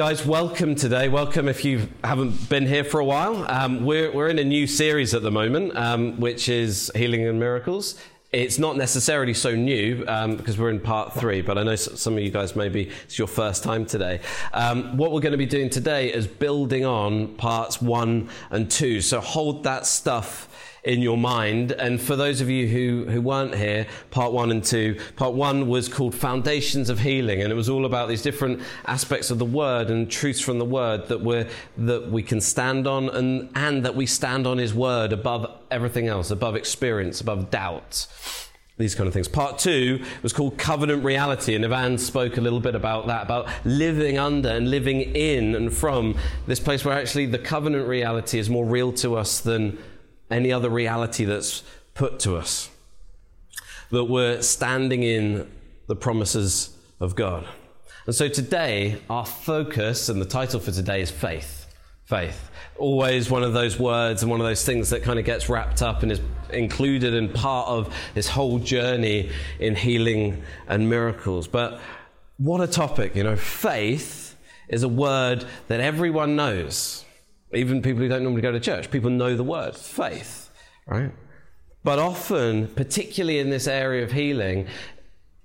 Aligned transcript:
Guys, 0.00 0.24
welcome 0.24 0.74
today. 0.74 1.10
Welcome 1.10 1.46
if 1.46 1.62
you 1.62 1.86
haven't 2.02 2.48
been 2.48 2.66
here 2.66 2.84
for 2.84 3.00
a 3.00 3.04
while. 3.04 3.44
Um, 3.50 3.84
we're, 3.84 4.10
we're 4.10 4.28
in 4.28 4.38
a 4.38 4.44
new 4.44 4.66
series 4.66 5.12
at 5.12 5.20
the 5.20 5.30
moment, 5.30 5.76
um, 5.76 6.18
which 6.18 6.48
is 6.48 6.90
Healing 6.94 7.26
and 7.26 7.38
Miracles. 7.38 8.00
It's 8.32 8.58
not 8.58 8.78
necessarily 8.78 9.34
so 9.34 9.54
new 9.54 10.02
um, 10.08 10.36
because 10.36 10.56
we're 10.56 10.70
in 10.70 10.80
part 10.80 11.12
three, 11.12 11.42
but 11.42 11.58
I 11.58 11.64
know 11.64 11.76
some 11.76 12.14
of 12.14 12.20
you 12.20 12.30
guys 12.30 12.56
maybe 12.56 12.90
it's 13.04 13.18
your 13.18 13.28
first 13.28 13.62
time 13.62 13.84
today. 13.84 14.20
Um, 14.54 14.96
what 14.96 15.12
we're 15.12 15.20
going 15.20 15.32
to 15.32 15.36
be 15.36 15.44
doing 15.44 15.68
today 15.68 16.10
is 16.10 16.26
building 16.26 16.86
on 16.86 17.34
parts 17.34 17.82
one 17.82 18.30
and 18.48 18.70
two. 18.70 19.02
So 19.02 19.20
hold 19.20 19.64
that 19.64 19.84
stuff 19.84 20.69
in 20.84 21.02
your 21.02 21.18
mind. 21.18 21.72
And 21.72 22.00
for 22.00 22.16
those 22.16 22.40
of 22.40 22.48
you 22.48 22.66
who, 22.66 23.10
who 23.10 23.20
weren't 23.20 23.54
here, 23.54 23.86
part 24.10 24.32
one 24.32 24.50
and 24.50 24.64
two, 24.64 24.98
part 25.16 25.34
one 25.34 25.68
was 25.68 25.88
called 25.88 26.14
Foundations 26.14 26.88
of 26.88 27.00
Healing. 27.00 27.42
And 27.42 27.52
it 27.52 27.56
was 27.56 27.68
all 27.68 27.84
about 27.84 28.08
these 28.08 28.22
different 28.22 28.60
aspects 28.86 29.30
of 29.30 29.38
the 29.38 29.44
word 29.44 29.90
and 29.90 30.10
truths 30.10 30.40
from 30.40 30.58
the 30.58 30.64
word 30.64 31.08
that 31.08 31.20
we're, 31.20 31.48
that 31.78 32.10
we 32.10 32.22
can 32.22 32.40
stand 32.40 32.86
on 32.86 33.08
and, 33.10 33.50
and 33.54 33.84
that 33.84 33.94
we 33.94 34.06
stand 34.06 34.46
on 34.46 34.58
his 34.58 34.74
word 34.74 35.12
above 35.12 35.50
everything 35.70 36.08
else, 36.08 36.30
above 36.30 36.56
experience, 36.56 37.20
above 37.20 37.50
doubt. 37.50 38.06
These 38.78 38.94
kind 38.94 39.06
of 39.06 39.12
things. 39.12 39.28
Part 39.28 39.58
two 39.58 40.02
was 40.22 40.32
called 40.32 40.56
Covenant 40.56 41.04
Reality, 41.04 41.54
and 41.54 41.62
Ivan 41.66 41.98
spoke 41.98 42.38
a 42.38 42.40
little 42.40 42.60
bit 42.60 42.74
about 42.74 43.08
that, 43.08 43.24
about 43.24 43.46
living 43.66 44.16
under 44.16 44.48
and 44.48 44.70
living 44.70 45.02
in 45.02 45.54
and 45.54 45.70
from 45.70 46.16
this 46.46 46.58
place 46.60 46.82
where 46.82 46.98
actually 46.98 47.26
the 47.26 47.38
covenant 47.38 47.86
reality 47.86 48.38
is 48.38 48.48
more 48.48 48.64
real 48.64 48.90
to 48.94 49.16
us 49.16 49.40
than 49.40 49.76
any 50.30 50.52
other 50.52 50.70
reality 50.70 51.24
that's 51.24 51.62
put 51.94 52.20
to 52.20 52.36
us. 52.36 52.70
That 53.90 54.04
we're 54.04 54.42
standing 54.42 55.02
in 55.02 55.50
the 55.86 55.96
promises 55.96 56.76
of 57.00 57.16
God. 57.16 57.46
And 58.06 58.14
so 58.14 58.28
today, 58.28 59.00
our 59.10 59.26
focus 59.26 60.08
and 60.08 60.20
the 60.20 60.26
title 60.26 60.60
for 60.60 60.70
today 60.70 61.00
is 61.00 61.10
faith. 61.10 61.66
Faith. 62.04 62.50
Always 62.78 63.30
one 63.30 63.42
of 63.42 63.52
those 63.52 63.78
words 63.78 64.22
and 64.22 64.30
one 64.30 64.40
of 64.40 64.46
those 64.46 64.64
things 64.64 64.90
that 64.90 65.02
kind 65.02 65.18
of 65.18 65.24
gets 65.24 65.48
wrapped 65.48 65.82
up 65.82 66.02
and 66.02 66.10
is 66.10 66.20
included 66.50 67.14
in 67.14 67.28
part 67.28 67.68
of 67.68 67.94
this 68.14 68.28
whole 68.28 68.58
journey 68.58 69.30
in 69.58 69.76
healing 69.76 70.42
and 70.66 70.88
miracles. 70.88 71.46
But 71.46 71.80
what 72.38 72.60
a 72.60 72.66
topic, 72.66 73.14
you 73.14 73.22
know, 73.22 73.36
faith 73.36 74.36
is 74.68 74.82
a 74.82 74.88
word 74.88 75.44
that 75.68 75.80
everyone 75.80 76.36
knows. 76.36 77.04
Even 77.52 77.82
people 77.82 78.00
who 78.00 78.08
don't 78.08 78.22
normally 78.22 78.42
go 78.42 78.52
to 78.52 78.60
church, 78.60 78.90
people 78.90 79.10
know 79.10 79.36
the 79.36 79.44
word 79.44 79.76
faith, 79.76 80.50
right? 80.86 81.12
But 81.82 81.98
often, 81.98 82.68
particularly 82.68 83.38
in 83.38 83.50
this 83.50 83.66
area 83.66 84.04
of 84.04 84.12
healing, 84.12 84.66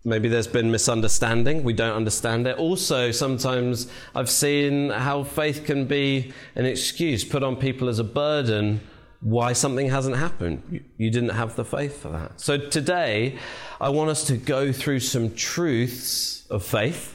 maybe 0.03 0.27
there's 0.27 0.47
been 0.47 0.69
misunderstanding. 0.69 1.63
We 1.63 1.73
don't 1.73 1.95
understand 1.95 2.45
it. 2.45 2.57
Also, 2.57 3.11
sometimes 3.11 3.89
I've 4.13 4.29
seen 4.29 4.89
how 4.89 5.23
faith 5.23 5.65
can 5.65 5.85
be 5.85 6.33
an 6.55 6.65
excuse 6.65 7.23
put 7.23 7.41
on 7.41 7.55
people 7.55 7.89
as 7.89 7.99
a 7.99 8.03
burden 8.03 8.81
why 9.21 9.53
something 9.53 9.89
hasn't 9.89 10.17
happened. 10.17 10.85
You, 10.97 11.09
didn't 11.09 11.29
have 11.29 11.55
the 11.55 11.65
faith 11.65 12.01
for 12.01 12.09
that. 12.09 12.39
So 12.39 12.57
today, 12.57 13.39
I 13.81 13.89
want 13.89 14.11
us 14.11 14.27
to 14.27 14.37
go 14.37 14.71
through 14.71 14.99
some 14.99 15.33
truths 15.33 16.45
of 16.51 16.63
faith 16.63 17.14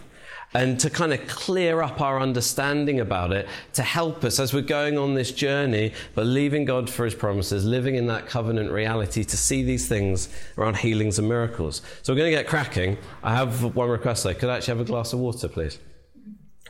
and 0.52 0.80
to 0.80 0.90
kind 0.90 1.12
of 1.12 1.26
clear 1.28 1.80
up 1.80 2.00
our 2.00 2.18
understanding 2.18 3.00
about 3.00 3.32
it 3.32 3.48
to 3.72 3.82
help 3.82 4.24
us 4.24 4.40
as 4.40 4.52
we're 4.52 4.60
going 4.60 4.98
on 4.98 5.14
this 5.14 5.30
journey, 5.30 5.92
believing 6.14 6.64
God 6.64 6.90
for 6.90 7.04
his 7.04 7.14
promises, 7.14 7.64
living 7.64 7.94
in 7.94 8.06
that 8.06 8.26
covenant 8.26 8.72
reality 8.72 9.22
to 9.22 9.36
see 9.36 9.62
these 9.62 9.86
things 9.86 10.28
around 10.58 10.76
healings 10.76 11.18
and 11.18 11.28
miracles. 11.28 11.82
So 12.02 12.12
we're 12.12 12.18
going 12.18 12.32
to 12.32 12.36
get 12.36 12.48
cracking. 12.48 12.98
I 13.22 13.34
have 13.34 13.62
one 13.76 13.88
request 13.88 14.24
though. 14.24 14.34
Could 14.34 14.48
I 14.48 14.56
actually 14.56 14.78
have 14.78 14.80
a 14.80 14.90
glass 14.90 15.12
of 15.12 15.20
water, 15.20 15.48
please? 15.48 15.78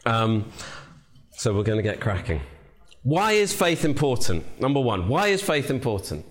Um, 0.05 0.51
so 1.33 1.55
we're 1.55 1.63
going 1.63 1.79
to 1.79 1.83
get 1.83 2.01
cracking. 2.01 2.41
Why 3.03 3.33
is 3.33 3.55
faith 3.55 3.87
important? 3.87 4.61
Number 4.61 4.81
one, 4.81 5.09
why 5.09 5.29
is 5.29 5.41
faith 5.41 5.71
important? 5.71 6.27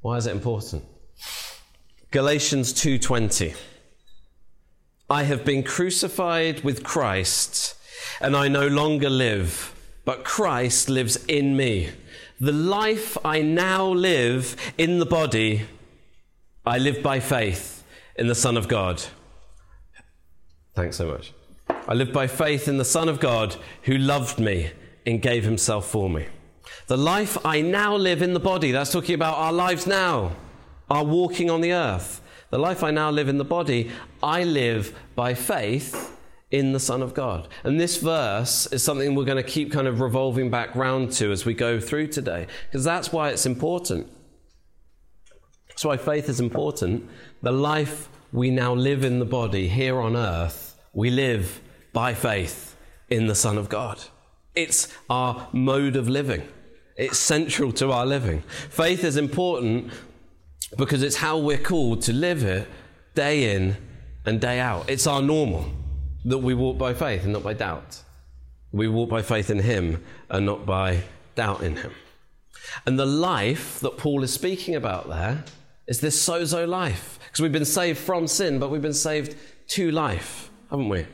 Why 0.00 0.16
is 0.16 0.26
it 0.26 0.32
important? 0.32 0.84
Galatians 2.10 2.72
2:20 2.72 3.54
I 5.10 5.24
have 5.24 5.44
been 5.44 5.62
crucified 5.62 6.64
with 6.64 6.84
Christ, 6.84 7.76
and 8.20 8.36
I 8.36 8.48
no 8.48 8.66
longer 8.66 9.10
live, 9.10 9.74
but 10.04 10.24
Christ 10.24 10.88
lives 10.88 11.16
in 11.26 11.56
me. 11.56 11.90
The 12.40 12.52
life 12.52 13.18
I 13.24 13.42
now 13.42 13.86
live 13.86 14.56
in 14.78 14.98
the 14.98 15.06
body, 15.06 15.66
I 16.64 16.78
live 16.78 17.02
by 17.02 17.20
faith 17.20 17.84
in 18.16 18.26
the 18.26 18.34
Son 18.34 18.56
of 18.56 18.68
God. 18.68 19.02
Thanks 20.74 20.96
so 20.96 21.06
much. 21.06 21.32
I 21.68 21.94
live 21.94 22.12
by 22.12 22.26
faith 22.26 22.68
in 22.68 22.78
the 22.78 22.84
Son 22.84 23.08
of 23.08 23.20
God 23.20 23.56
who 23.82 23.98
loved 23.98 24.38
me 24.38 24.70
and 25.04 25.20
gave 25.20 25.44
himself 25.44 25.86
for 25.86 26.08
me. 26.08 26.26
The 26.86 26.96
life 26.96 27.36
I 27.44 27.60
now 27.60 27.96
live 27.96 28.22
in 28.22 28.32
the 28.32 28.40
body, 28.40 28.72
that's 28.72 28.92
talking 28.92 29.14
about 29.14 29.36
our 29.36 29.52
lives 29.52 29.86
now, 29.86 30.32
our 30.88 31.04
walking 31.04 31.50
on 31.50 31.60
the 31.60 31.72
earth. 31.72 32.21
The 32.52 32.58
life 32.58 32.84
I 32.84 32.90
now 32.90 33.10
live 33.10 33.30
in 33.30 33.38
the 33.38 33.46
body, 33.46 33.90
I 34.22 34.44
live 34.44 34.94
by 35.16 35.32
faith 35.32 36.20
in 36.50 36.72
the 36.72 36.78
Son 36.78 37.00
of 37.00 37.14
God. 37.14 37.48
And 37.64 37.80
this 37.80 37.96
verse 37.96 38.66
is 38.66 38.82
something 38.82 39.14
we're 39.14 39.24
going 39.24 39.42
to 39.42 39.50
keep 39.50 39.72
kind 39.72 39.88
of 39.88 40.00
revolving 40.00 40.50
back 40.50 40.74
round 40.74 41.12
to 41.12 41.32
as 41.32 41.46
we 41.46 41.54
go 41.54 41.80
through 41.80 42.08
today, 42.08 42.46
because 42.68 42.84
that's 42.84 43.10
why 43.10 43.30
it's 43.30 43.46
important. 43.46 44.06
That's 45.68 45.82
why 45.82 45.96
faith 45.96 46.28
is 46.28 46.40
important. 46.40 47.08
The 47.40 47.52
life 47.52 48.10
we 48.34 48.50
now 48.50 48.74
live 48.74 49.02
in 49.02 49.18
the 49.18 49.24
body 49.24 49.68
here 49.68 49.98
on 49.98 50.14
earth, 50.14 50.78
we 50.92 51.08
live 51.08 51.62
by 51.94 52.12
faith 52.12 52.76
in 53.08 53.28
the 53.28 53.34
Son 53.34 53.56
of 53.56 53.70
God. 53.70 53.98
It's 54.54 54.94
our 55.08 55.48
mode 55.52 55.96
of 55.96 56.06
living. 56.06 56.46
It's 56.98 57.16
central 57.16 57.72
to 57.72 57.92
our 57.92 58.04
living. 58.04 58.42
Faith 58.68 59.04
is 59.04 59.16
important 59.16 59.90
because 60.76 61.02
it's 61.02 61.16
how 61.16 61.38
we're 61.38 61.58
called 61.58 62.02
to 62.02 62.12
live 62.12 62.44
it 62.44 62.68
day 63.14 63.54
in 63.54 63.76
and 64.24 64.40
day 64.40 64.60
out. 64.60 64.88
It's 64.88 65.06
our 65.06 65.22
normal 65.22 65.70
that 66.24 66.38
we 66.38 66.54
walk 66.54 66.78
by 66.78 66.94
faith 66.94 67.24
and 67.24 67.32
not 67.32 67.42
by 67.42 67.54
doubt. 67.54 68.02
We 68.72 68.88
walk 68.88 69.10
by 69.10 69.22
faith 69.22 69.50
in 69.50 69.58
Him 69.58 70.02
and 70.30 70.46
not 70.46 70.64
by 70.64 71.02
doubt 71.34 71.62
in 71.62 71.76
Him. 71.76 71.92
And 72.86 72.98
the 72.98 73.06
life 73.06 73.80
that 73.80 73.98
Paul 73.98 74.22
is 74.22 74.32
speaking 74.32 74.74
about 74.74 75.08
there 75.08 75.44
is 75.86 76.00
this 76.00 76.26
sozo 76.26 76.66
life. 76.66 77.18
Because 77.26 77.40
we've 77.40 77.52
been 77.52 77.64
saved 77.64 77.98
from 77.98 78.26
sin, 78.26 78.58
but 78.58 78.70
we've 78.70 78.82
been 78.82 78.92
saved 78.94 79.36
to 79.68 79.90
life, 79.90 80.50
haven't 80.70 80.88
we? 80.88 81.06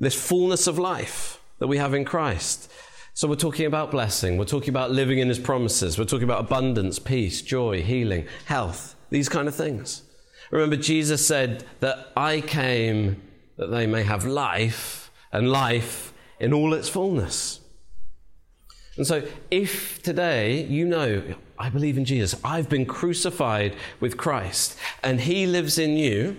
This 0.00 0.14
fullness 0.14 0.66
of 0.66 0.78
life 0.78 1.40
that 1.58 1.68
we 1.68 1.78
have 1.78 1.94
in 1.94 2.04
Christ. 2.04 2.70
So 3.14 3.28
we're 3.28 3.36
talking 3.36 3.66
about 3.66 3.90
blessing, 3.90 4.38
we're 4.38 4.46
talking 4.46 4.70
about 4.70 4.90
living 4.90 5.18
in 5.18 5.28
his 5.28 5.38
promises, 5.38 5.98
we're 5.98 6.06
talking 6.06 6.24
about 6.24 6.40
abundance, 6.40 6.98
peace, 6.98 7.42
joy, 7.42 7.82
healing, 7.82 8.26
health, 8.46 8.96
these 9.10 9.28
kind 9.28 9.48
of 9.48 9.54
things. 9.54 10.02
Remember, 10.50 10.76
Jesus 10.76 11.26
said 11.26 11.64
that 11.80 12.10
I 12.16 12.40
came 12.40 13.20
that 13.56 13.66
they 13.66 13.86
may 13.86 14.02
have 14.02 14.24
life 14.24 15.10
and 15.30 15.50
life 15.50 16.14
in 16.40 16.54
all 16.54 16.72
its 16.72 16.88
fullness. 16.88 17.60
And 18.96 19.06
so, 19.06 19.22
if 19.50 20.02
today 20.02 20.64
you 20.64 20.86
know, 20.86 21.22
I 21.58 21.68
believe 21.68 21.98
in 21.98 22.06
Jesus, 22.06 22.40
I've 22.42 22.70
been 22.70 22.86
crucified 22.86 23.76
with 24.00 24.16
Christ, 24.16 24.78
and 25.02 25.20
He 25.20 25.46
lives 25.46 25.78
in 25.78 25.98
you 25.98 26.38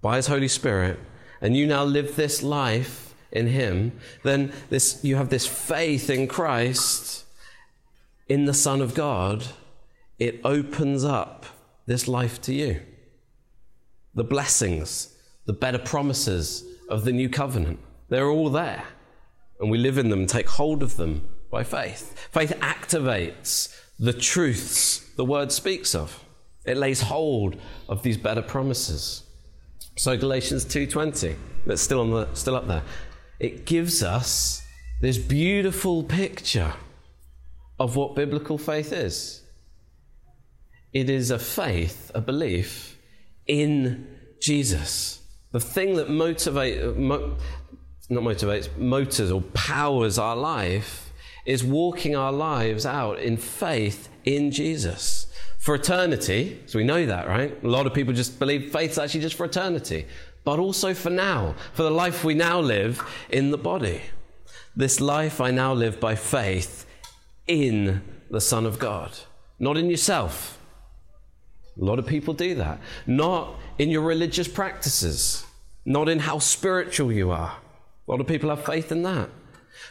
by 0.00 0.16
His 0.16 0.26
Holy 0.26 0.48
Spirit, 0.48 0.98
and 1.40 1.56
you 1.56 1.64
now 1.64 1.84
live 1.84 2.16
this 2.16 2.42
life 2.42 3.11
in 3.32 3.46
Him, 3.46 3.92
then 4.22 4.52
this, 4.70 5.00
you 5.02 5.16
have 5.16 5.30
this 5.30 5.46
faith 5.46 6.10
in 6.10 6.28
Christ, 6.28 7.24
in 8.28 8.44
the 8.44 8.54
Son 8.54 8.80
of 8.80 8.94
God, 8.94 9.44
it 10.18 10.40
opens 10.44 11.04
up 11.04 11.46
this 11.86 12.06
life 12.06 12.40
to 12.42 12.54
you. 12.54 12.80
The 14.14 14.24
blessings, 14.24 15.16
the 15.46 15.52
better 15.52 15.78
promises 15.78 16.64
of 16.88 17.04
the 17.04 17.12
new 17.12 17.28
covenant, 17.28 17.80
they're 18.08 18.28
all 18.28 18.50
there. 18.50 18.84
And 19.58 19.70
we 19.70 19.78
live 19.78 19.98
in 19.98 20.10
them, 20.10 20.26
take 20.26 20.48
hold 20.48 20.82
of 20.82 20.96
them 20.96 21.28
by 21.50 21.64
faith. 21.64 22.28
Faith 22.30 22.52
activates 22.60 23.78
the 23.98 24.12
truths 24.12 25.10
the 25.16 25.24
word 25.24 25.52
speaks 25.52 25.94
of. 25.94 26.24
It 26.64 26.76
lays 26.76 27.02
hold 27.02 27.56
of 27.88 28.02
these 28.02 28.16
better 28.16 28.42
promises. 28.42 29.24
So 29.96 30.16
Galatians 30.16 30.64
2:20, 30.64 31.36
that's 31.66 31.82
still 31.82 32.00
on 32.00 32.10
the 32.10 32.28
still 32.34 32.56
up 32.56 32.66
there 32.66 32.82
it 33.42 33.66
gives 33.66 34.04
us 34.04 34.62
this 35.00 35.18
beautiful 35.18 36.04
picture 36.04 36.72
of 37.78 37.96
what 37.96 38.14
biblical 38.14 38.56
faith 38.56 38.92
is. 38.92 39.42
It 40.92 41.10
is 41.10 41.32
a 41.32 41.40
faith, 41.40 42.12
a 42.14 42.20
belief 42.20 42.96
in 43.48 44.06
Jesus. 44.40 45.20
The 45.50 45.58
thing 45.58 45.96
that 45.96 46.08
motivates, 46.08 46.96
mo- 46.96 47.36
not 48.08 48.22
motivates, 48.22 48.68
motors 48.78 49.32
or 49.32 49.40
powers 49.40 50.18
our 50.18 50.36
life 50.36 51.12
is 51.44 51.64
walking 51.64 52.14
our 52.14 52.32
lives 52.32 52.86
out 52.86 53.18
in 53.18 53.36
faith 53.36 54.08
in 54.24 54.52
Jesus. 54.52 55.26
For 55.58 55.74
eternity, 55.74 56.60
so 56.66 56.78
we 56.78 56.84
know 56.84 57.06
that, 57.06 57.26
right? 57.26 57.56
A 57.62 57.68
lot 57.68 57.86
of 57.86 57.94
people 57.94 58.12
just 58.12 58.38
believe 58.38 58.72
faith's 58.72 58.98
actually 58.98 59.20
just 59.20 59.34
for 59.34 59.46
eternity 59.46 60.06
but 60.44 60.58
also 60.58 60.94
for 60.94 61.10
now, 61.10 61.54
for 61.72 61.82
the 61.82 61.90
life 61.90 62.24
we 62.24 62.34
now 62.34 62.60
live 62.60 63.02
in 63.30 63.50
the 63.50 63.58
body. 63.58 64.02
This 64.74 65.00
life 65.00 65.40
I 65.40 65.50
now 65.50 65.72
live 65.72 66.00
by 66.00 66.14
faith 66.14 66.86
in 67.46 68.02
the 68.30 68.40
Son 68.40 68.64
of 68.64 68.78
God, 68.78 69.12
not 69.58 69.76
in 69.76 69.90
yourself. 69.90 70.58
A 71.80 71.84
lot 71.84 71.98
of 71.98 72.06
people 72.06 72.34
do 72.34 72.54
that. 72.56 72.80
Not 73.06 73.54
in 73.78 73.90
your 73.90 74.02
religious 74.02 74.48
practices, 74.48 75.44
not 75.84 76.08
in 76.08 76.18
how 76.18 76.38
spiritual 76.38 77.12
you 77.12 77.30
are. 77.30 77.56
A 78.06 78.10
lot 78.10 78.20
of 78.20 78.26
people 78.26 78.50
have 78.50 78.64
faith 78.64 78.92
in 78.92 79.02
that. 79.04 79.30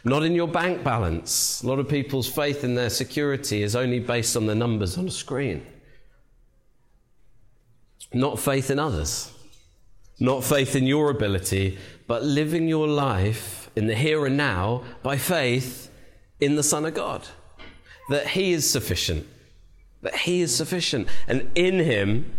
Not 0.04 0.24
in 0.24 0.34
your 0.34 0.48
bank 0.48 0.84
balance. 0.84 1.62
A 1.64 1.68
lot 1.68 1.80
of 1.80 1.90
people's 1.90 2.28
faith 2.28 2.64
in 2.64 2.76
their 2.76 2.90
security 2.90 3.64
is 3.64 3.76
only 3.76 4.00
based 4.00 4.38
on 4.38 4.46
the 4.46 4.56
numbers 4.56 4.98
on 4.98 5.08
a 5.08 5.12
screen. 5.12 5.66
Not 8.14 8.40
faith 8.40 8.70
in 8.70 8.80
others. 8.80 9.32
Not 10.22 10.44
faith 10.44 10.76
in 10.76 10.86
your 10.86 11.10
ability, 11.10 11.80
but 12.06 12.24
living 12.24 12.68
your 12.68 12.88
life 12.88 13.72
in 13.76 13.88
the 13.88 13.96
here 13.96 14.28
and 14.28 14.38
now 14.38 14.84
by 15.02 15.18
faith 15.18 15.90
in 16.40 16.56
the 16.56 16.62
Son 16.62 16.86
of 16.86 16.94
God. 16.94 17.28
That 18.08 18.28
He 18.28 18.52
is 18.52 18.70
sufficient. 18.70 19.26
That 20.04 20.16
He 20.16 20.42
is 20.42 20.56
sufficient. 20.56 21.08
And 21.28 21.50
in 21.56 21.80
Him, 21.80 22.34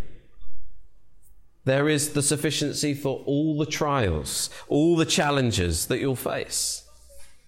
there 1.64 1.88
is 1.88 2.10
the 2.10 2.22
sufficiency 2.22 2.94
for 2.94 3.20
all 3.26 3.58
the 3.58 3.66
trials, 3.66 4.48
all 4.68 4.94
the 4.94 5.04
challenges 5.04 5.86
that 5.86 5.98
you'll 5.98 6.14
face. 6.14 6.84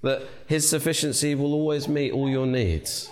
That 0.03 0.23
His 0.49 0.69
sufficiency 0.69 1.37
will 1.37 1.55
always 1.55 1.87
meet 1.87 2.13
all 2.13 2.29
your 2.29 2.47
needs. 2.47 3.09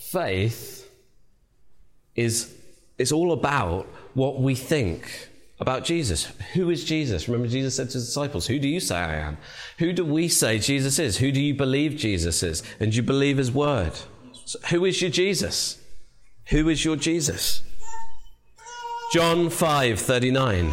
Faith 0.00 0.90
is 2.16 2.52
it's 2.98 3.12
all 3.12 3.30
about 3.30 3.86
what 4.14 4.40
we 4.40 4.56
think 4.56 5.30
about 5.60 5.84
Jesus. 5.84 6.26
Who 6.54 6.70
is 6.70 6.84
Jesus? 6.84 7.28
Remember, 7.28 7.48
Jesus 7.48 7.76
said 7.76 7.88
to 7.90 7.94
his 7.94 8.06
disciples, 8.06 8.46
Who 8.46 8.58
do 8.58 8.68
you 8.68 8.80
say 8.80 8.96
I 8.96 9.14
am? 9.16 9.38
Who 9.78 9.92
do 9.92 10.04
we 10.04 10.28
say 10.28 10.58
Jesus 10.58 10.98
is? 10.98 11.18
Who 11.18 11.30
do 11.30 11.40
you 11.40 11.54
believe 11.54 11.96
Jesus 11.96 12.42
is? 12.42 12.62
And 12.80 12.94
you 12.94 13.02
believe 13.02 13.38
his 13.38 13.52
word? 13.52 13.92
So 14.44 14.58
who 14.70 14.84
is 14.84 15.00
your 15.00 15.10
Jesus? 15.10 15.80
Who 16.48 16.68
is 16.68 16.84
your 16.84 16.96
Jesus? 16.96 17.62
John 19.12 19.48
5 19.48 20.00
39. 20.00 20.72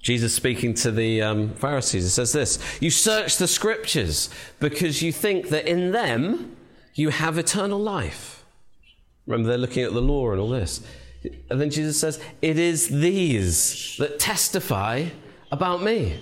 Jesus 0.00 0.34
speaking 0.34 0.74
to 0.74 0.90
the 0.90 1.22
um, 1.22 1.54
Pharisees, 1.54 2.04
it 2.04 2.10
says 2.10 2.32
this 2.32 2.58
You 2.80 2.90
search 2.90 3.36
the 3.36 3.46
scriptures 3.46 4.30
because 4.58 5.00
you 5.02 5.12
think 5.12 5.50
that 5.50 5.66
in 5.66 5.92
them 5.92 6.56
you 6.94 7.10
have 7.10 7.38
eternal 7.38 7.78
life. 7.78 8.44
Remember, 9.26 9.48
they're 9.48 9.58
looking 9.58 9.84
at 9.84 9.92
the 9.92 10.02
law 10.02 10.32
and 10.32 10.40
all 10.40 10.48
this. 10.48 10.84
And 11.50 11.60
then 11.60 11.70
Jesus 11.70 11.98
says, 11.98 12.20
It 12.40 12.58
is 12.58 12.88
these 12.88 13.96
that 13.98 14.18
testify 14.18 15.06
about 15.50 15.82
me. 15.82 16.18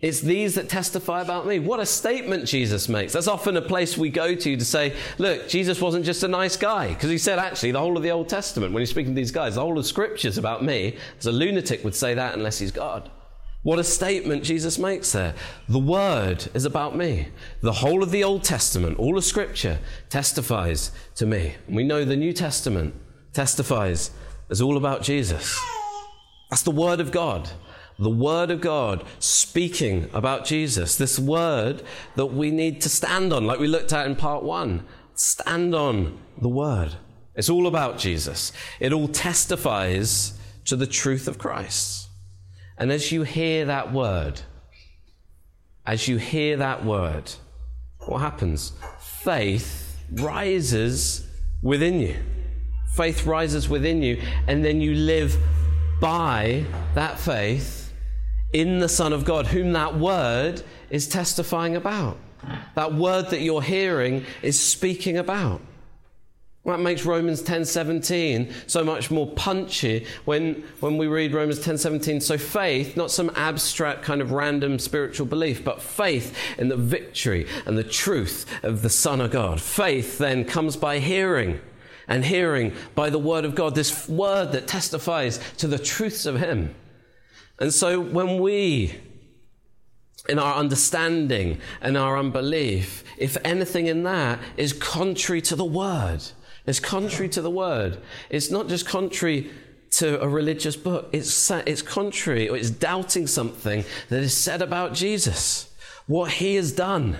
It's 0.00 0.20
these 0.20 0.54
that 0.54 0.70
testify 0.70 1.20
about 1.20 1.46
me. 1.46 1.58
What 1.58 1.78
a 1.78 1.84
statement 1.84 2.46
Jesus 2.46 2.88
makes. 2.88 3.12
That's 3.12 3.28
often 3.28 3.56
a 3.58 3.62
place 3.62 3.98
we 3.98 4.08
go 4.08 4.34
to 4.34 4.56
to 4.56 4.64
say, 4.64 4.96
look, 5.18 5.46
Jesus 5.46 5.78
wasn't 5.78 6.06
just 6.06 6.22
a 6.22 6.28
nice 6.28 6.56
guy. 6.56 6.88
Because 6.88 7.10
he 7.10 7.18
said, 7.18 7.38
actually, 7.38 7.72
the 7.72 7.80
whole 7.80 7.98
of 7.98 8.02
the 8.02 8.10
Old 8.10 8.28
Testament, 8.28 8.72
when 8.72 8.80
he's 8.80 8.88
speaking 8.88 9.14
to 9.14 9.20
these 9.20 9.30
guys, 9.30 9.56
the 9.56 9.60
whole 9.60 9.78
of 9.78 9.84
Scripture's 9.84 10.38
about 10.38 10.64
me. 10.64 10.96
As 11.18 11.26
a 11.26 11.32
lunatic 11.32 11.84
would 11.84 11.94
say 11.94 12.14
that 12.14 12.34
unless 12.34 12.58
he's 12.58 12.70
God. 12.70 13.10
What 13.62 13.78
a 13.78 13.84
statement 13.84 14.42
Jesus 14.42 14.78
makes 14.78 15.12
there. 15.12 15.34
The 15.68 15.78
Word 15.78 16.48
is 16.54 16.64
about 16.64 16.96
me. 16.96 17.28
The 17.60 17.72
whole 17.72 18.02
of 18.02 18.10
the 18.10 18.24
Old 18.24 18.42
Testament, 18.42 18.98
all 18.98 19.18
of 19.18 19.24
Scripture, 19.24 19.80
testifies 20.08 20.92
to 21.16 21.26
me. 21.26 21.56
And 21.66 21.76
we 21.76 21.84
know 21.84 22.06
the 22.06 22.16
New 22.16 22.32
Testament 22.32 22.94
testifies 23.34 24.12
as 24.50 24.60
all 24.60 24.76
about 24.76 25.02
Jesus. 25.02 25.58
That's 26.50 26.62
the 26.62 26.70
Word 26.70 27.00
of 27.00 27.12
God 27.12 27.50
the 28.00 28.08
Word 28.08 28.50
of 28.50 28.62
God 28.62 29.04
speaking 29.18 30.08
about 30.14 30.46
Jesus, 30.46 30.96
this 30.96 31.18
Word 31.18 31.82
that 32.16 32.26
we 32.26 32.50
need 32.50 32.80
to 32.80 32.88
stand 32.88 33.32
on, 33.32 33.44
like 33.44 33.60
we 33.60 33.68
looked 33.68 33.92
at 33.92 34.06
in 34.06 34.16
part 34.16 34.42
one. 34.42 34.86
Stand 35.14 35.74
on 35.74 36.18
the 36.40 36.48
Word. 36.48 36.96
It's 37.34 37.50
all 37.50 37.66
about 37.66 37.98
Jesus, 37.98 38.52
it 38.80 38.92
all 38.92 39.06
testifies 39.06 40.38
to 40.64 40.76
the 40.76 40.86
truth 40.86 41.28
of 41.28 41.38
Christ. 41.38 42.08
And 42.78 42.90
as 42.90 43.12
you 43.12 43.22
hear 43.22 43.66
that 43.66 43.92
Word, 43.92 44.40
as 45.84 46.08
you 46.08 46.16
hear 46.16 46.56
that 46.56 46.84
Word, 46.84 47.30
what 48.06 48.20
happens? 48.20 48.72
Faith 48.98 49.98
rises 50.10 51.28
within 51.62 52.00
you. 52.00 52.16
Faith 53.00 53.24
rises 53.24 53.66
within 53.66 54.02
you, 54.02 54.20
and 54.46 54.62
then 54.62 54.82
you 54.82 54.92
live 54.94 55.34
by 56.02 56.62
that 56.94 57.18
faith 57.18 57.94
in 58.52 58.78
the 58.78 58.90
Son 58.90 59.14
of 59.14 59.24
God, 59.24 59.46
whom 59.46 59.72
that 59.72 59.98
word 59.98 60.62
is 60.90 61.08
testifying 61.08 61.76
about. 61.76 62.18
That 62.74 62.92
word 62.92 63.30
that 63.30 63.40
you're 63.40 63.62
hearing 63.62 64.26
is 64.42 64.60
speaking 64.60 65.16
about. 65.16 65.62
That 66.66 66.80
makes 66.80 67.06
Romans 67.06 67.40
10:17 67.40 68.52
so 68.66 68.84
much 68.84 69.10
more 69.10 69.28
punchy 69.28 70.04
when, 70.26 70.62
when 70.80 70.98
we 70.98 71.06
read 71.06 71.32
Romans 71.32 71.58
10:17. 71.58 72.20
So 72.20 72.36
faith, 72.36 72.98
not 72.98 73.10
some 73.10 73.30
abstract 73.34 74.02
kind 74.02 74.20
of 74.20 74.30
random 74.30 74.78
spiritual 74.78 75.24
belief, 75.24 75.64
but 75.64 75.80
faith 75.80 76.36
in 76.58 76.68
the 76.68 76.76
victory 76.76 77.46
and 77.64 77.78
the 77.78 77.82
truth 77.82 78.44
of 78.62 78.82
the 78.82 78.90
Son 78.90 79.22
of 79.22 79.30
God. 79.30 79.58
Faith 79.58 80.18
then 80.18 80.44
comes 80.44 80.76
by 80.76 80.98
hearing, 80.98 81.60
and 82.10 82.24
hearing 82.24 82.74
by 82.94 83.08
the 83.08 83.18
word 83.18 83.46
of 83.46 83.54
God, 83.54 83.74
this 83.74 84.08
word 84.08 84.52
that 84.52 84.66
testifies 84.66 85.38
to 85.56 85.68
the 85.68 85.78
truths 85.78 86.26
of 86.26 86.38
Him. 86.38 86.74
And 87.60 87.72
so 87.72 88.00
when 88.00 88.40
we, 88.40 88.96
in 90.28 90.38
our 90.38 90.56
understanding 90.56 91.60
and 91.80 91.96
our 91.96 92.18
unbelief, 92.18 93.04
if 93.16 93.36
anything 93.44 93.86
in 93.86 94.02
that 94.02 94.40
is 94.56 94.72
contrary 94.72 95.40
to 95.42 95.56
the 95.56 95.64
word, 95.64 96.20
it's 96.66 96.80
contrary 96.80 97.28
to 97.30 97.40
the 97.40 97.50
word. 97.50 97.98
It's 98.28 98.50
not 98.50 98.68
just 98.68 98.86
contrary 98.86 99.50
to 99.92 100.20
a 100.20 100.28
religious 100.28 100.76
book, 100.76 101.08
it's, 101.12 101.50
it's 101.50 101.82
contrary 101.82 102.48
or 102.48 102.56
it's 102.56 102.70
doubting 102.70 103.26
something 103.26 103.84
that 104.08 104.20
is 104.20 104.34
said 104.34 104.62
about 104.62 104.94
Jesus, 104.94 105.72
what 106.06 106.32
he 106.32 106.56
has 106.56 106.72
done, 106.72 107.16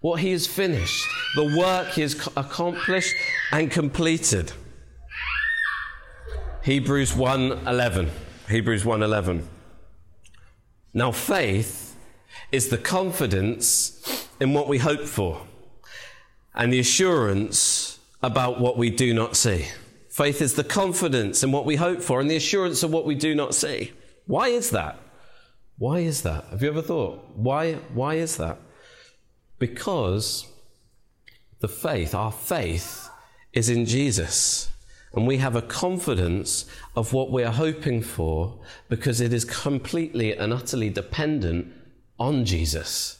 what 0.00 0.20
he 0.20 0.32
has 0.32 0.46
finished, 0.46 1.04
the 1.34 1.56
work 1.56 1.88
he 1.88 2.02
has 2.02 2.28
accomplished 2.36 3.14
and 3.52 3.70
completed. 3.70 4.52
Hebrews 6.62 7.12
1:11. 7.12 8.10
Hebrews 8.48 8.84
1:11. 8.84 9.48
Now, 10.94 11.12
faith 11.12 11.96
is 12.52 12.68
the 12.68 12.78
confidence 12.78 14.26
in 14.40 14.54
what 14.54 14.68
we 14.68 14.78
hope 14.78 15.04
for 15.04 15.46
and 16.54 16.72
the 16.72 16.78
assurance 16.78 17.98
about 18.22 18.60
what 18.60 18.76
we 18.76 18.90
do 18.90 19.14
not 19.14 19.36
see. 19.36 19.66
Faith 20.08 20.42
is 20.42 20.54
the 20.54 20.64
confidence 20.64 21.44
in 21.44 21.52
what 21.52 21.64
we 21.64 21.76
hope 21.76 22.02
for 22.02 22.20
and 22.20 22.30
the 22.30 22.36
assurance 22.36 22.82
of 22.82 22.90
what 22.90 23.04
we 23.04 23.14
do 23.14 23.34
not 23.34 23.54
see. 23.54 23.92
Why 24.26 24.48
is 24.48 24.70
that? 24.70 24.98
Why 25.78 26.00
is 26.00 26.22
that? 26.22 26.44
Have 26.46 26.62
you 26.62 26.68
ever 26.68 26.82
thought? 26.82 27.24
Why, 27.36 27.74
why 27.94 28.14
is 28.14 28.36
that? 28.38 28.58
Because 29.58 30.46
the 31.60 31.68
faith, 31.68 32.14
our 32.14 32.32
faith, 32.32 33.10
is 33.52 33.68
in 33.68 33.86
Jesus. 33.86 34.70
And 35.12 35.26
we 35.26 35.38
have 35.38 35.56
a 35.56 35.62
confidence 35.62 36.66
of 36.94 37.12
what 37.12 37.30
we're 37.30 37.50
hoping 37.50 38.02
for 38.02 38.58
because 38.88 39.20
it 39.20 39.32
is 39.32 39.44
completely 39.44 40.36
and 40.36 40.52
utterly 40.52 40.90
dependent 40.90 41.72
on 42.18 42.44
Jesus. 42.44 43.17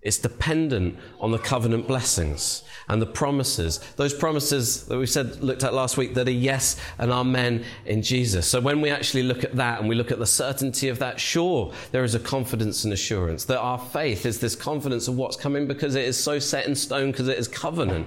It's 0.00 0.18
dependent 0.18 0.96
on 1.18 1.32
the 1.32 1.38
covenant 1.38 1.88
blessings 1.88 2.62
and 2.88 3.02
the 3.02 3.06
promises. 3.06 3.78
Those 3.96 4.14
promises 4.14 4.84
that 4.86 4.96
we 4.96 5.06
said, 5.06 5.42
looked 5.42 5.64
at 5.64 5.74
last 5.74 5.96
week, 5.96 6.14
that 6.14 6.28
are 6.28 6.30
yes 6.30 6.76
and 6.98 7.10
amen 7.10 7.64
in 7.84 8.02
Jesus. 8.02 8.46
So 8.46 8.60
when 8.60 8.80
we 8.80 8.90
actually 8.90 9.24
look 9.24 9.42
at 9.42 9.56
that 9.56 9.80
and 9.80 9.88
we 9.88 9.96
look 9.96 10.12
at 10.12 10.20
the 10.20 10.26
certainty 10.26 10.88
of 10.88 11.00
that, 11.00 11.18
sure, 11.18 11.72
there 11.90 12.04
is 12.04 12.14
a 12.14 12.20
confidence 12.20 12.84
and 12.84 12.92
assurance 12.92 13.44
that 13.46 13.58
our 13.58 13.78
faith 13.78 14.24
is 14.24 14.38
this 14.38 14.54
confidence 14.54 15.08
of 15.08 15.16
what's 15.16 15.36
coming 15.36 15.66
because 15.66 15.96
it 15.96 16.04
is 16.04 16.16
so 16.16 16.38
set 16.38 16.66
in 16.66 16.76
stone 16.76 17.10
because 17.10 17.28
it 17.28 17.38
is 17.38 17.48
covenant. 17.48 18.06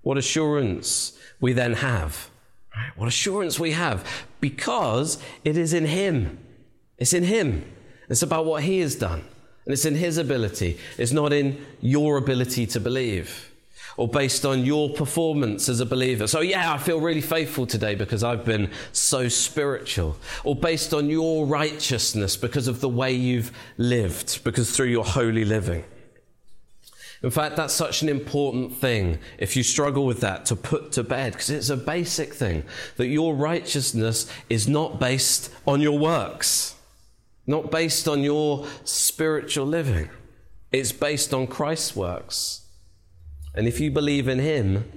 What 0.00 0.16
assurance 0.16 1.18
we 1.40 1.52
then 1.52 1.74
have. 1.74 2.30
Right? 2.74 2.90
What 2.96 3.06
assurance 3.06 3.60
we 3.60 3.72
have 3.72 4.06
because 4.40 5.22
it 5.44 5.56
is 5.58 5.72
in 5.74 5.86
Him. 5.86 6.38
It's 6.98 7.12
in 7.12 7.24
Him. 7.24 7.70
It's 8.08 8.22
about 8.22 8.46
what 8.46 8.62
He 8.62 8.80
has 8.80 8.96
done. 8.96 9.24
And 9.64 9.72
it's 9.72 9.84
in 9.84 9.94
His 9.94 10.18
ability. 10.18 10.78
It's 10.98 11.12
not 11.12 11.32
in 11.32 11.64
your 11.80 12.16
ability 12.18 12.66
to 12.68 12.80
believe 12.80 13.50
or 13.96 14.08
based 14.08 14.44
on 14.44 14.64
your 14.64 14.90
performance 14.90 15.68
as 15.68 15.80
a 15.80 15.86
believer. 15.86 16.26
So, 16.26 16.40
yeah, 16.40 16.72
I 16.72 16.78
feel 16.78 17.00
really 17.00 17.20
faithful 17.20 17.66
today 17.66 17.94
because 17.94 18.24
I've 18.24 18.44
been 18.44 18.70
so 18.92 19.28
spiritual. 19.28 20.16
Or 20.42 20.56
based 20.56 20.92
on 20.92 21.08
your 21.08 21.46
righteousness 21.46 22.36
because 22.36 22.68
of 22.68 22.80
the 22.80 22.88
way 22.88 23.12
you've 23.12 23.52
lived, 23.78 24.42
because 24.44 24.74
through 24.74 24.88
your 24.88 25.04
holy 25.04 25.44
living. 25.44 25.84
In 27.22 27.30
fact, 27.30 27.56
that's 27.56 27.72
such 27.72 28.02
an 28.02 28.10
important 28.10 28.76
thing, 28.76 29.18
if 29.38 29.56
you 29.56 29.62
struggle 29.62 30.04
with 30.04 30.20
that, 30.20 30.44
to 30.46 30.56
put 30.56 30.92
to 30.92 31.02
bed, 31.02 31.32
because 31.32 31.48
it's 31.48 31.70
a 31.70 31.76
basic 31.76 32.34
thing 32.34 32.64
that 32.96 33.06
your 33.06 33.34
righteousness 33.34 34.30
is 34.50 34.68
not 34.68 35.00
based 35.00 35.50
on 35.66 35.80
your 35.80 35.98
works. 35.98 36.73
Not 37.46 37.70
based 37.70 38.08
on 38.08 38.22
your 38.22 38.66
spiritual 38.84 39.66
living. 39.66 40.08
It's 40.72 40.92
based 40.92 41.32
on 41.32 41.46
Christ's 41.46 41.94
works. 41.94 42.62
And 43.54 43.68
if 43.68 43.80
you 43.80 43.90
believe 43.90 44.28
in 44.28 44.38
Him, 44.38 44.90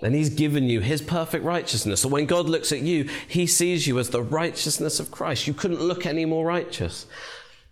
then 0.00 0.14
He's 0.14 0.30
given 0.30 0.64
you 0.64 0.80
His 0.80 1.02
perfect 1.02 1.44
righteousness. 1.44 2.00
So 2.00 2.08
when 2.08 2.26
God 2.26 2.48
looks 2.48 2.72
at 2.72 2.80
you, 2.80 3.08
He 3.28 3.46
sees 3.46 3.86
you 3.86 3.98
as 3.98 4.10
the 4.10 4.22
righteousness 4.22 4.98
of 4.98 5.10
Christ. 5.10 5.46
You 5.46 5.54
couldn't 5.54 5.80
look 5.80 6.06
any 6.06 6.24
more 6.24 6.44
righteous. 6.44 7.06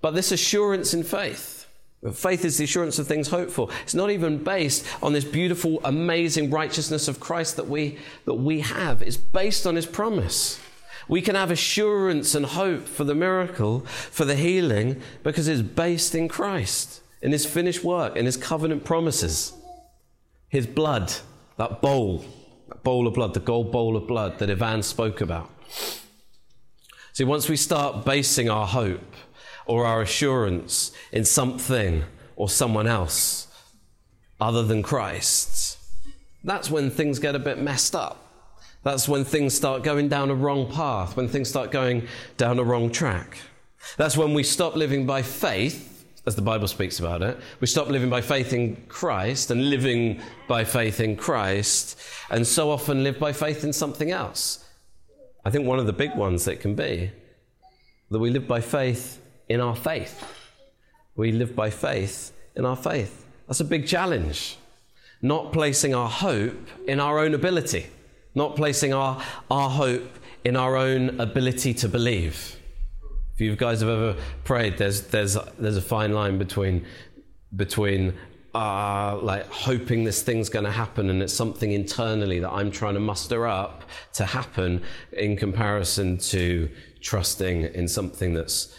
But 0.00 0.14
this 0.14 0.30
assurance 0.30 0.94
in 0.94 1.02
faith, 1.02 1.58
Faith 2.12 2.44
is 2.44 2.58
the 2.58 2.64
assurance 2.64 3.00
of 3.00 3.08
things 3.08 3.28
hoped 3.28 3.50
for. 3.50 3.68
It's 3.82 3.94
not 3.94 4.10
even 4.10 4.42
based 4.42 4.86
on 5.02 5.12
this 5.12 5.24
beautiful, 5.24 5.80
amazing 5.84 6.48
righteousness 6.48 7.08
of 7.08 7.18
Christ 7.18 7.56
that 7.56 7.66
we, 7.66 7.98
that 8.24 8.34
we 8.34 8.60
have. 8.60 9.02
It's 9.02 9.16
based 9.16 9.66
on 9.66 9.74
his 9.74 9.86
promise. 9.86 10.60
We 11.08 11.22
can 11.22 11.34
have 11.34 11.50
assurance 11.50 12.34
and 12.34 12.44
hope 12.44 12.86
for 12.86 13.04
the 13.04 13.14
miracle, 13.14 13.80
for 13.80 14.24
the 14.26 14.36
healing, 14.36 15.00
because 15.22 15.48
it's 15.48 15.62
based 15.62 16.14
in 16.14 16.28
Christ, 16.28 17.00
in 17.22 17.32
his 17.32 17.46
finished 17.46 17.82
work, 17.82 18.14
in 18.16 18.26
his 18.26 18.36
covenant 18.36 18.84
promises. 18.84 19.54
His 20.50 20.66
blood, 20.66 21.12
that 21.56 21.80
bowl, 21.80 22.24
that 22.68 22.82
bowl 22.82 23.06
of 23.06 23.14
blood, 23.14 23.34
the 23.34 23.40
gold 23.40 23.72
bowl 23.72 23.96
of 23.96 24.06
blood 24.06 24.38
that 24.38 24.50
Ivan 24.50 24.82
spoke 24.82 25.20
about. 25.20 25.50
See, 27.14 27.24
once 27.24 27.48
we 27.48 27.56
start 27.56 28.04
basing 28.04 28.48
our 28.48 28.66
hope 28.66 29.14
or 29.66 29.86
our 29.86 30.02
assurance 30.02 30.92
in 31.10 31.24
something 31.24 32.04
or 32.36 32.48
someone 32.48 32.86
else 32.86 33.48
other 34.40 34.62
than 34.62 34.82
Christ, 34.82 35.78
that's 36.44 36.70
when 36.70 36.90
things 36.90 37.18
get 37.18 37.34
a 37.34 37.40
bit 37.40 37.58
messed 37.58 37.96
up. 37.96 38.27
That's 38.88 39.06
when 39.06 39.22
things 39.22 39.52
start 39.52 39.82
going 39.82 40.08
down 40.08 40.30
a 40.30 40.34
wrong 40.34 40.66
path, 40.66 41.14
when 41.14 41.28
things 41.28 41.50
start 41.50 41.70
going 41.70 42.08
down 42.38 42.58
a 42.58 42.64
wrong 42.64 42.90
track. 42.90 43.36
That's 43.98 44.16
when 44.16 44.32
we 44.32 44.42
stop 44.42 44.76
living 44.76 45.04
by 45.04 45.20
faith, 45.20 46.06
as 46.24 46.36
the 46.36 46.40
Bible 46.40 46.68
speaks 46.68 46.98
about 46.98 47.20
it. 47.20 47.38
We 47.60 47.66
stop 47.66 47.88
living 47.88 48.08
by 48.08 48.22
faith 48.22 48.54
in 48.54 48.76
Christ 48.88 49.50
and 49.50 49.68
living 49.68 50.22
by 50.46 50.64
faith 50.64 51.00
in 51.00 51.16
Christ, 51.16 52.00
and 52.30 52.46
so 52.46 52.70
often 52.70 53.04
live 53.04 53.18
by 53.18 53.34
faith 53.34 53.62
in 53.62 53.74
something 53.74 54.10
else. 54.10 54.64
I 55.44 55.50
think 55.50 55.66
one 55.66 55.78
of 55.78 55.84
the 55.84 55.92
big 55.92 56.14
ones 56.14 56.46
that 56.46 56.60
can 56.60 56.74
be 56.74 57.10
that 58.10 58.18
we 58.18 58.30
live 58.30 58.48
by 58.48 58.62
faith 58.62 59.20
in 59.50 59.60
our 59.60 59.76
faith. 59.76 60.24
We 61.14 61.30
live 61.30 61.54
by 61.54 61.68
faith 61.68 62.32
in 62.56 62.64
our 62.64 62.74
faith. 62.74 63.26
That's 63.48 63.60
a 63.60 63.66
big 63.66 63.86
challenge. 63.86 64.56
Not 65.20 65.52
placing 65.52 65.94
our 65.94 66.08
hope 66.08 66.68
in 66.86 67.00
our 67.00 67.18
own 67.18 67.34
ability 67.34 67.88
not 68.38 68.56
placing 68.56 68.94
our, 68.94 69.22
our 69.50 69.68
hope 69.68 70.18
in 70.44 70.56
our 70.56 70.76
own 70.76 71.20
ability 71.20 71.74
to 71.74 71.88
believe. 71.88 72.56
If 73.34 73.40
you 73.42 73.54
guys 73.54 73.80
have 73.80 73.90
ever 73.90 74.16
prayed, 74.44 74.78
there's, 74.78 75.02
there's, 75.08 75.36
there's 75.58 75.76
a 75.76 75.82
fine 75.82 76.12
line 76.12 76.38
between, 76.38 76.86
between 77.54 78.14
uh, 78.54 79.18
like 79.20 79.46
hoping 79.50 80.04
this 80.04 80.22
thing's 80.22 80.48
going 80.48 80.64
to 80.64 80.70
happen 80.70 81.10
and 81.10 81.22
it's 81.22 81.34
something 81.34 81.72
internally 81.72 82.40
that 82.40 82.50
I'm 82.50 82.70
trying 82.70 82.94
to 82.94 83.00
muster 83.00 83.46
up 83.46 83.84
to 84.14 84.24
happen 84.24 84.82
in 85.12 85.36
comparison 85.36 86.18
to 86.18 86.70
trusting 87.00 87.62
in 87.62 87.86
something 87.86 88.32
that's 88.34 88.74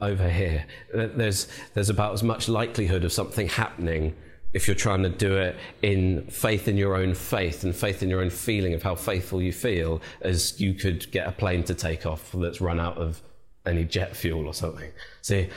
over 0.00 0.28
here. 0.28 0.66
There's, 0.92 1.48
there's 1.72 1.88
about 1.88 2.12
as 2.12 2.22
much 2.22 2.48
likelihood 2.48 3.04
of 3.04 3.12
something 3.12 3.48
happening 3.48 4.14
if 4.54 4.68
you're 4.68 4.76
trying 4.76 5.02
to 5.02 5.08
do 5.10 5.36
it 5.36 5.56
in 5.82 6.26
faith 6.28 6.68
in 6.68 6.76
your 6.76 6.94
own 6.94 7.12
faith 7.14 7.64
and 7.64 7.74
faith 7.74 8.02
in 8.02 8.08
your 8.08 8.22
own 8.22 8.30
feeling 8.30 8.72
of 8.72 8.82
how 8.82 8.94
faithful 8.94 9.42
you 9.42 9.52
feel, 9.52 10.00
as 10.22 10.60
you 10.60 10.72
could 10.72 11.10
get 11.10 11.26
a 11.26 11.32
plane 11.32 11.64
to 11.64 11.74
take 11.74 12.06
off 12.06 12.30
that's 12.32 12.60
run 12.60 12.78
out 12.80 12.96
of 12.96 13.20
any 13.66 13.84
jet 13.84 14.16
fuel 14.16 14.46
or 14.46 14.54
something. 14.54 14.90
See, 15.22 15.48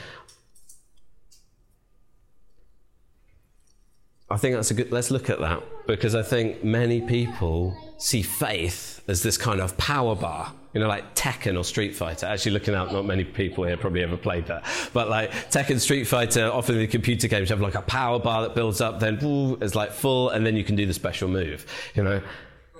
I 4.30 4.36
think 4.36 4.56
that's 4.56 4.70
a 4.70 4.74
good, 4.74 4.90
let's 4.92 5.10
look 5.10 5.30
at 5.30 5.38
that 5.40 5.62
because 5.86 6.14
I 6.14 6.22
think 6.22 6.62
many 6.62 7.00
people 7.00 7.76
see 7.98 8.22
faith 8.22 9.02
as 9.08 9.22
this 9.22 9.38
kind 9.38 9.60
of 9.60 9.76
power 9.78 10.14
bar 10.14 10.52
you 10.78 10.84
know, 10.84 10.88
like 10.88 11.16
Tekken 11.16 11.58
or 11.58 11.64
Street 11.64 11.96
Fighter. 11.96 12.26
Actually, 12.26 12.52
looking 12.52 12.72
out, 12.72 12.92
not 12.92 13.04
many 13.04 13.24
people 13.24 13.64
here 13.64 13.76
probably 13.76 14.00
ever 14.04 14.16
played 14.16 14.46
that. 14.46 14.64
But 14.92 15.08
like 15.08 15.32
Tekken, 15.50 15.80
Street 15.80 16.04
Fighter, 16.04 16.46
often 16.52 16.76
in 16.76 16.82
the 16.82 16.86
computer 16.86 17.26
games, 17.26 17.50
you 17.50 17.56
have 17.56 17.60
like 17.60 17.74
a 17.74 17.82
power 17.82 18.20
bar 18.20 18.42
that 18.42 18.54
builds 18.54 18.80
up, 18.80 19.00
then 19.00 19.18
woo, 19.20 19.58
it's 19.60 19.74
like 19.74 19.90
full, 19.90 20.30
and 20.30 20.46
then 20.46 20.54
you 20.54 20.62
can 20.62 20.76
do 20.76 20.86
the 20.86 20.94
special 20.94 21.28
move. 21.28 21.66
You 21.96 22.04
know, 22.04 22.22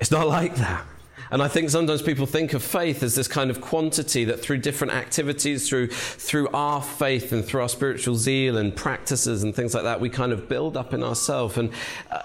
it's 0.01 0.13
not 0.13 0.29
like 0.29 0.55
that. 0.55 0.87
And 1.31 1.43
I 1.43 1.49
think 1.49 1.71
sometimes 1.71 2.03
people 2.03 2.27
think 2.27 2.55
of 2.55 2.63
faith 2.63 3.03
as 3.03 3.15
this 3.15 3.29
kind 3.29 3.51
of 3.51 3.61
quantity 3.61 4.25
that 4.25 4.41
through 4.41 4.59
different 4.59 4.95
activities, 4.95 5.69
through, 5.69 5.89
through 5.89 6.49
our 6.49 6.83
faith 6.83 7.33
and 7.33 7.45
through 7.45 7.63
our 7.63 7.69
spiritual 7.69 8.17
zeal 8.17 8.57
and 8.57 8.75
practices 8.75 9.43
and 9.43 9.55
things 9.55 9.75
like 9.75 9.85
that, 9.85 10.01
we 10.01 10.09
kind 10.09 10.33
of 10.33 10.49
build 10.49 10.77
up 10.77 10.95
in 10.95 11.03
ourselves. 11.03 11.59
And 11.59 11.71
uh, 12.11 12.23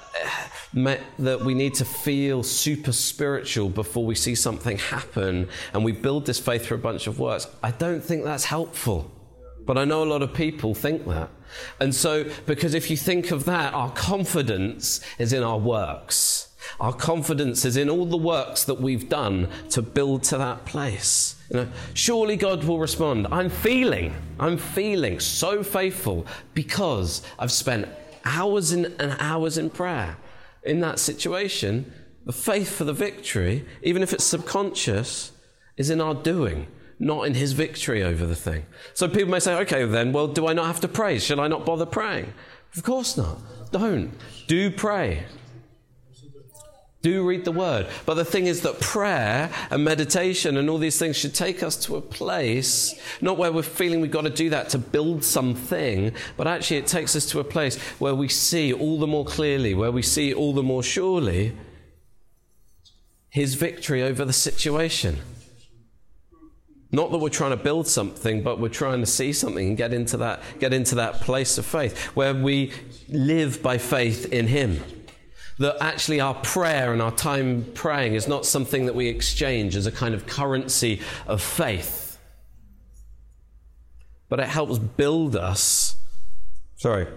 that 1.20 1.42
we 1.42 1.54
need 1.54 1.76
to 1.76 1.86
feel 1.86 2.42
super 2.44 2.92
spiritual 2.92 3.70
before 3.70 4.06
we 4.06 4.16
see 4.16 4.36
something 4.36 4.78
happen 4.78 5.48
and 5.74 5.84
we 5.84 5.92
build 5.92 6.26
this 6.26 6.40
faith 6.40 6.66
through 6.66 6.78
a 6.78 6.82
bunch 6.82 7.06
of 7.08 7.20
works. 7.20 7.48
I 7.62 7.72
don't 7.72 8.04
think 8.04 8.24
that's 8.24 8.46
helpful. 8.46 9.12
But 9.66 9.78
I 9.78 9.86
know 9.86 10.04
a 10.04 10.06
lot 10.06 10.22
of 10.22 10.34
people 10.34 10.74
think 10.74 11.08
that. 11.08 11.30
And 11.80 11.94
so, 11.94 12.26
because 12.46 12.74
if 12.74 12.90
you 12.90 12.98
think 12.98 13.32
of 13.32 13.46
that, 13.46 13.74
our 13.74 13.92
confidence 13.92 15.00
is 15.20 15.32
in 15.32 15.44
our 15.44 15.58
works. 15.58 16.50
Our 16.80 16.94
confidence 16.94 17.66
is 17.66 17.78
in 17.78 17.90
all 17.90 18.06
the 18.06 18.18
works 18.18 18.64
that 18.66 18.82
we've 18.82 19.10
done 19.10 19.48
to 19.70 19.82
build 19.82 20.24
to 20.24 20.38
that 20.38 20.66
place. 20.66 21.36
You 21.50 21.58
know, 21.58 21.68
surely 21.94 22.36
God 22.36 22.64
will 22.64 22.80
respond. 22.80 23.28
I'm 23.32 23.50
feeling, 23.50 24.14
I'm 24.40 24.58
feeling 24.58 25.20
so 25.20 25.64
faithful 25.64 26.26
because 26.54 27.22
I've 27.38 27.52
spent 27.52 27.88
hours 28.26 28.72
and 28.72 28.94
hours 29.20 29.58
in 29.58 29.70
prayer. 29.70 30.18
In 30.64 30.80
that 30.80 31.00
situation, 31.00 31.92
the 32.26 32.34
faith 32.34 32.74
for 32.74 32.86
the 32.86 32.94
victory, 32.94 33.66
even 33.82 34.02
if 34.02 34.14
it's 34.14 34.24
subconscious, 34.24 35.32
is 35.76 35.90
in 35.90 36.00
our 36.00 36.16
doing, 36.16 36.68
not 37.00 37.24
in 37.24 37.34
his 37.34 37.52
victory 37.52 38.02
over 38.02 38.26
the 38.26 38.36
thing. 38.36 38.66
So 38.94 39.08
people 39.08 39.30
may 39.30 39.40
say, 39.40 39.56
okay, 39.56 39.86
then, 39.86 40.14
well, 40.14 40.28
do 40.28 40.48
I 40.48 40.54
not 40.54 40.68
have 40.68 40.80
to 40.82 40.88
pray? 40.88 41.20
Shall 41.20 41.42
I 41.42 41.48
not 41.48 41.66
bother 41.66 41.86
praying? 41.86 42.34
Of 42.76 42.84
course 42.84 43.18
not. 43.18 43.40
Don't. 43.72 44.12
Do 44.48 44.72
pray. 44.72 45.26
Do 47.04 47.28
read 47.28 47.44
the 47.44 47.52
word. 47.52 47.88
But 48.06 48.14
the 48.14 48.24
thing 48.24 48.48
is 48.48 48.62
that 48.62 48.80
prayer 48.80 49.52
and 49.70 49.84
meditation 49.84 50.56
and 50.56 50.70
all 50.70 50.78
these 50.78 50.98
things 50.98 51.18
should 51.18 51.36
take 51.36 51.62
us 51.62 51.76
to 51.86 51.98
a 51.98 52.02
place, 52.02 52.98
not 53.20 53.38
where 53.38 53.52
we're 53.52 53.62
feeling 53.62 54.00
we've 54.00 54.10
got 54.10 54.22
to 54.22 54.30
do 54.30 54.50
that 54.52 54.70
to 54.70 54.78
build 54.78 55.22
something, 55.22 56.14
but 56.38 56.48
actually 56.48 56.78
it 56.78 56.88
takes 56.88 57.14
us 57.14 57.26
to 57.32 57.42
a 57.42 57.44
place 57.44 57.78
where 58.00 58.16
we 58.16 58.30
see 58.30 58.72
all 58.72 58.98
the 59.00 59.06
more 59.06 59.26
clearly, 59.26 59.74
where 59.74 59.92
we 59.92 60.02
see 60.02 60.34
all 60.34 60.54
the 60.54 60.64
more 60.64 60.82
surely 60.82 61.52
his 63.30 63.56
victory 63.56 64.02
over 64.02 64.24
the 64.24 64.32
situation. 64.32 65.20
Not 66.94 67.12
that 67.12 67.18
we're 67.18 67.28
trying 67.28 67.58
to 67.58 67.62
build 67.62 67.86
something, 67.86 68.44
but 68.44 68.60
we're 68.60 68.70
trying 68.70 69.02
to 69.02 69.06
see 69.08 69.34
something 69.34 69.68
and 69.68 69.76
get 69.76 69.92
into 69.92 70.16
that, 70.18 70.42
get 70.60 70.72
into 70.72 70.96
that 70.96 71.16
place 71.16 71.58
of 71.58 71.66
faith 71.66 71.98
where 72.16 72.34
we 72.34 72.72
live 73.10 73.62
by 73.62 73.78
faith 73.78 74.32
in 74.32 74.48
him 74.48 74.80
that 75.60 75.78
actually 75.82 76.20
our 76.20 76.36
prayer 76.36 76.94
and 76.94 77.02
our 77.02 77.12
time 77.12 77.66
praying 77.74 78.16
is 78.16 78.28
not 78.28 78.46
something 78.46 78.86
that 78.86 78.96
we 78.96 79.08
exchange 79.08 79.76
as 79.76 79.86
a 79.86 79.92
kind 79.92 80.14
of 80.14 80.26
currency 80.26 81.02
of 81.28 81.42
faith, 81.42 82.18
but 84.30 84.40
it 84.40 84.48
helps 84.48 84.80
build 84.80 85.36
us. 85.36 85.96
Sorry. 86.76 87.08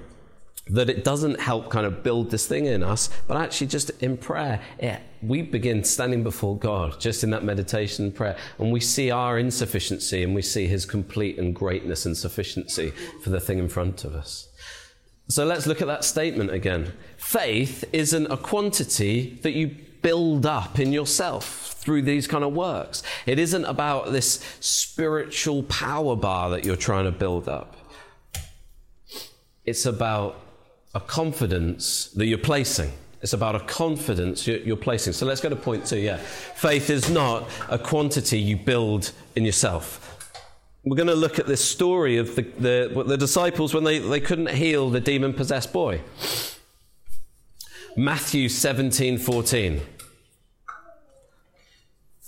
That 0.69 0.91
it 0.91 1.05
doesn't 1.05 1.41
help 1.41 1.71
kind 1.71 1.87
of 1.87 2.03
build 2.03 2.33
this 2.33 2.47
thing 2.47 2.67
in 2.67 2.83
us, 2.83 3.09
but 3.29 3.37
actually 3.37 3.69
just 3.69 3.91
in 4.03 4.17
prayer, 4.17 4.61
we 5.23 5.43
begin 5.43 5.85
standing 5.85 6.25
before 6.25 6.59
God 6.59 7.01
just 7.01 7.23
in 7.23 7.31
that 7.31 7.45
meditation 7.45 8.07
and 8.07 8.15
prayer, 8.15 8.37
and 8.59 8.73
we 8.73 8.81
see 8.81 9.13
our 9.13 9.39
insufficiency 9.39 10.25
and 10.25 10.35
we 10.35 10.43
see 10.43 10.67
His 10.67 10.85
complete 10.85 11.39
and 11.39 11.55
greatness 11.55 12.05
and 12.05 12.17
sufficiency 12.17 12.93
for 13.23 13.31
the 13.31 13.39
thing 13.39 13.59
in 13.59 13.69
front 13.69 14.05
of 14.05 14.17
us. 14.17 14.49
So 15.29 15.45
let's 15.45 15.67
look 15.67 15.83
at 15.83 15.89
that 15.89 16.05
statement 16.05 16.51
again. 16.51 16.93
Faith 17.17 17.85
isn't 17.93 18.27
a 18.31 18.37
quantity 18.37 19.39
that 19.43 19.53
you 19.53 19.75
build 20.03 20.47
up 20.47 20.79
in 20.79 20.93
yourself 20.93 21.75
through 21.79 22.03
these 22.03 22.29
kind 22.29 22.45
of 22.45 22.53
works. 22.53 23.03
It 23.27 23.41
isn't 23.41 23.65
about 23.65 24.13
this 24.13 24.41
spiritual 24.61 25.65
power 25.65 26.15
bar 26.15 26.51
that 26.51 26.65
you're 26.65 26.77
trying 26.77 27.07
to 27.07 27.11
build 27.11 27.49
up. 27.49 27.77
It's 29.65 29.85
about 29.85 30.41
a 30.95 31.01
confidence 31.01 32.07
that 32.13 32.27
you're 32.27 32.39
placing. 32.39 32.93
It's 33.21 33.33
about 33.33 33.57
a 33.57 33.61
confidence 33.61 34.47
you're 34.47 34.77
placing. 34.77 35.13
So 35.13 35.27
let's 35.27 35.41
go 35.41 35.49
to 35.49 35.57
point 35.57 35.87
two. 35.87 35.99
Yeah. 35.99 36.19
Faith 36.19 36.89
is 36.89 37.11
not 37.11 37.49
a 37.69 37.79
quantity 37.79 38.39
you 38.39 38.57
build 38.57 39.11
in 39.35 39.45
yourself 39.45 40.16
we're 40.87 40.97
going 40.97 41.09
to 41.09 41.15
look 41.15 41.39
at 41.39 41.47
this 41.47 41.63
story 41.63 42.17
of 42.17 42.35
the, 42.37 42.43
the, 42.43 43.05
the 43.07 43.17
disciples 43.19 43.75
when 43.75 43.85
they, 43.85 43.99
they 43.99 44.21
couldn't 44.21 44.51
heal 44.51 44.89
the 44.89 45.01
demon 45.01 45.35
possessed 45.35 45.73
boy. 45.73 46.01
Matthew 47.97 48.49
17 48.49 49.19
14. 49.19 49.83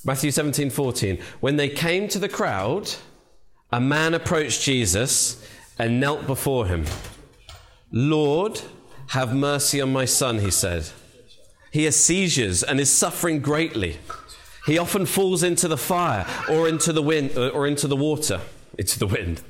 Matthew 0.04 0.30
17 0.30 0.70
14. 0.70 1.18
When 1.40 1.56
they 1.56 1.68
came 1.68 2.08
to 2.08 2.18
the 2.18 2.28
crowd 2.28 2.90
a 3.70 3.80
man 3.80 4.14
approached 4.14 4.62
Jesus 4.62 5.46
and 5.78 6.00
knelt 6.00 6.26
before 6.26 6.66
him. 6.66 6.86
Lord, 7.92 8.62
have 9.08 9.34
mercy 9.34 9.80
on 9.80 9.92
my 9.92 10.04
son, 10.04 10.38
he 10.38 10.50
said. 10.50 10.88
He 11.70 11.84
has 11.84 11.96
seizures 11.96 12.62
and 12.62 12.80
is 12.80 12.90
suffering 12.90 13.40
greatly. 13.40 13.98
He 14.68 14.76
often 14.76 15.06
falls 15.06 15.42
into 15.42 15.66
the 15.66 15.78
fire 15.78 16.26
or 16.46 16.68
into 16.68 16.92
the 16.92 17.00
wind 17.00 17.32
uh, 17.34 17.48
or 17.48 17.66
into 17.66 17.88
the 17.88 17.96
water. 17.96 18.42
Into 18.76 18.98
the 18.98 19.06
wind. 19.06 19.40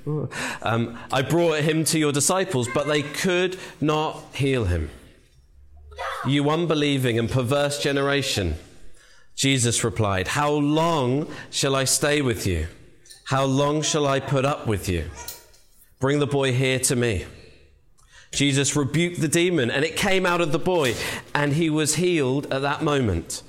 Um, 0.63 0.97
I 1.13 1.23
brought 1.23 1.61
him 1.63 1.83
to 1.87 1.99
your 1.99 2.13
disciples, 2.13 2.69
but 2.73 2.87
they 2.87 3.03
could 3.03 3.59
not 3.81 4.23
heal 4.33 4.67
him. 4.67 4.91
You 6.25 6.49
unbelieving 6.49 7.19
and 7.19 7.29
perverse 7.29 7.83
generation. 7.83 8.55
Jesus 9.35 9.83
replied, 9.83 10.29
How 10.29 10.53
long 10.53 11.27
shall 11.51 11.75
I 11.75 11.83
stay 11.83 12.23
with 12.23 12.47
you? 12.47 12.69
How 13.25 13.45
long 13.45 13.83
shall 13.83 14.07
I 14.07 14.21
put 14.21 14.45
up 14.45 14.69
with 14.69 14.89
you? 14.89 15.11
Bring 15.99 16.21
the 16.21 16.29
boy 16.29 16.53
here 16.53 16.79
to 16.79 16.95
me. 16.95 17.27
Jesus 18.31 18.77
rebuked 18.77 19.21
the 19.21 19.27
demon, 19.27 19.69
and 19.69 19.85
it 19.85 19.97
came 19.97 20.25
out 20.25 20.41
of 20.41 20.53
the 20.53 20.61
boy, 20.61 20.95
and 21.35 21.55
he 21.55 21.71
was 21.71 21.97
healed 21.97 22.47
at 22.53 22.63
that 22.63 22.83
moment. 22.83 23.43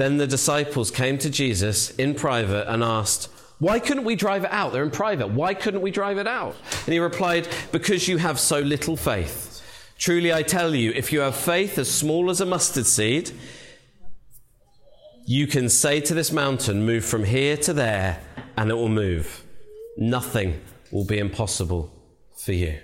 Then 0.00 0.16
the 0.16 0.26
disciples 0.26 0.90
came 0.90 1.18
to 1.18 1.28
Jesus 1.28 1.90
in 1.96 2.14
private 2.14 2.66
and 2.72 2.82
asked, 2.82 3.28
Why 3.58 3.78
couldn't 3.78 4.04
we 4.04 4.16
drive 4.16 4.44
it 4.44 4.50
out? 4.50 4.72
They're 4.72 4.82
in 4.82 4.90
private. 4.90 5.28
Why 5.28 5.52
couldn't 5.52 5.82
we 5.82 5.90
drive 5.90 6.16
it 6.16 6.26
out? 6.26 6.56
And 6.86 6.94
he 6.94 6.98
replied, 6.98 7.46
Because 7.70 8.08
you 8.08 8.16
have 8.16 8.40
so 8.40 8.60
little 8.60 8.96
faith. 8.96 9.62
Truly 9.98 10.32
I 10.32 10.42
tell 10.42 10.74
you, 10.74 10.90
if 10.92 11.12
you 11.12 11.20
have 11.20 11.36
faith 11.36 11.76
as 11.76 11.90
small 11.90 12.30
as 12.30 12.40
a 12.40 12.46
mustard 12.46 12.86
seed, 12.86 13.30
you 15.26 15.46
can 15.46 15.68
say 15.68 16.00
to 16.00 16.14
this 16.14 16.32
mountain, 16.32 16.86
Move 16.86 17.04
from 17.04 17.24
here 17.24 17.58
to 17.58 17.74
there, 17.74 18.22
and 18.56 18.70
it 18.70 18.76
will 18.76 18.88
move. 18.88 19.44
Nothing 19.98 20.62
will 20.90 21.04
be 21.04 21.18
impossible 21.18 21.92
for 22.38 22.52
you. 22.52 22.78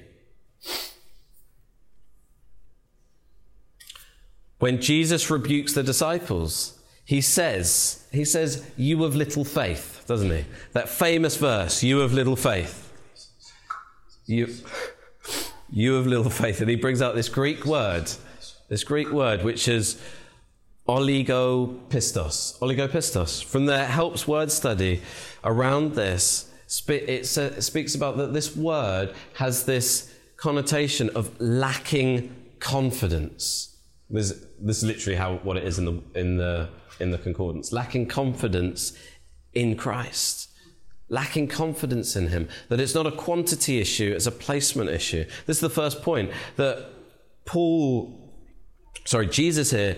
When 4.59 4.83
Jesus 4.83 5.31
rebukes 5.31 5.73
the 5.73 5.83
disciples, 5.83 6.76
he 7.07 7.21
says, 7.21 8.05
he 8.11 8.25
says, 8.25 8.69
you 8.77 9.05
of 9.05 9.15
little 9.15 9.45
faith, 9.45 10.05
doesn't 10.09 10.31
he? 10.31 10.45
That 10.73 10.89
famous 10.89 11.37
verse, 11.37 11.83
you 11.83 12.01
of 12.03 12.13
little 12.13 12.35
faith. 12.35 12.93
You, 14.27 14.53
you 15.71 15.97
of 15.97 16.09
little 16.09 16.31
faith. 16.31 16.61
And 16.61 16.69
he 16.69 16.75
brings 16.75 17.01
out 17.01 17.15
this 17.15 17.29
Greek 17.29 17.65
word, 17.65 18.11
this 18.69 18.83
Greek 18.83 19.11
word, 19.11 19.45
which 19.45 19.69
is 19.69 20.03
oligopistos. 20.89 22.59
Oligopistos. 22.59 23.45
From 23.45 23.67
the 23.67 23.85
Helps 23.85 24.27
word 24.27 24.51
study 24.51 25.01
around 25.45 25.95
this, 25.95 26.51
it 26.89 27.25
speaks 27.63 27.95
about 27.95 28.17
that 28.17 28.33
this 28.33 28.57
word 28.57 29.15
has 29.35 29.65
this 29.65 30.13
connotation 30.37 31.09
of 31.11 31.41
lacking 31.41 32.35
confidence. 32.59 33.77
This, 34.11 34.45
this 34.61 34.79
is 34.79 34.85
literally 34.85 35.17
how 35.17 35.37
what 35.45 35.57
it 35.57 35.63
is 35.63 35.79
in 35.79 35.85
the 35.85 36.03
in 36.15 36.37
the 36.37 36.69
in 37.01 37.11
the 37.11 37.19
concordance. 37.19 37.73
Lacking 37.73 38.07
confidence 38.07 38.93
in 39.53 39.77
Christ. 39.77 40.51
Lacking 41.09 41.49
confidence 41.49 42.17
in 42.17 42.29
him. 42.29 42.49
That 42.69 42.81
it's 42.81 42.95
not 42.95 43.07
a 43.07 43.13
quantity 43.13 43.81
issue, 43.81 44.13
it's 44.15 44.27
a 44.27 44.33
placement 44.33 44.91
issue. 44.91 45.25
This 45.47 45.59
is 45.59 45.61
the 45.61 45.71
first 45.71 46.03
point 46.03 46.31
that 46.57 46.91
Paul 47.45 48.27
sorry, 49.07 49.29
Jesus 49.29 49.71
here, 49.71 49.97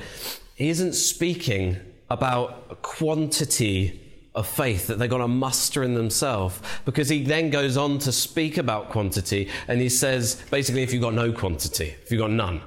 he 0.55 0.69
isn't 0.69 0.93
speaking 0.95 1.77
about 2.11 2.83
quantity 2.83 4.01
of 4.35 4.47
faith 4.47 4.87
that 4.87 4.99
they're 4.99 5.09
going 5.09 5.23
to 5.23 5.29
muster 5.29 5.83
in 5.83 5.95
themselves 5.95 6.61
because 6.85 7.09
he 7.09 7.25
then 7.25 7.51
goes 7.51 7.77
on 7.77 7.99
to 7.99 8.13
speak 8.13 8.57
about 8.57 8.91
quantity 8.91 9.49
and 9.67 9.81
he 9.81 9.89
says 9.89 10.41
basically 10.51 10.83
if 10.83 10.93
you've 10.93 11.03
got 11.03 11.15
no 11.15 11.33
quantity 11.33 11.97
if 12.03 12.11
you've 12.11 12.21
got 12.21 12.31
none 12.31 12.61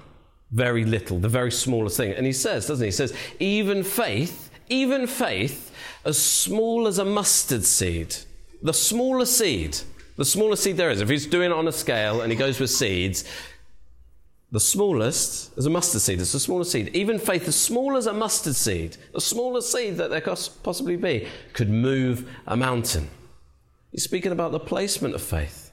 very 0.52 0.84
little 0.84 1.20
the 1.20 1.30
very 1.30 1.52
smallest 1.52 1.98
thing 1.98 2.12
and 2.14 2.26
he 2.26 2.34
says 2.34 2.68
doesn't 2.68 2.84
he 2.84 2.88
he 2.88 2.92
says 2.92 3.14
even 3.40 3.84
faith 3.84 4.52
even 4.70 5.08
faith 5.08 5.72
as 6.04 6.18
small 6.18 6.88
as 6.88 6.98
a 6.98 7.06
mustard 7.06 7.64
seed 7.64 8.16
the 8.62 8.74
smallest 8.74 9.38
seed 9.38 9.78
the 10.18 10.26
smallest 10.26 10.64
seed 10.64 10.78
there 10.78 10.92
is 10.92 11.02
if 11.02 11.10
he's 11.10 11.26
doing 11.26 11.52
it 11.52 11.54
on 11.54 11.68
a 11.68 11.72
scale 11.72 12.22
and 12.22 12.32
he 12.32 12.38
goes 12.38 12.60
with 12.60 12.70
seeds 12.70 13.24
the 14.52 14.60
smallest 14.60 15.58
is 15.58 15.66
a 15.66 15.70
mustard 15.70 16.02
seed. 16.02 16.20
It's 16.20 16.34
the 16.34 16.40
smallest 16.40 16.72
seed. 16.72 16.94
Even 16.94 17.18
faith 17.20 17.48
as 17.48 17.56
small 17.56 17.96
as 17.96 18.06
a 18.06 18.14
mustard 18.14 18.56
seed, 18.56 18.98
the 19.14 19.22
smallest 19.22 19.72
seed 19.72 19.96
that 19.96 20.10
there 20.10 20.20
could 20.20 20.38
possibly 20.62 20.98
be, 20.98 21.28
could 21.54 21.70
move 21.70 22.30
a 22.46 22.58
mountain. 22.58 23.10
He's 23.92 24.04
speaking 24.04 24.34
about 24.34 24.52
the 24.52 24.60
placement 24.60 25.16
of 25.16 25.22
faith. 25.22 25.72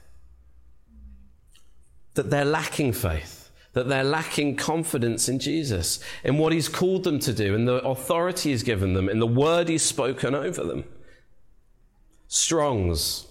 That 2.13 2.29
they're 2.29 2.45
lacking 2.45 2.93
faith, 2.93 3.38
that 3.73 3.87
they're 3.87 4.03
lacking 4.03 4.55
confidence 4.55 5.29
in 5.29 5.39
Jesus, 5.39 5.99
in 6.23 6.37
what 6.37 6.53
He's 6.53 6.67
called 6.67 7.03
them 7.03 7.19
to 7.19 7.33
do, 7.33 7.53
in 7.55 7.65
the 7.65 7.75
authority 7.85 8.49
He's 8.49 8.63
given 8.63 8.93
them, 8.93 9.09
in 9.09 9.19
the 9.19 9.27
word 9.27 9.69
He's 9.69 9.83
spoken 9.83 10.33
over 10.35 10.63
them. 10.63 10.83
Strong's 12.27 13.25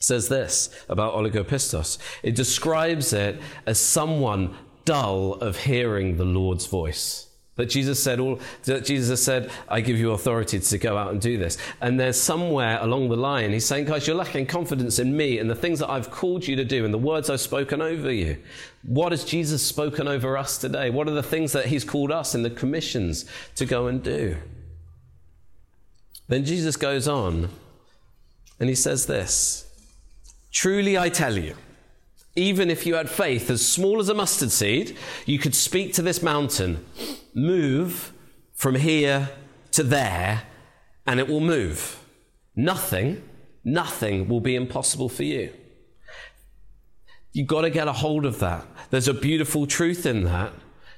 says 0.00 0.28
this 0.28 0.70
about 0.88 1.14
oligopistos. 1.14 1.98
It 2.22 2.34
describes 2.34 3.12
it 3.12 3.40
as 3.66 3.80
someone 3.80 4.54
dull 4.84 5.34
of 5.34 5.56
hearing 5.56 6.16
the 6.16 6.24
Lord's 6.24 6.66
voice. 6.66 7.26
That 7.56 7.66
Jesus 7.66 8.00
said, 8.00 8.20
all, 8.20 8.38
that 8.64 8.84
Jesus 8.84 9.20
said, 9.20 9.50
I 9.68 9.80
give 9.80 9.98
you 9.98 10.12
authority 10.12 10.60
to 10.60 10.78
go 10.78 10.96
out 10.96 11.10
and 11.10 11.20
do 11.20 11.36
this. 11.36 11.58
And 11.80 11.98
there's 11.98 12.18
somewhere 12.18 12.78
along 12.80 13.08
the 13.08 13.16
line, 13.16 13.50
he's 13.50 13.66
saying, 13.66 13.86
guys, 13.86 14.06
you're 14.06 14.14
lacking 14.14 14.46
confidence 14.46 15.00
in 15.00 15.16
me 15.16 15.38
and 15.40 15.50
the 15.50 15.56
things 15.56 15.80
that 15.80 15.90
I've 15.90 16.08
called 16.08 16.46
you 16.46 16.54
to 16.54 16.64
do 16.64 16.84
and 16.84 16.94
the 16.94 16.98
words 16.98 17.28
I've 17.28 17.40
spoken 17.40 17.82
over 17.82 18.12
you. 18.12 18.38
What 18.82 19.12
has 19.12 19.24
Jesus 19.24 19.62
spoken 19.62 20.06
over 20.06 20.36
us 20.36 20.58
today? 20.58 20.90
What 20.90 21.08
are 21.08 21.12
the 21.12 21.22
things 21.22 21.52
that 21.52 21.66
he's 21.66 21.84
called 21.84 22.12
us 22.12 22.34
in 22.34 22.42
the 22.42 22.50
commissions 22.50 23.24
to 23.56 23.66
go 23.66 23.86
and 23.86 24.02
do? 24.02 24.36
Then 26.28 26.44
Jesus 26.44 26.76
goes 26.76 27.08
on 27.08 27.48
and 28.60 28.68
he 28.68 28.74
says 28.74 29.06
this 29.06 29.66
Truly 30.52 30.96
I 30.96 31.08
tell 31.08 31.36
you, 31.36 31.54
even 32.36 32.70
if 32.70 32.86
you 32.86 32.94
had 32.94 33.10
faith 33.10 33.50
as 33.50 33.66
small 33.66 33.98
as 33.98 34.08
a 34.08 34.14
mustard 34.14 34.50
seed, 34.50 34.96
you 35.26 35.38
could 35.38 35.54
speak 35.54 35.92
to 35.94 36.02
this 36.02 36.22
mountain, 36.22 36.84
move 37.34 38.12
from 38.54 38.76
here 38.76 39.30
to 39.72 39.82
there, 39.82 40.42
and 41.06 41.18
it 41.18 41.28
will 41.28 41.40
move. 41.40 42.00
Nothing, 42.54 43.22
nothing 43.64 44.28
will 44.28 44.40
be 44.40 44.54
impossible 44.54 45.08
for 45.08 45.24
you. 45.24 45.52
You've 47.38 47.46
got 47.46 47.60
to 47.60 47.70
get 47.70 47.86
a 47.86 47.92
hold 47.92 48.26
of 48.26 48.40
that. 48.40 48.66
There's 48.90 49.06
a 49.06 49.14
beautiful 49.14 49.64
truth 49.64 50.06
in 50.06 50.24
that. 50.24 50.52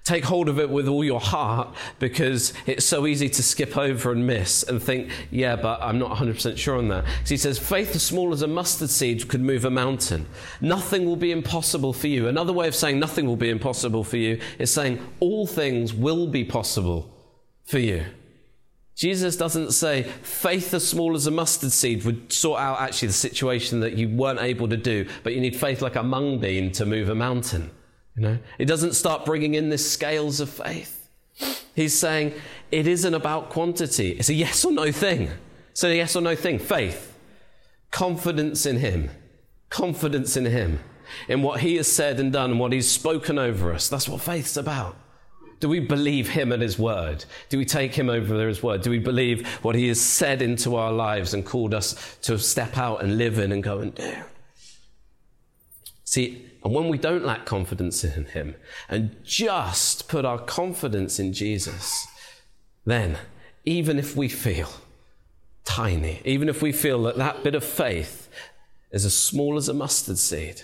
Take 0.05 0.25
hold 0.25 0.49
of 0.49 0.59
it 0.59 0.71
with 0.71 0.89
all 0.89 1.05
your 1.05 1.21
heart 1.21 1.75
because 1.99 2.55
it's 2.65 2.87
so 2.87 3.07
easy 3.07 3.29
to 3.29 3.43
skip 3.43 3.77
over 3.77 4.11
and 4.11 4.27
miss 4.27 4.63
and 4.63 4.83
think, 4.83 5.11
yeah, 5.31 5.55
but 5.55 5.83
I'm 5.83 5.99
not 5.99 6.17
100% 6.17 6.57
sure 6.57 6.79
on 6.79 6.89
that. 6.89 7.05
So 7.25 7.29
he 7.29 7.37
says, 7.37 7.59
faith 7.59 7.95
as 7.95 8.03
small 8.03 8.33
as 8.33 8.41
a 8.41 8.47
mustard 8.47 8.89
seed 8.89 9.29
could 9.29 9.43
move 9.43 9.67
a 9.67 9.71
mountain. 9.71 10.25
Nothing 10.63 11.05
will 11.05 11.17
be 11.17 11.31
impossible 11.31 11.93
for 11.93 12.07
you. 12.07 12.27
Another 12.27 12.55
way 12.55 12.67
of 12.67 12.75
saying 12.75 12.99
nothing 12.99 13.27
will 13.27 13.37
be 13.37 13.51
impossible 13.51 14.03
for 14.03 14.17
you 14.17 14.41
is 14.59 14.73
saying 14.73 14.99
all 15.21 15.47
things 15.47 15.93
will 15.93 16.27
be 16.27 16.43
possible 16.43 17.15
for 17.65 17.81
you. 17.81 18.07
Jesus 19.01 19.35
doesn't 19.35 19.73
say 19.73 20.03
faith 20.03 20.75
as 20.75 20.87
small 20.87 21.15
as 21.15 21.27
a 21.27 21.31
mustard 21.31 21.73
seed 21.73 22.05
would 22.05 22.31
sort 22.31 22.61
out 22.61 22.83
actually 22.83 23.09
the 23.09 23.15
situation 23.15 23.81
that 23.81 23.95
you 23.95 24.11
weren't 24.11 24.43
able 24.43 24.69
to 24.69 24.77
do, 24.77 25.09
but 25.23 25.33
you 25.33 25.41
need 25.41 25.57
faith 25.57 25.81
like 25.81 25.97
a 25.97 26.03
mung 26.03 26.39
bean 26.39 26.71
to 26.73 26.85
move 26.85 27.09
a 27.09 27.15
mountain. 27.15 27.71
You 28.15 28.23
know, 28.23 28.39
it 28.59 28.67
doesn't 28.67 28.93
start 28.93 29.25
bringing 29.25 29.55
in 29.55 29.71
this 29.71 29.91
scales 29.91 30.39
of 30.39 30.51
faith. 30.51 31.09
He's 31.75 31.99
saying 31.99 32.35
it 32.71 32.87
isn't 32.87 33.15
about 33.15 33.49
quantity. 33.49 34.11
It's 34.11 34.29
a 34.29 34.35
yes 34.35 34.67
or 34.67 34.73
no 34.73 34.93
thing. 34.93 35.31
It's 35.71 35.83
a 35.83 35.97
yes 35.97 36.15
or 36.15 36.21
no 36.21 36.37
thing. 36.37 36.59
Faith, 36.59 37.17
confidence 37.91 38.67
in 38.67 38.77
Him, 38.77 39.09
confidence 39.71 40.37
in 40.37 40.45
Him, 40.45 40.79
in 41.27 41.41
what 41.41 41.61
He 41.61 41.77
has 41.77 41.91
said 41.91 42.21
and 42.21 42.31
done 42.31 42.51
and 42.51 42.61
what 42.61 42.75
He's 42.75 42.91
spoken 42.91 43.39
over 43.39 43.73
us. 43.73 43.89
That's 43.89 44.11
what 44.11 44.21
faith's 44.21 44.59
about. 44.59 44.95
Do 45.61 45.69
we 45.69 45.81
believe 45.81 46.31
Him 46.31 46.53
and 46.53 46.63
His 46.63 46.79
word? 46.79 47.25
Do 47.51 47.59
we 47.59 47.67
take 47.67 47.95
Him 47.95 48.09
over 48.09 48.49
His 48.49 48.63
word? 48.63 48.81
Do 48.81 48.91
we 48.91 48.99
believe 48.99 49.47
what 49.63 49.75
He 49.75 49.89
has 49.89 50.01
said 50.01 50.41
into 50.41 50.75
our 50.75 50.91
lives 50.91 51.35
and 51.35 51.45
called 51.45 51.75
us 51.75 52.17
to 52.23 52.39
step 52.39 52.79
out 52.79 53.03
and 53.03 53.19
live 53.19 53.39
in 53.39 53.53
and 53.53 53.63
go 53.63 53.79
and 53.79 53.95
do? 53.95 54.15
See, 56.05 56.47
and 56.65 56.75
when 56.75 56.89
we 56.89 56.99
don't 56.99 57.25
lack 57.25 57.45
confidence 57.45 58.03
in 58.03 58.25
Him 58.25 58.57
and 58.89 59.17
just 59.23 60.09
put 60.09 60.25
our 60.25 60.39
confidence 60.39 61.19
in 61.19 61.35
Jesus, 61.35 62.07
then 62.87 63.19
even 63.67 63.99
if 63.99 64.17
we 64.17 64.29
feel 64.29 64.71
tiny, 65.65 66.23
even 66.25 66.49
if 66.49 66.63
we 66.63 66.73
feel 66.73 67.03
that 67.03 67.19
that 67.19 67.45
bit 67.45 67.55
of 67.55 67.63
faith 67.63 68.29
is 68.91 69.05
as 69.05 69.17
small 69.17 69.57
as 69.57 69.69
a 69.69 69.75
mustard 69.75 70.19
seed, 70.19 70.63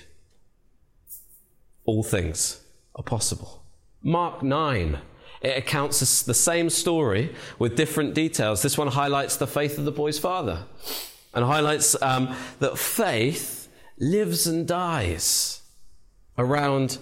all 1.85 2.02
things 2.02 2.62
are 2.94 3.04
possible. 3.04 3.62
Mark 4.06 4.40
9, 4.40 5.00
it 5.42 5.58
accounts 5.58 6.22
the 6.22 6.32
same 6.32 6.70
story 6.70 7.34
with 7.58 7.74
different 7.74 8.14
details. 8.14 8.62
This 8.62 8.78
one 8.78 8.86
highlights 8.86 9.36
the 9.36 9.48
faith 9.48 9.78
of 9.78 9.84
the 9.84 9.90
boy's 9.90 10.16
father. 10.16 10.62
and 11.34 11.44
highlights 11.44 12.00
um, 12.00 12.32
that 12.60 12.78
faith 12.78 13.68
lives 13.98 14.46
and 14.46 14.64
dies 14.66 15.60
around 16.38 16.98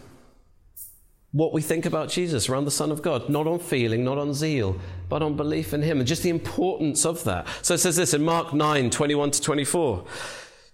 what 1.30 1.52
we 1.52 1.60
think 1.60 1.84
about 1.84 2.08
Jesus, 2.08 2.48
around 2.48 2.64
the 2.64 2.70
Son 2.70 2.90
of 2.90 3.02
God, 3.02 3.28
not 3.28 3.46
on 3.46 3.58
feeling, 3.58 4.02
not 4.02 4.16
on 4.16 4.32
zeal, 4.32 4.80
but 5.10 5.20
on 5.20 5.36
belief 5.36 5.74
in 5.74 5.82
Him, 5.82 5.98
and 5.98 6.08
just 6.08 6.22
the 6.22 6.30
importance 6.30 7.04
of 7.04 7.22
that. 7.24 7.46
So 7.60 7.74
it 7.74 7.78
says 7.78 7.96
this 7.96 8.14
in 8.14 8.24
Mark 8.24 8.54
9 8.54 8.88
21 8.88 9.30
to 9.32 9.42
24. 9.42 10.06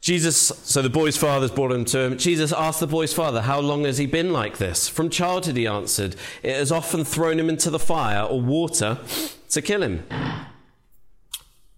Jesus, 0.01 0.39
so 0.39 0.81
the 0.81 0.89
boy's 0.89 1.19
father's 1.19 1.51
brought 1.51 1.73
him 1.73 1.85
to 1.87 1.99
him. 2.01 2.19
Jesus 2.19 2.53
asked 2.53 2.81
the 2.81 2.87
boy's 2.87 3.13
father, 3.13 3.43
How 3.43 3.61
long 3.61 3.85
has 3.85 3.99
he 3.99 4.07
been 4.07 4.33
like 4.33 4.57
this? 4.57 4.89
From 4.89 5.11
childhood, 5.11 5.57
he 5.57 5.67
answered. 5.67 6.17
It 6.43 6.55
has 6.55 6.73
often 6.73 7.05
thrown 7.05 7.39
him 7.39 7.51
into 7.51 7.69
the 7.69 7.79
fire 7.79 8.23
or 8.23 8.41
water 8.41 8.99
to 9.51 9.61
kill 9.63 9.83
him. 9.83 10.03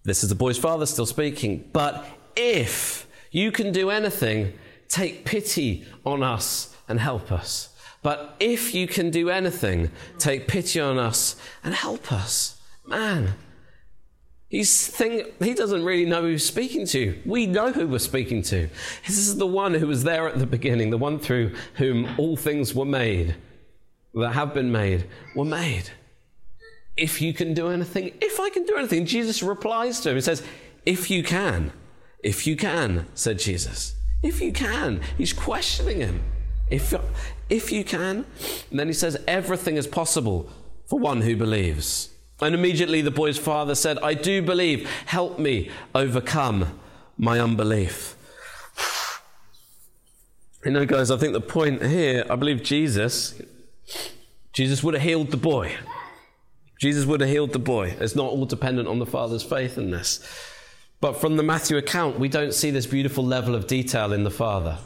This 0.03 0.23
is 0.23 0.29
the 0.29 0.35
boy's 0.35 0.57
father 0.57 0.85
still 0.85 1.05
speaking. 1.05 1.69
But 1.73 2.05
if 2.35 3.07
you 3.31 3.51
can 3.51 3.73
do 3.73 3.89
anything, 3.89 4.53
take 4.87 5.25
pity 5.25 5.85
on 6.05 6.23
us 6.23 6.75
and 6.87 7.01
help 7.01 7.29
us. 7.31 7.75
But 8.03 8.35
if 8.39 8.73
you 8.73 8.87
can 8.87 9.09
do 9.09 9.29
anything, 9.29 9.91
take 10.17 10.47
pity 10.47 10.79
on 10.79 10.97
us 10.97 11.35
and 11.63 11.73
help 11.73 12.11
us. 12.11 12.61
Man, 12.85 13.33
he's 14.53 14.87
think, 14.87 15.41
he 15.43 15.53
doesn't 15.53 15.83
really 15.83 16.05
know 16.05 16.21
who 16.21 16.29
he's 16.29 16.45
speaking 16.45 16.85
to. 16.87 17.19
We 17.25 17.45
know 17.45 17.71
who 17.71 17.87
we're 17.87 17.99
speaking 17.99 18.41
to. 18.43 18.69
This 19.05 19.17
is 19.17 19.37
the 19.37 19.47
one 19.47 19.73
who 19.73 19.87
was 19.87 20.03
there 20.03 20.27
at 20.27 20.39
the 20.39 20.45
beginning, 20.45 20.89
the 20.89 20.97
one 20.97 21.19
through 21.19 21.55
whom 21.75 22.07
all 22.17 22.37
things 22.37 22.73
were 22.73 22.85
made, 22.85 23.35
that 24.13 24.33
have 24.33 24.53
been 24.53 24.71
made, 24.71 25.05
were 25.35 25.45
made 25.45 25.89
if 26.95 27.21
you 27.21 27.33
can 27.33 27.53
do 27.53 27.69
anything, 27.69 28.11
if 28.21 28.39
I 28.39 28.49
can 28.49 28.65
do 28.65 28.77
anything. 28.77 29.05
Jesus 29.05 29.41
replies 29.41 29.99
to 30.01 30.09
him. 30.09 30.15
He 30.15 30.21
says, 30.21 30.43
If 30.85 31.09
you 31.09 31.23
can, 31.23 31.71
if 32.23 32.45
you 32.45 32.55
can, 32.55 33.07
said 33.13 33.39
Jesus. 33.39 33.95
If 34.21 34.41
you 34.41 34.53
can. 34.53 35.01
He's 35.17 35.33
questioning 35.33 35.97
him. 35.97 36.23
If, 36.69 36.93
if 37.49 37.71
you 37.71 37.83
can. 37.83 38.25
And 38.69 38.79
then 38.79 38.87
he 38.87 38.93
says, 38.93 39.17
Everything 39.27 39.75
is 39.75 39.87
possible 39.87 40.49
for 40.85 40.99
one 40.99 41.21
who 41.21 41.35
believes. 41.35 42.09
And 42.43 42.53
immediately 42.53 43.01
the 43.01 43.11
boy's 43.11 43.37
father 43.37 43.73
said, 43.73 43.97
I 43.99 44.13
do 44.13 44.41
believe. 44.41 44.89
Help 45.05 45.39
me 45.39 45.71
overcome 45.95 46.79
my 47.17 47.39
unbelief. 47.39 48.15
You 50.65 50.71
know, 50.71 50.85
guys, 50.85 51.09
I 51.09 51.17
think 51.17 51.33
the 51.33 51.41
point 51.41 51.83
here, 51.83 52.25
I 52.29 52.35
believe 52.35 52.61
Jesus, 52.63 53.41
Jesus 54.51 54.83
would 54.83 54.93
have 54.93 55.03
healed 55.03 55.31
the 55.31 55.37
boy. 55.37 55.75
Jesus 56.79 57.05
would 57.05 57.21
have 57.21 57.29
healed 57.29 57.53
the 57.53 57.59
boy. 57.59 57.95
It's 57.99 58.15
not 58.15 58.31
all 58.31 58.45
dependent 58.45 58.89
on 58.89 58.99
the 58.99 59.05
father's 59.05 59.43
faith 59.43 59.77
in 59.77 59.91
this. 59.91 60.19
But 60.99 61.13
from 61.13 61.37
the 61.37 61.43
Matthew 61.43 61.77
account, 61.77 62.19
we 62.19 62.27
don't 62.27 62.53
see 62.53 62.71
this 62.71 62.85
beautiful 62.85 63.25
level 63.25 63.55
of 63.55 63.67
detail 63.67 64.11
in 64.11 64.23
the 64.25 64.31
father. 64.31 64.79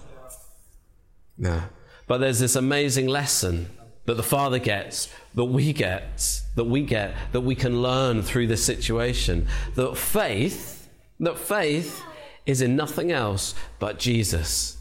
No. 1.37 1.63
But 2.05 2.19
there's 2.19 2.39
this 2.39 2.55
amazing 2.55 3.07
lesson 3.07 3.69
that 4.07 4.15
the 4.15 4.23
father 4.23 4.57
gets, 4.57 5.09
that 5.35 5.43
we 5.43 5.73
get, 5.73 6.41
that 6.55 6.63
we 6.63 6.81
get, 6.81 7.13
that 7.33 7.41
we 7.41 7.53
can 7.53 7.81
learn 7.81 8.23
through 8.23 8.47
this 8.47 8.63
situation. 8.63 9.45
That 9.75 9.97
faith, 9.97 10.89
that 11.19 11.37
faith 11.37 12.01
is 12.45 12.61
in 12.61 12.75
nothing 12.77 13.11
else 13.11 13.53
but 13.79 13.99
Jesus. 13.99 14.76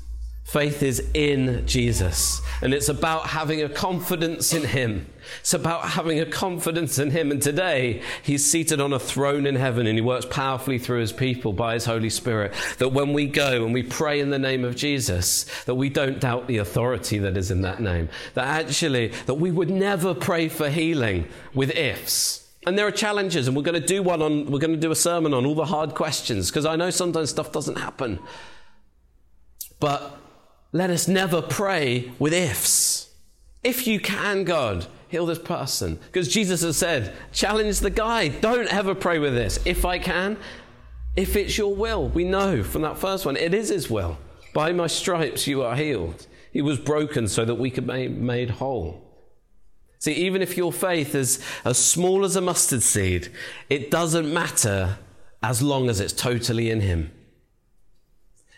Faith 0.47 0.85
is 0.85 1.05
in 1.13 1.67
Jesus, 1.67 2.41
and 2.63 2.73
it's 2.73 2.89
about 2.89 3.27
having 3.27 3.63
a 3.63 3.69
confidence 3.69 4.55
in 4.55 4.63
Him. 4.63 5.11
It's 5.41 5.55
about 5.55 5.89
having 5.89 6.21
a 6.21 6.25
confidence 6.25 7.01
in 7.01 7.11
Him. 7.11 7.33
And 7.33 7.43
today, 7.43 8.01
He's 8.23 8.49
seated 8.49 8.81
on 8.81 8.93
a 8.93 8.99
throne 9.01 9.45
in 9.45 9.57
heaven, 9.57 9.89
and 9.89 9.99
He 9.99 10.03
works 10.03 10.25
powerfully 10.25 10.79
through 10.79 11.01
His 11.01 11.13
people 11.13 11.53
by 11.53 11.75
His 11.75 11.85
Holy 11.85 12.11
Spirit. 12.11 12.55
That 12.79 12.91
when 12.91 13.13
we 13.13 13.27
go 13.27 13.65
and 13.65 13.75
we 13.75 13.83
pray 13.83 14.21
in 14.21 14.31
the 14.31 14.39
name 14.39 14.65
of 14.65 14.77
Jesus, 14.77 15.47
that 15.65 15.75
we 15.75 15.91
don't 15.91 16.21
doubt 16.21 16.47
the 16.47 16.59
authority 16.59 17.19
that 17.19 17.37
is 17.37 17.51
in 17.51 17.63
that 17.63 17.81
name. 17.81 18.09
That 18.35 18.47
actually, 18.47 19.09
that 19.27 19.35
we 19.35 19.51
would 19.51 19.69
never 19.69 20.15
pray 20.15 20.49
for 20.49 20.71
healing 20.71 21.27
with 21.55 21.77
ifs. 21.77 22.49
And 22.65 22.79
there 22.79 22.87
are 22.87 22.93
challenges, 22.93 23.49
and 23.49 23.57
we're 23.57 23.65
going 23.65 23.81
to 23.81 23.87
do 23.87 24.01
one 24.01 24.23
on, 24.23 24.49
we're 24.49 24.61
going 24.61 24.75
to 24.75 24.81
do 24.81 24.93
a 24.93 24.97
sermon 24.97 25.35
on 25.35 25.45
all 25.45 25.57
the 25.57 25.65
hard 25.65 25.97
questions, 25.97 26.53
because 26.53 26.67
I 26.67 26.77
know 26.77 26.91
sometimes 26.91 27.31
stuff 27.31 27.51
doesn't 27.51 27.79
happen. 27.79 28.21
But 29.81 30.21
let 30.77 30.91
us 30.91 31.09
never 31.09 31.41
pray 31.41 32.13
with 32.19 32.33
ifs. 32.33 33.11
If 33.63 33.87
you 33.87 34.01
can, 34.01 34.45
God, 34.45 34.87
heal 35.09 35.27
this 35.27 35.39
person. 35.39 35.99
Because 36.07 36.29
Jesus 36.29 36.63
has 36.63 36.77
said, 36.77 37.15
challenge 37.33 37.81
the 37.81 37.91
guy. 37.91 38.29
Don't 38.29 38.73
ever 38.73 38.95
pray 38.95 39.19
with 39.19 39.35
this. 39.35 39.59
If 39.65 39.85
I 39.85 39.99
can, 39.99 40.37
if 41.17 41.37
it's 41.37 41.57
your 41.57 41.75
will. 41.75 42.09
We 42.09 42.25
know 42.25 42.63
from 42.63 42.83
that 42.83 42.99
first 42.99 43.25
one, 43.25 43.37
it 43.37 43.55
is 43.55 43.71
his 43.71 43.91
will. 43.91 44.19
By 44.53 44.73
my 44.73 44.87
stripes 44.87 45.47
you 45.47 45.63
are 45.63 45.77
healed. 45.77 46.27
He 46.53 46.63
was 46.63 46.79
broken 46.79 47.29
so 47.29 47.45
that 47.45 47.57
we 47.57 47.71
could 47.71 47.87
be 47.87 48.09
made 48.09 48.51
whole. 48.51 49.03
See, 49.99 50.13
even 50.13 50.43
if 50.43 50.57
your 50.57 50.73
faith 50.73 51.15
is 51.15 51.43
as 51.65 51.79
small 51.79 52.25
as 52.25 52.37
a 52.37 52.41
mustard 52.41 52.83
seed, 52.83 53.33
it 53.71 53.91
doesn't 53.91 54.33
matter 54.33 54.99
as 55.43 55.63
long 55.63 55.89
as 55.89 56.01
it's 56.01 56.13
totally 56.13 56.71
in 56.71 56.81
him 56.81 57.11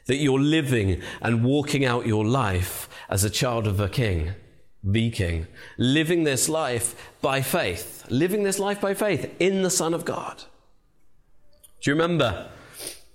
that 0.08 0.16
you're 0.16 0.40
living 0.40 1.00
and 1.20 1.44
walking 1.44 1.84
out 1.84 2.06
your 2.06 2.24
life 2.24 2.88
as 3.08 3.22
a 3.24 3.30
child 3.30 3.66
of 3.66 3.78
a 3.78 3.88
king, 3.88 4.32
the 4.82 5.10
king, 5.10 5.46
living 5.76 6.24
this 6.24 6.48
life 6.48 7.12
by 7.20 7.42
faith, 7.42 8.04
living 8.08 8.42
this 8.42 8.58
life 8.58 8.80
by 8.80 8.94
faith 8.94 9.30
in 9.38 9.62
the 9.62 9.70
Son 9.70 9.94
of 9.94 10.04
God. 10.04 10.44
Do 11.82 11.90
you 11.90 11.94
remember? 11.94 12.48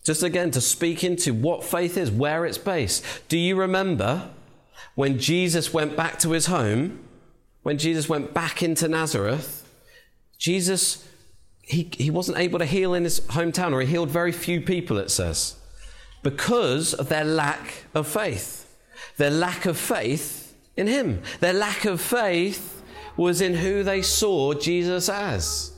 Just 0.04 0.22
again, 0.22 0.52
to 0.52 0.62
speak 0.62 1.04
into 1.04 1.34
what 1.34 1.64
faith 1.64 1.98
is, 1.98 2.12
where 2.12 2.46
it's 2.46 2.60
based. 2.60 3.04
Do 3.28 3.38
you 3.38 3.56
remember 3.56 4.30
when 4.96 5.18
Jesus 5.18 5.74
went 5.74 5.98
back 5.98 6.20
to 6.20 6.32
his 6.32 6.46
home, 6.46 7.00
when 7.64 7.80
Jesus 7.80 8.08
went 8.08 8.36
back 8.36 8.62
into 8.62 8.88
Nazareth, 8.88 9.68
Jesus, 10.38 11.08
he, 11.62 11.90
he 11.98 12.12
wasn't 12.12 12.38
able 12.38 12.60
to 12.60 12.66
heal 12.66 12.94
in 12.94 13.04
his 13.04 13.22
hometown, 13.22 13.72
or 13.72 13.82
he 13.82 13.88
healed 13.88 14.10
very 14.10 14.32
few 14.32 14.62
people, 14.62 15.00
it 15.00 15.10
says 15.10 15.56
because 16.24 16.94
of 16.94 17.10
their 17.10 17.26
lack 17.26 17.86
of 17.94 18.08
faith. 18.08 18.62
Their 19.18 19.30
lack 19.30 19.66
of 19.66 19.78
faith 19.78 20.56
in 20.76 20.88
Him. 20.88 21.22
Their 21.40 21.54
lack 21.54 21.86
of 21.86 22.02
faith 22.02 22.82
was 23.16 23.42
in 23.42 23.56
who 23.56 23.84
they 23.84 24.02
saw 24.02 24.54
Jesus 24.54 25.10
as. 25.10 25.72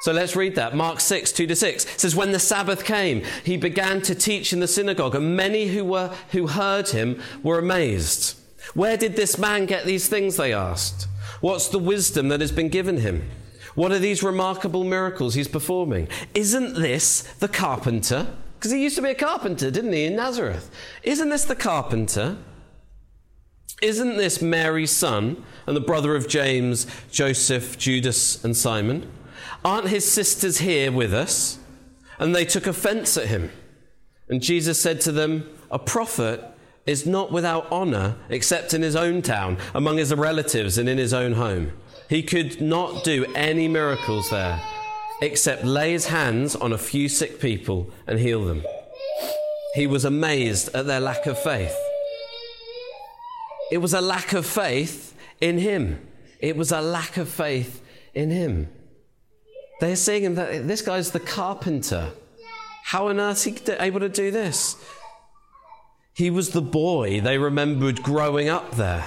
So 0.00 0.12
let's 0.12 0.36
read 0.36 0.54
that. 0.56 0.76
Mark 0.76 1.00
6, 1.00 1.32
2 1.32 1.46
to 1.46 1.56
6 1.56 1.84
it 1.84 2.00
says, 2.00 2.14
When 2.14 2.32
the 2.32 2.38
Sabbath 2.38 2.84
came, 2.84 3.22
he 3.42 3.56
began 3.56 4.02
to 4.02 4.14
teach 4.14 4.52
in 4.52 4.60
the 4.60 4.68
synagogue, 4.68 5.14
and 5.14 5.36
many 5.36 5.68
who, 5.68 5.84
were, 5.84 6.14
who 6.30 6.46
heard 6.46 6.90
him 6.90 7.22
were 7.42 7.58
amazed. 7.58 8.38
Where 8.74 8.96
did 8.96 9.16
this 9.16 9.38
man 9.38 9.66
get 9.66 9.84
these 9.84 10.08
things? 10.08 10.36
They 10.36 10.52
asked. 10.52 11.08
What's 11.40 11.68
the 11.68 11.78
wisdom 11.78 12.28
that 12.28 12.40
has 12.40 12.52
been 12.52 12.68
given 12.68 12.98
him? 12.98 13.30
What 13.74 13.92
are 13.92 13.98
these 13.98 14.22
remarkable 14.22 14.84
miracles 14.84 15.34
he's 15.34 15.48
performing? 15.48 16.08
Isn't 16.34 16.74
this 16.74 17.22
the 17.38 17.48
carpenter? 17.48 18.26
Because 18.64 18.72
he 18.72 18.82
used 18.82 18.96
to 18.96 19.02
be 19.02 19.10
a 19.10 19.14
carpenter, 19.14 19.70
didn't 19.70 19.92
he, 19.92 20.06
in 20.06 20.16
Nazareth? 20.16 20.70
Isn't 21.02 21.28
this 21.28 21.44
the 21.44 21.54
carpenter? 21.54 22.38
Isn't 23.82 24.16
this 24.16 24.40
Mary's 24.40 24.90
son 24.90 25.44
and 25.66 25.76
the 25.76 25.82
brother 25.82 26.16
of 26.16 26.28
James, 26.28 26.86
Joseph, 27.10 27.76
Judas, 27.76 28.42
and 28.42 28.56
Simon? 28.56 29.12
Aren't 29.66 29.88
his 29.88 30.10
sisters 30.10 30.60
here 30.60 30.90
with 30.90 31.12
us? 31.12 31.58
And 32.18 32.34
they 32.34 32.46
took 32.46 32.66
offense 32.66 33.18
at 33.18 33.26
him. 33.26 33.50
And 34.30 34.40
Jesus 34.40 34.80
said 34.80 35.02
to 35.02 35.12
them, 35.12 35.46
A 35.70 35.78
prophet 35.78 36.42
is 36.86 37.06
not 37.06 37.30
without 37.30 37.70
honor 37.70 38.16
except 38.30 38.72
in 38.72 38.80
his 38.80 38.96
own 38.96 39.20
town, 39.20 39.58
among 39.74 39.98
his 39.98 40.14
relatives, 40.14 40.78
and 40.78 40.88
in 40.88 40.96
his 40.96 41.12
own 41.12 41.34
home. 41.34 41.72
He 42.08 42.22
could 42.22 42.62
not 42.62 43.04
do 43.04 43.26
any 43.34 43.68
miracles 43.68 44.30
there 44.30 44.58
except 45.24 45.64
lay 45.64 45.92
his 45.92 46.08
hands 46.08 46.54
on 46.54 46.72
a 46.72 46.78
few 46.78 47.08
sick 47.08 47.40
people 47.40 47.90
and 48.06 48.18
heal 48.18 48.44
them. 48.44 48.62
He 49.74 49.86
was 49.86 50.04
amazed 50.04 50.74
at 50.74 50.86
their 50.86 51.00
lack 51.00 51.26
of 51.26 51.38
faith. 51.38 51.74
It 53.72 53.78
was 53.78 53.94
a 53.94 54.00
lack 54.00 54.34
of 54.34 54.44
faith 54.44 55.16
in 55.40 55.58
him. 55.58 56.06
It 56.38 56.56
was 56.56 56.70
a 56.70 56.80
lack 56.80 57.16
of 57.16 57.28
faith 57.28 57.82
in 58.14 58.30
him. 58.30 58.68
They're 59.80 59.96
saying 59.96 60.34
that 60.34 60.68
this 60.68 60.82
guy's 60.82 61.10
the 61.10 61.20
carpenter. 61.20 62.12
How 62.84 63.08
on 63.08 63.18
earth 63.18 63.46
is 63.46 63.58
he 63.66 63.72
able 63.72 64.00
to 64.00 64.10
do 64.10 64.30
this? 64.30 64.76
He 66.12 66.30
was 66.30 66.50
the 66.50 66.62
boy 66.62 67.20
they 67.20 67.38
remembered 67.38 68.02
growing 68.02 68.48
up 68.48 68.72
there. 68.72 69.06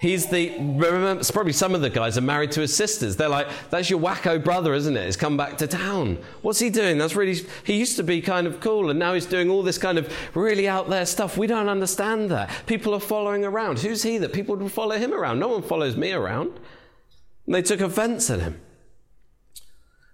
He's 0.00 0.28
the, 0.28 0.48
remember, 0.58 1.22
probably 1.30 1.52
some 1.52 1.74
of 1.74 1.82
the 1.82 1.90
guys 1.90 2.16
are 2.16 2.22
married 2.22 2.52
to 2.52 2.62
his 2.62 2.74
sisters. 2.74 3.16
They're 3.16 3.28
like, 3.28 3.48
that's 3.68 3.90
your 3.90 4.00
wacko 4.00 4.42
brother, 4.42 4.72
isn't 4.72 4.96
it? 4.96 5.04
He's 5.04 5.16
come 5.18 5.36
back 5.36 5.58
to 5.58 5.66
town. 5.66 6.16
What's 6.40 6.58
he 6.58 6.70
doing? 6.70 6.96
That's 6.96 7.14
really, 7.14 7.44
he 7.64 7.78
used 7.78 7.96
to 7.96 8.02
be 8.02 8.22
kind 8.22 8.46
of 8.46 8.60
cool 8.60 8.88
and 8.88 8.98
now 8.98 9.12
he's 9.12 9.26
doing 9.26 9.50
all 9.50 9.62
this 9.62 9.76
kind 9.76 9.98
of 9.98 10.10
really 10.34 10.66
out 10.66 10.88
there 10.88 11.04
stuff. 11.04 11.36
We 11.36 11.46
don't 11.46 11.68
understand 11.68 12.30
that. 12.30 12.50
People 12.64 12.94
are 12.94 13.00
following 13.00 13.44
around. 13.44 13.80
Who's 13.80 14.02
he 14.02 14.16
that 14.16 14.32
people 14.32 14.56
would 14.56 14.72
follow 14.72 14.96
him 14.96 15.12
around? 15.12 15.38
No 15.38 15.48
one 15.48 15.62
follows 15.62 15.98
me 15.98 16.12
around. 16.12 16.58
And 17.44 17.54
they 17.54 17.60
took 17.60 17.82
offense 17.82 18.30
at 18.30 18.40
him. 18.40 18.58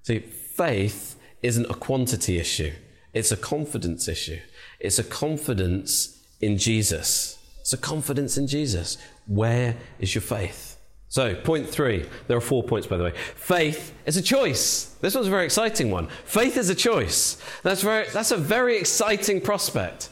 See, 0.03 0.18
faith 0.18 1.14
isn't 1.42 1.70
a 1.70 1.75
quantity 1.75 2.38
issue, 2.38 2.72
It's 3.14 3.31
a 3.31 3.37
confidence 3.37 4.09
issue. 4.09 4.40
It's 4.81 4.99
a 4.99 5.05
confidence 5.05 6.25
in 6.40 6.59
Jesus. 6.59 7.38
It's 7.61 7.72
a 7.72 7.79
confidence 7.79 8.37
in 8.37 8.49
Jesus. 8.49 8.99
Where 9.27 9.77
is 9.99 10.15
your 10.15 10.23
faith? 10.23 10.79
So, 11.09 11.35
point 11.35 11.69
three. 11.69 12.07
There 12.27 12.37
are 12.37 12.43
four 12.43 12.62
points, 12.62 12.87
by 12.87 12.97
the 12.97 13.05
way. 13.05 13.12
Faith 13.37 13.95
is 14.07 14.17
a 14.17 14.23
choice. 14.23 14.97
This 15.01 15.15
one's 15.15 15.29
a 15.29 15.31
very 15.31 15.45
exciting 15.45 15.91
one. 15.91 16.09
Faith 16.25 16.57
is 16.57 16.69
a 16.69 16.75
choice. 16.75 17.43
That's, 17.62 17.83
very, 17.83 18.07
that's 18.12 18.33
a 18.33 18.37
very 18.37 18.77
exciting 18.77 19.41
prospect. 19.41 20.11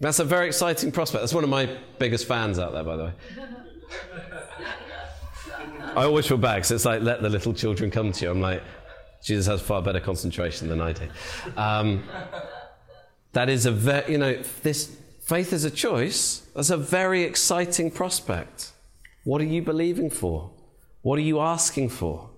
That's 0.00 0.18
a 0.18 0.24
very 0.24 0.46
exciting 0.46 0.92
prospect. 0.92 1.22
That's 1.22 1.34
one 1.34 1.44
of 1.44 1.50
my 1.50 1.76
biggest 1.98 2.26
fans 2.26 2.58
out 2.58 2.72
there, 2.72 2.84
by 2.84 2.96
the 2.96 3.04
way. 3.04 3.12
I 5.96 6.04
always 6.04 6.26
feel 6.26 6.36
bad 6.36 6.56
because 6.56 6.70
it's 6.70 6.84
like, 6.84 7.02
let 7.02 7.22
the 7.22 7.30
little 7.30 7.54
children 7.54 7.90
come 7.90 8.12
to 8.12 8.24
you. 8.24 8.30
I'm 8.30 8.40
like, 8.40 8.62
Jesus 9.24 9.46
has 9.46 9.60
far 9.60 9.82
better 9.82 10.00
concentration 10.00 10.68
than 10.68 10.80
I 10.80 10.92
do. 10.92 11.08
Um, 11.56 12.04
that 13.32 13.48
is 13.48 13.66
a 13.66 13.72
very, 13.72 14.12
you 14.12 14.18
know, 14.18 14.34
this 14.62 14.94
faith 15.22 15.52
is 15.52 15.64
a 15.64 15.70
choice. 15.70 16.45
That's 16.56 16.70
a 16.70 16.78
very 16.78 17.22
exciting 17.22 17.90
prospect. 17.90 18.72
What 19.24 19.42
are 19.42 19.44
you 19.44 19.60
believing 19.60 20.08
for? 20.08 20.50
What 21.02 21.18
are 21.18 21.22
you 21.22 21.38
asking 21.38 21.90
for? 21.90 22.30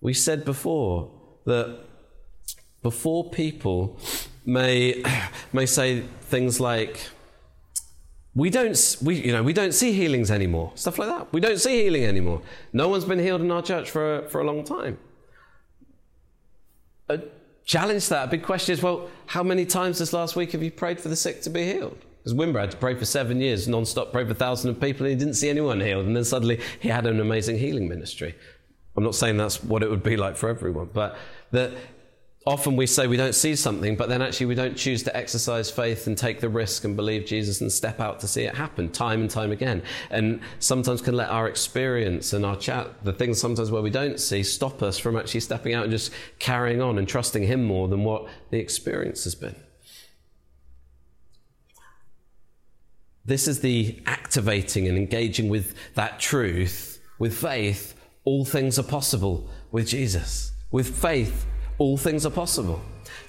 We 0.00 0.12
said 0.12 0.44
before 0.44 1.12
that 1.44 1.78
before 2.82 3.30
people 3.30 4.00
may, 4.44 5.04
may 5.52 5.64
say 5.64 6.00
things 6.22 6.58
like, 6.58 7.08
we 8.34 8.50
don't, 8.50 8.96
we, 9.00 9.14
you 9.14 9.32
know, 9.32 9.44
we 9.44 9.52
don't 9.52 9.72
see 9.72 9.92
healings 9.92 10.32
anymore. 10.32 10.72
Stuff 10.74 10.98
like 10.98 11.08
that. 11.08 11.32
We 11.32 11.40
don't 11.40 11.58
see 11.58 11.84
healing 11.84 12.04
anymore. 12.04 12.42
No 12.72 12.88
one's 12.88 13.04
been 13.04 13.20
healed 13.20 13.42
in 13.42 13.50
our 13.52 13.62
church 13.62 13.92
for, 13.92 14.26
for 14.28 14.40
a 14.40 14.44
long 14.44 14.64
time. 14.64 14.98
Challenge 17.66 18.08
that, 18.08 18.28
a 18.28 18.30
big 18.30 18.42
question 18.42 18.72
is, 18.72 18.82
well, 18.82 19.10
how 19.26 19.42
many 19.42 19.66
times 19.66 19.98
this 19.98 20.12
last 20.12 20.36
week 20.36 20.52
have 20.52 20.62
you 20.62 20.70
prayed 20.70 21.00
for 21.00 21.08
the 21.08 21.16
sick 21.16 21.42
to 21.42 21.50
be 21.50 21.64
healed? 21.64 21.98
Because 22.18 22.32
Wimber 22.32 22.60
had 22.60 22.70
to 22.70 22.76
pray 22.76 22.94
for 22.94 23.04
seven 23.04 23.40
years, 23.40 23.68
non-stop, 23.68 24.12
pray 24.12 24.26
for 24.26 24.34
thousands 24.34 24.76
of 24.76 24.80
people, 24.80 25.04
and 25.04 25.12
he 25.12 25.18
didn't 25.18 25.34
see 25.34 25.50
anyone 25.50 25.80
healed. 25.80 26.06
And 26.06 26.16
then 26.16 26.24
suddenly 26.24 26.60
he 26.80 26.88
had 26.88 27.06
an 27.06 27.20
amazing 27.20 27.58
healing 27.58 27.88
ministry. 27.88 28.34
I'm 28.96 29.04
not 29.04 29.14
saying 29.14 29.36
that's 29.36 29.62
what 29.62 29.82
it 29.82 29.90
would 29.90 30.02
be 30.02 30.16
like 30.16 30.36
for 30.36 30.48
everyone, 30.48 30.88
but 30.92 31.18
that 31.50 31.72
often 32.46 32.76
we 32.76 32.86
say 32.86 33.08
we 33.08 33.16
don't 33.16 33.34
see 33.34 33.56
something, 33.56 33.96
but 33.96 34.08
then 34.08 34.22
actually 34.22 34.46
we 34.46 34.54
don't 34.54 34.76
choose 34.76 35.02
to 35.02 35.16
exercise 35.16 35.68
faith 35.68 36.06
and 36.06 36.16
take 36.16 36.40
the 36.40 36.48
risk 36.48 36.84
and 36.84 36.94
believe 36.94 37.26
Jesus 37.26 37.60
and 37.60 37.72
step 37.72 37.98
out 37.98 38.20
to 38.20 38.28
see 38.28 38.44
it 38.44 38.54
happen 38.54 38.88
time 38.90 39.20
and 39.20 39.28
time 39.28 39.50
again. 39.50 39.82
And 40.10 40.40
sometimes 40.60 41.02
can 41.02 41.16
let 41.16 41.28
our 41.28 41.48
experience 41.48 42.32
and 42.32 42.46
our 42.46 42.56
chat, 42.56 43.02
the 43.04 43.12
things 43.12 43.40
sometimes 43.40 43.72
where 43.72 43.82
we 43.82 43.90
don't 43.90 44.20
see, 44.20 44.44
stop 44.44 44.80
us 44.82 44.96
from 44.96 45.16
actually 45.16 45.40
stepping 45.40 45.74
out 45.74 45.82
and 45.82 45.90
just 45.90 46.12
carrying 46.38 46.80
on 46.80 46.98
and 46.98 47.08
trusting 47.08 47.42
Him 47.42 47.64
more 47.64 47.88
than 47.88 48.04
what 48.04 48.28
the 48.50 48.58
experience 48.58 49.24
has 49.24 49.34
been. 49.34 49.56
This 53.24 53.48
is 53.48 53.58
the 53.58 54.00
activating 54.06 54.86
and 54.86 54.96
engaging 54.96 55.48
with 55.48 55.74
that 55.94 56.20
truth, 56.20 57.00
with 57.18 57.36
faith. 57.36 58.00
All 58.22 58.44
things 58.44 58.78
are 58.78 58.84
possible 58.84 59.50
with 59.72 59.88
Jesus. 59.88 60.52
With 60.70 60.96
faith, 60.96 61.44
all 61.78 61.96
things 61.96 62.24
are 62.24 62.30
possible. 62.30 62.80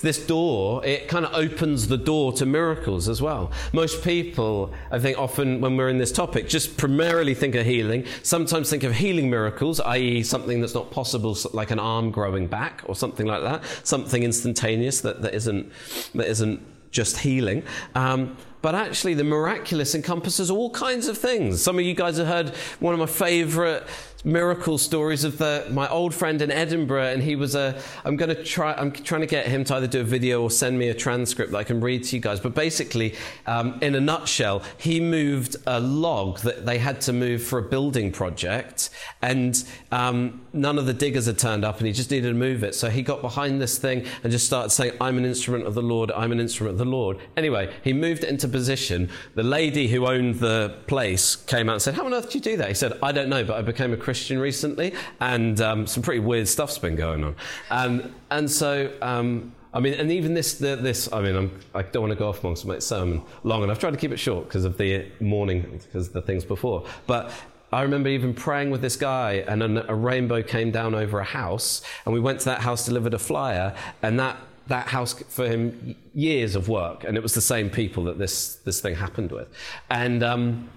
This 0.01 0.23
door, 0.25 0.85
it 0.85 1.07
kind 1.07 1.25
of 1.25 1.33
opens 1.33 1.87
the 1.87 1.97
door 1.97 2.31
to 2.33 2.45
miracles 2.45 3.09
as 3.09 3.21
well. 3.21 3.51
Most 3.73 4.03
people, 4.03 4.71
I 4.91 4.99
think, 4.99 5.17
often 5.17 5.59
when 5.59 5.75
we're 5.75 5.89
in 5.89 5.97
this 5.97 6.11
topic, 6.11 6.47
just 6.47 6.77
primarily 6.77 7.33
think 7.33 7.55
of 7.55 7.65
healing. 7.65 8.05
Sometimes 8.21 8.69
think 8.69 8.83
of 8.83 8.93
healing 8.93 9.29
miracles, 9.29 9.79
i.e., 9.79 10.21
something 10.23 10.61
that's 10.61 10.75
not 10.75 10.91
possible, 10.91 11.35
like 11.53 11.71
an 11.71 11.79
arm 11.79 12.11
growing 12.11 12.47
back 12.47 12.83
or 12.85 12.95
something 12.95 13.25
like 13.25 13.41
that, 13.41 13.63
something 13.83 14.21
instantaneous 14.21 15.01
that, 15.01 15.23
that, 15.23 15.33
isn't, 15.33 15.71
that 16.13 16.27
isn't 16.27 16.61
just 16.91 17.17
healing. 17.19 17.63
Um, 17.95 18.37
but 18.61 18.75
actually, 18.75 19.13
the 19.13 19.23
miraculous 19.23 19.95
encompasses 19.95 20.49
all 20.49 20.71
kinds 20.71 21.07
of 21.07 21.17
things. 21.17 21.61
Some 21.61 21.77
of 21.77 21.85
you 21.85 21.93
guys 21.93 22.17
have 22.17 22.27
heard 22.27 22.49
one 22.79 22.93
of 22.93 22.99
my 22.99 23.05
favorite 23.05 23.87
miracle 24.23 24.77
stories 24.77 25.23
of 25.23 25.37
the, 25.37 25.67
my 25.71 25.87
old 25.89 26.13
friend 26.13 26.41
in 26.41 26.51
Edinburgh, 26.51 27.07
and 27.07 27.23
he 27.23 27.35
was 27.35 27.55
a. 27.55 27.79
I'm 28.03 28.15
going 28.15 28.29
to 28.35 28.43
try. 28.43 28.73
I'm 28.73 28.91
trying 28.91 29.21
to 29.21 29.27
get 29.27 29.47
him 29.47 29.63
to 29.65 29.75
either 29.75 29.87
do 29.87 30.01
a 30.01 30.03
video 30.03 30.41
or 30.41 30.51
send 30.51 30.77
me 30.77 30.89
a 30.89 30.93
transcript 30.93 31.51
that 31.51 31.57
I 31.57 31.63
can 31.63 31.81
read 31.81 32.03
to 32.05 32.15
you 32.15 32.21
guys. 32.21 32.39
But 32.39 32.55
basically, 32.55 33.15
um, 33.45 33.77
in 33.81 33.95
a 33.95 34.01
nutshell, 34.01 34.63
he 34.77 34.99
moved 34.99 35.55
a 35.65 35.79
log 35.79 36.39
that 36.39 36.65
they 36.65 36.77
had 36.77 37.01
to 37.01 37.13
move 37.13 37.43
for 37.43 37.59
a 37.59 37.63
building 37.63 38.11
project, 38.11 38.89
and 39.21 39.63
um, 39.91 40.41
none 40.53 40.77
of 40.77 40.85
the 40.85 40.93
diggers 40.93 41.25
had 41.25 41.37
turned 41.37 41.63
up, 41.63 41.77
and 41.77 41.87
he 41.87 41.93
just 41.93 42.11
needed 42.11 42.29
to 42.29 42.33
move 42.33 42.63
it. 42.63 42.75
So 42.75 42.89
he 42.89 43.01
got 43.01 43.21
behind 43.21 43.61
this 43.61 43.77
thing 43.77 44.05
and 44.23 44.31
just 44.31 44.45
started 44.45 44.69
saying, 44.71 44.93
"I'm 44.99 45.17
an 45.17 45.25
instrument 45.25 45.65
of 45.65 45.73
the 45.73 45.83
Lord. 45.83 46.11
I'm 46.11 46.31
an 46.31 46.39
instrument 46.39 46.73
of 46.73 46.79
the 46.79 46.85
Lord." 46.85 47.17
Anyway, 47.35 47.73
he 47.83 47.93
moved 47.93 48.23
it 48.23 48.29
into 48.29 48.47
position. 48.47 49.09
The 49.35 49.43
lady 49.43 49.87
who 49.87 50.07
owned 50.07 50.35
the 50.35 50.75
place 50.87 51.35
came 51.35 51.69
out 51.69 51.73
and 51.73 51.81
said, 51.81 51.93
"How 51.95 52.05
on 52.05 52.13
earth 52.13 52.25
did 52.25 52.35
you 52.35 52.41
do 52.41 52.57
that?" 52.57 52.67
He 52.67 52.73
said, 52.73 52.97
"I 53.01 53.11
don't 53.11 53.29
know, 53.29 53.43
but 53.43 53.57
I 53.57 53.61
became 53.61 53.93
a 53.93 53.97
Christian 54.07 54.39
recently, 54.39 54.93
and 55.19 55.59
um, 55.59 55.85
some 55.85 56.01
pretty 56.01 56.21
weird 56.21 56.47
stuff's 56.47 56.77
been 56.77 56.95
going 56.95 57.25
on. 57.25 57.35
Um, 57.69 58.15
and 58.31 58.49
so, 58.49 58.89
um, 59.01 59.53
I 59.73 59.81
mean, 59.81 59.95
and 59.95 60.09
even 60.09 60.33
this, 60.33 60.53
the, 60.53 60.77
this, 60.77 61.11
I 61.11 61.21
mean, 61.21 61.35
I'm, 61.35 61.59
I 61.75 61.81
do 61.81 61.89
not 61.95 61.99
want 62.03 62.11
to 62.13 62.15
go 62.15 62.29
off 62.29 62.45
on 62.45 62.55
my 62.63 62.79
sermon 62.79 63.21
long, 63.43 63.63
and 63.63 63.69
I've 63.69 63.79
tried 63.79 63.91
to 63.91 63.97
keep 63.97 64.13
it 64.13 64.17
short 64.17 64.45
because 64.47 64.63
of 64.63 64.77
the 64.77 65.11
morning, 65.19 65.81
because 65.83 66.07
of 66.07 66.13
the 66.13 66.21
things 66.21 66.45
before. 66.45 66.85
But 67.05 67.33
I 67.73 67.81
remember 67.81 68.07
even 68.07 68.33
praying 68.33 68.69
with 68.69 68.81
this 68.81 68.95
guy, 68.95 69.43
and 69.45 69.61
a, 69.61 69.91
a 69.91 69.93
rainbow 69.93 70.41
came 70.41 70.71
down 70.71 70.95
over 70.95 71.19
a 71.19 71.25
house, 71.25 71.81
and 72.05 72.13
we 72.13 72.21
went 72.21 72.39
to 72.39 72.45
that 72.45 72.61
house, 72.61 72.85
delivered 72.85 73.13
a 73.13 73.19
flyer, 73.19 73.75
and 74.01 74.17
that 74.21 74.37
that 74.67 74.87
house 74.87 75.13
for 75.27 75.45
him 75.45 75.95
years 76.13 76.55
of 76.55 76.69
work, 76.69 77.03
and 77.03 77.17
it 77.17 77.23
was 77.23 77.33
the 77.33 77.41
same 77.41 77.69
people 77.69 78.05
that 78.05 78.17
this 78.17 78.55
this 78.63 78.79
thing 78.79 78.95
happened 78.95 79.33
with, 79.33 79.49
and. 79.89 80.23
Um, 80.23 80.69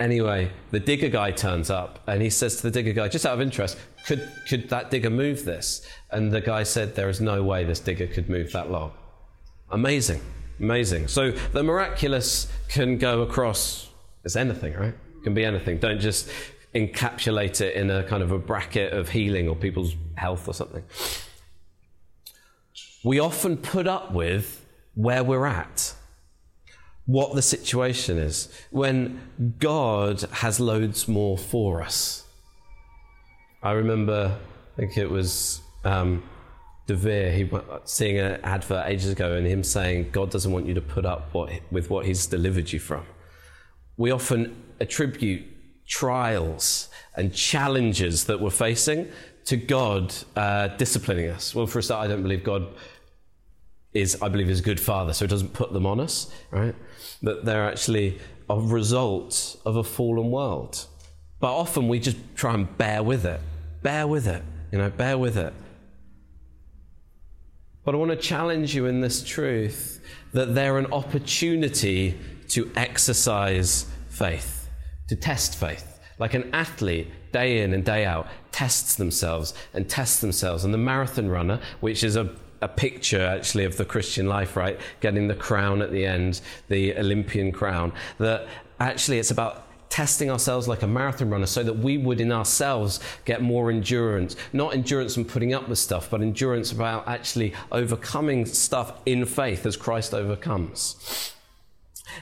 Anyway, 0.00 0.50
the 0.72 0.80
digger 0.80 1.08
guy 1.08 1.30
turns 1.30 1.70
up 1.70 2.00
and 2.08 2.20
he 2.20 2.28
says 2.28 2.56
to 2.56 2.62
the 2.62 2.70
digger 2.70 2.92
guy, 2.92 3.08
just 3.08 3.24
out 3.24 3.34
of 3.34 3.40
interest, 3.40 3.78
could, 4.06 4.28
could 4.48 4.68
that 4.68 4.90
digger 4.90 5.10
move 5.10 5.44
this? 5.44 5.86
And 6.10 6.32
the 6.32 6.40
guy 6.40 6.64
said, 6.64 6.94
There 6.94 7.08
is 7.08 7.20
no 7.20 7.42
way 7.42 7.64
this 7.64 7.80
digger 7.80 8.08
could 8.08 8.28
move 8.28 8.52
that 8.52 8.70
log. 8.70 8.92
Amazing, 9.70 10.20
amazing. 10.58 11.08
So 11.08 11.30
the 11.30 11.62
miraculous 11.62 12.48
can 12.68 12.98
go 12.98 13.22
across 13.22 13.88
as 14.24 14.36
anything, 14.36 14.74
right? 14.74 14.94
Can 15.22 15.32
be 15.32 15.44
anything. 15.44 15.78
Don't 15.78 16.00
just 16.00 16.28
encapsulate 16.74 17.60
it 17.60 17.76
in 17.76 17.90
a 17.90 18.02
kind 18.02 18.22
of 18.22 18.32
a 18.32 18.38
bracket 18.38 18.92
of 18.92 19.08
healing 19.08 19.48
or 19.48 19.54
people's 19.54 19.94
health 20.16 20.48
or 20.48 20.54
something. 20.54 20.82
We 23.04 23.20
often 23.20 23.56
put 23.56 23.86
up 23.86 24.12
with 24.12 24.66
where 24.94 25.22
we're 25.22 25.46
at 25.46 25.94
what 27.06 27.34
the 27.34 27.42
situation 27.42 28.18
is 28.18 28.48
when 28.70 29.54
God 29.58 30.22
has 30.32 30.58
loads 30.58 31.06
more 31.06 31.36
for 31.36 31.82
us. 31.82 32.24
I 33.62 33.72
remember, 33.72 34.38
I 34.72 34.76
think 34.76 34.96
it 34.96 35.10
was 35.10 35.60
um, 35.84 36.22
De 36.86 36.94
Vere, 36.94 37.32
he 37.32 37.50
seeing 37.84 38.18
an 38.18 38.40
advert 38.42 38.86
ages 38.86 39.10
ago 39.10 39.34
and 39.34 39.46
him 39.46 39.62
saying, 39.64 40.10
God 40.12 40.30
doesn't 40.30 40.52
want 40.52 40.66
you 40.66 40.74
to 40.74 40.82
put 40.82 41.06
up 41.06 41.32
what, 41.32 41.50
with 41.70 41.90
what 41.90 42.06
he's 42.06 42.26
delivered 42.26 42.72
you 42.72 42.78
from. 42.78 43.04
We 43.96 44.10
often 44.10 44.62
attribute 44.80 45.44
trials 45.86 46.88
and 47.16 47.32
challenges 47.32 48.24
that 48.24 48.40
we're 48.40 48.50
facing 48.50 49.08
to 49.46 49.56
God 49.56 50.14
uh, 50.36 50.68
disciplining 50.68 51.28
us. 51.28 51.54
Well, 51.54 51.66
for 51.66 51.78
a 51.78 51.82
start, 51.82 52.04
I 52.04 52.08
don't 52.08 52.22
believe 52.22 52.44
God 52.44 52.66
is, 53.92 54.20
I 54.20 54.28
believe, 54.28 54.50
is 54.50 54.60
a 54.60 54.62
good 54.62 54.80
father, 54.80 55.12
so 55.12 55.24
he 55.24 55.28
doesn't 55.28 55.52
put 55.52 55.72
them 55.72 55.86
on 55.86 56.00
us, 56.00 56.30
right? 56.50 56.74
That 57.22 57.44
they're 57.44 57.68
actually 57.68 58.18
a 58.48 58.58
result 58.58 59.56
of 59.64 59.76
a 59.76 59.84
fallen 59.84 60.30
world. 60.30 60.86
But 61.40 61.54
often 61.54 61.88
we 61.88 61.98
just 61.98 62.16
try 62.34 62.54
and 62.54 62.76
bear 62.78 63.02
with 63.02 63.24
it. 63.24 63.40
Bear 63.82 64.06
with 64.06 64.26
it. 64.26 64.42
You 64.72 64.78
know, 64.78 64.90
bear 64.90 65.18
with 65.18 65.36
it. 65.36 65.52
But 67.84 67.94
I 67.94 67.98
want 67.98 68.12
to 68.12 68.16
challenge 68.16 68.74
you 68.74 68.86
in 68.86 69.00
this 69.00 69.22
truth 69.22 70.00
that 70.32 70.54
they're 70.54 70.78
an 70.78 70.92
opportunity 70.92 72.18
to 72.48 72.70
exercise 72.76 73.86
faith, 74.08 74.68
to 75.08 75.16
test 75.16 75.56
faith. 75.56 76.00
Like 76.18 76.34
an 76.34 76.48
athlete, 76.54 77.08
day 77.32 77.62
in 77.62 77.74
and 77.74 77.84
day 77.84 78.06
out, 78.06 78.28
tests 78.52 78.94
themselves 78.94 79.52
and 79.74 79.88
tests 79.88 80.20
themselves. 80.20 80.64
And 80.64 80.72
the 80.72 80.78
marathon 80.78 81.28
runner, 81.28 81.60
which 81.80 82.04
is 82.04 82.16
a 82.16 82.34
a 82.64 82.68
picture 82.68 83.20
actually 83.20 83.64
of 83.64 83.76
the 83.76 83.84
Christian 83.84 84.26
life, 84.26 84.56
right? 84.56 84.80
Getting 85.00 85.28
the 85.28 85.34
crown 85.34 85.82
at 85.82 85.92
the 85.92 86.06
end, 86.06 86.40
the 86.68 86.96
Olympian 86.96 87.52
crown. 87.52 87.92
That 88.18 88.48
actually 88.80 89.18
it's 89.18 89.30
about 89.30 89.64
testing 89.90 90.30
ourselves 90.30 90.66
like 90.66 90.82
a 90.82 90.86
marathon 90.86 91.30
runner 91.30 91.46
so 91.46 91.62
that 91.62 91.74
we 91.74 91.98
would 91.98 92.20
in 92.20 92.32
ourselves 92.32 92.98
get 93.26 93.42
more 93.42 93.70
endurance. 93.70 94.34
Not 94.52 94.74
endurance 94.74 95.14
from 95.14 95.26
putting 95.26 95.52
up 95.52 95.68
with 95.68 95.78
stuff, 95.78 96.10
but 96.10 96.22
endurance 96.22 96.72
about 96.72 97.06
actually 97.06 97.52
overcoming 97.70 98.46
stuff 98.46 99.00
in 99.06 99.26
faith 99.26 99.66
as 99.66 99.76
Christ 99.76 100.14
overcomes. 100.14 101.32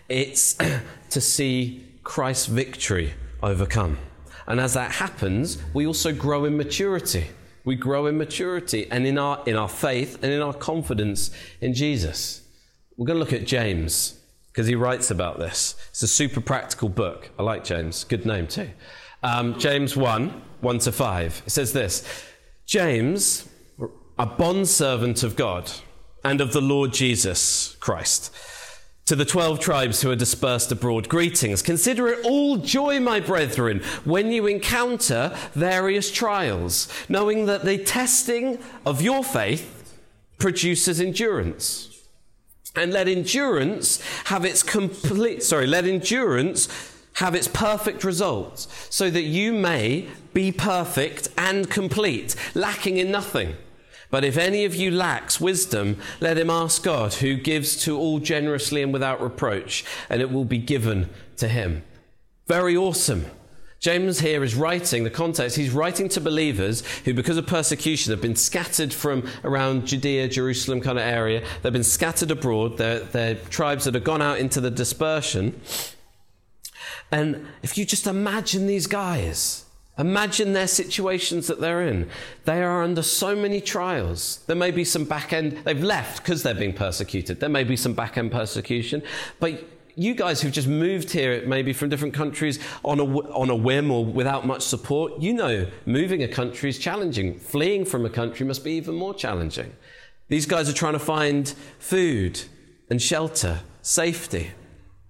It's 0.08 0.54
to 1.10 1.20
see 1.20 1.86
Christ's 2.02 2.46
victory 2.46 3.14
overcome. 3.42 3.98
And 4.46 4.60
as 4.60 4.74
that 4.74 4.92
happens, 4.92 5.62
we 5.72 5.86
also 5.86 6.12
grow 6.12 6.44
in 6.44 6.56
maturity. 6.56 7.28
We 7.64 7.76
grow 7.76 8.06
in 8.06 8.18
maturity 8.18 8.88
and 8.90 9.06
in 9.06 9.18
our, 9.18 9.42
in 9.46 9.56
our 9.56 9.68
faith 9.68 10.22
and 10.22 10.32
in 10.32 10.42
our 10.42 10.54
confidence 10.54 11.30
in 11.60 11.74
Jesus. 11.74 12.42
We're 12.96 13.06
going 13.06 13.18
to 13.18 13.24
look 13.24 13.32
at 13.32 13.46
James 13.46 14.18
because 14.48 14.66
he 14.66 14.74
writes 14.74 15.10
about 15.10 15.38
this. 15.38 15.76
It's 15.90 16.02
a 16.02 16.08
super 16.08 16.40
practical 16.40 16.88
book. 16.88 17.30
I 17.38 17.42
like 17.42 17.64
James. 17.64 18.04
Good 18.04 18.26
name, 18.26 18.46
too. 18.46 18.70
Um, 19.22 19.58
James 19.58 19.96
1 19.96 20.42
1 20.60 20.78
to 20.78 20.92
5. 20.92 21.42
It 21.46 21.50
says 21.50 21.72
this 21.72 22.26
James, 22.66 23.48
a 24.18 24.26
bondservant 24.26 25.22
of 25.22 25.36
God 25.36 25.70
and 26.24 26.40
of 26.40 26.52
the 26.52 26.60
Lord 26.60 26.92
Jesus 26.92 27.76
Christ. 27.80 28.34
To 29.06 29.16
the 29.16 29.24
12 29.24 29.58
tribes 29.58 30.00
who 30.00 30.10
are 30.12 30.16
dispersed 30.16 30.70
abroad, 30.70 31.08
greetings. 31.08 31.60
Consider 31.60 32.08
it 32.08 32.24
all 32.24 32.56
joy, 32.56 33.00
my 33.00 33.18
brethren, 33.18 33.80
when 34.04 34.30
you 34.30 34.46
encounter 34.46 35.36
various 35.54 36.10
trials, 36.10 36.88
knowing 37.08 37.46
that 37.46 37.64
the 37.64 37.78
testing 37.78 38.60
of 38.86 39.02
your 39.02 39.24
faith 39.24 39.98
produces 40.38 41.00
endurance. 41.00 41.88
And 42.76 42.92
let 42.92 43.08
endurance 43.08 44.00
have 44.26 44.44
its 44.44 44.62
complete, 44.62 45.42
sorry, 45.42 45.66
let 45.66 45.84
endurance 45.84 46.68
have 47.14 47.34
its 47.34 47.48
perfect 47.48 48.04
results, 48.04 48.68
so 48.88 49.10
that 49.10 49.22
you 49.22 49.52
may 49.52 50.08
be 50.32 50.52
perfect 50.52 51.28
and 51.36 51.68
complete, 51.68 52.36
lacking 52.54 52.98
in 52.98 53.10
nothing. 53.10 53.56
But 54.12 54.24
if 54.24 54.36
any 54.36 54.66
of 54.66 54.74
you 54.74 54.90
lacks 54.90 55.40
wisdom, 55.40 55.96
let 56.20 56.36
him 56.36 56.50
ask 56.50 56.82
God, 56.82 57.14
who 57.14 57.34
gives 57.34 57.76
to 57.84 57.98
all 57.98 58.18
generously 58.18 58.82
and 58.82 58.92
without 58.92 59.22
reproach, 59.22 59.86
and 60.10 60.20
it 60.20 60.30
will 60.30 60.44
be 60.44 60.58
given 60.58 61.08
to 61.38 61.48
him. 61.48 61.82
Very 62.46 62.76
awesome. 62.76 63.24
James 63.80 64.20
here 64.20 64.44
is 64.44 64.54
writing, 64.54 65.04
the 65.04 65.10
context, 65.10 65.56
he's 65.56 65.70
writing 65.70 66.10
to 66.10 66.20
believers 66.20 66.86
who, 67.06 67.14
because 67.14 67.38
of 67.38 67.46
persecution, 67.46 68.10
have 68.10 68.20
been 68.20 68.36
scattered 68.36 68.92
from 68.92 69.26
around 69.44 69.86
Judea, 69.86 70.28
Jerusalem 70.28 70.82
kind 70.82 70.98
of 70.98 71.04
area. 71.04 71.42
They've 71.62 71.72
been 71.72 71.82
scattered 71.82 72.30
abroad. 72.30 72.76
They're, 72.76 73.00
they're 73.00 73.36
tribes 73.36 73.86
that 73.86 73.94
have 73.94 74.04
gone 74.04 74.20
out 74.20 74.38
into 74.38 74.60
the 74.60 74.70
dispersion. 74.70 75.58
And 77.10 77.46
if 77.62 77.78
you 77.78 77.86
just 77.86 78.06
imagine 78.06 78.66
these 78.66 78.86
guys, 78.86 79.61
Imagine 80.02 80.52
their 80.52 80.66
situations 80.66 81.46
that 81.46 81.60
they're 81.60 81.86
in. 81.86 82.10
They 82.44 82.60
are 82.60 82.82
under 82.82 83.02
so 83.02 83.36
many 83.36 83.60
trials. 83.60 84.40
There 84.48 84.56
may 84.56 84.72
be 84.72 84.84
some 84.84 85.04
back 85.04 85.32
end, 85.32 85.58
they've 85.64 85.80
left 85.80 86.24
because 86.24 86.42
they're 86.42 86.56
being 86.56 86.72
persecuted. 86.72 87.38
There 87.38 87.48
may 87.48 87.62
be 87.62 87.76
some 87.76 87.94
back 87.94 88.18
end 88.18 88.32
persecution. 88.32 89.04
But 89.38 89.62
you 89.94 90.16
guys 90.16 90.42
who've 90.42 90.50
just 90.50 90.66
moved 90.66 91.12
here, 91.12 91.46
maybe 91.46 91.72
from 91.72 91.88
different 91.88 92.14
countries 92.14 92.58
on 92.82 92.98
a, 92.98 93.04
on 93.04 93.48
a 93.48 93.54
whim 93.54 93.92
or 93.92 94.04
without 94.04 94.44
much 94.44 94.62
support, 94.62 95.20
you 95.20 95.34
know 95.34 95.68
moving 95.86 96.24
a 96.24 96.28
country 96.28 96.68
is 96.68 96.80
challenging. 96.80 97.38
Fleeing 97.38 97.84
from 97.84 98.04
a 98.04 98.10
country 98.10 98.44
must 98.44 98.64
be 98.64 98.72
even 98.72 98.96
more 98.96 99.14
challenging. 99.14 99.72
These 100.26 100.46
guys 100.46 100.68
are 100.68 100.72
trying 100.72 100.94
to 100.94 100.98
find 100.98 101.48
food 101.78 102.40
and 102.90 103.00
shelter, 103.00 103.60
safety. 103.82 104.50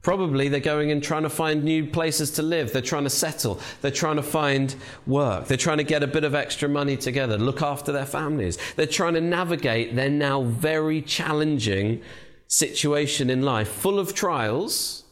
Probably 0.02 0.48
they're 0.48 0.58
going 0.58 0.90
and 0.90 1.00
trying 1.00 1.22
to 1.22 1.30
find 1.30 1.62
new 1.62 1.86
places 1.86 2.32
to 2.32 2.42
live. 2.42 2.72
They're 2.72 2.82
trying 2.82 3.04
to 3.04 3.10
settle. 3.10 3.60
They're 3.80 3.92
trying 3.92 4.16
to 4.16 4.22
find 4.22 4.74
work. 5.06 5.46
They're 5.46 5.56
trying 5.56 5.78
to 5.78 5.84
get 5.84 6.02
a 6.02 6.08
bit 6.08 6.24
of 6.24 6.34
extra 6.34 6.68
money 6.68 6.96
together, 6.96 7.38
look 7.38 7.62
after 7.62 7.92
their 7.92 8.06
families. 8.06 8.58
They're 8.74 8.86
trying 8.86 9.14
to 9.14 9.20
navigate 9.20 9.94
their 9.94 10.10
now 10.10 10.42
very 10.42 11.02
challenging 11.02 12.02
situation 12.48 13.30
in 13.30 13.42
life, 13.42 13.68
full 13.68 14.00
of 14.00 14.12
trials 14.12 15.04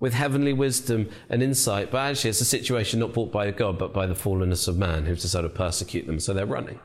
with 0.00 0.14
heavenly 0.14 0.54
wisdom 0.54 1.10
and 1.28 1.42
insight. 1.42 1.90
But 1.90 1.98
actually, 1.98 2.30
it's 2.30 2.40
a 2.40 2.46
situation 2.46 3.00
not 3.00 3.12
brought 3.12 3.30
by 3.30 3.50
God, 3.50 3.78
but 3.78 3.92
by 3.92 4.06
the 4.06 4.14
fallenness 4.14 4.66
of 4.66 4.78
man 4.78 5.04
who's 5.04 5.22
decided 5.22 5.48
to 5.48 5.54
persecute 5.54 6.06
them. 6.06 6.20
So 6.20 6.32
they're 6.32 6.46
running. 6.46 6.80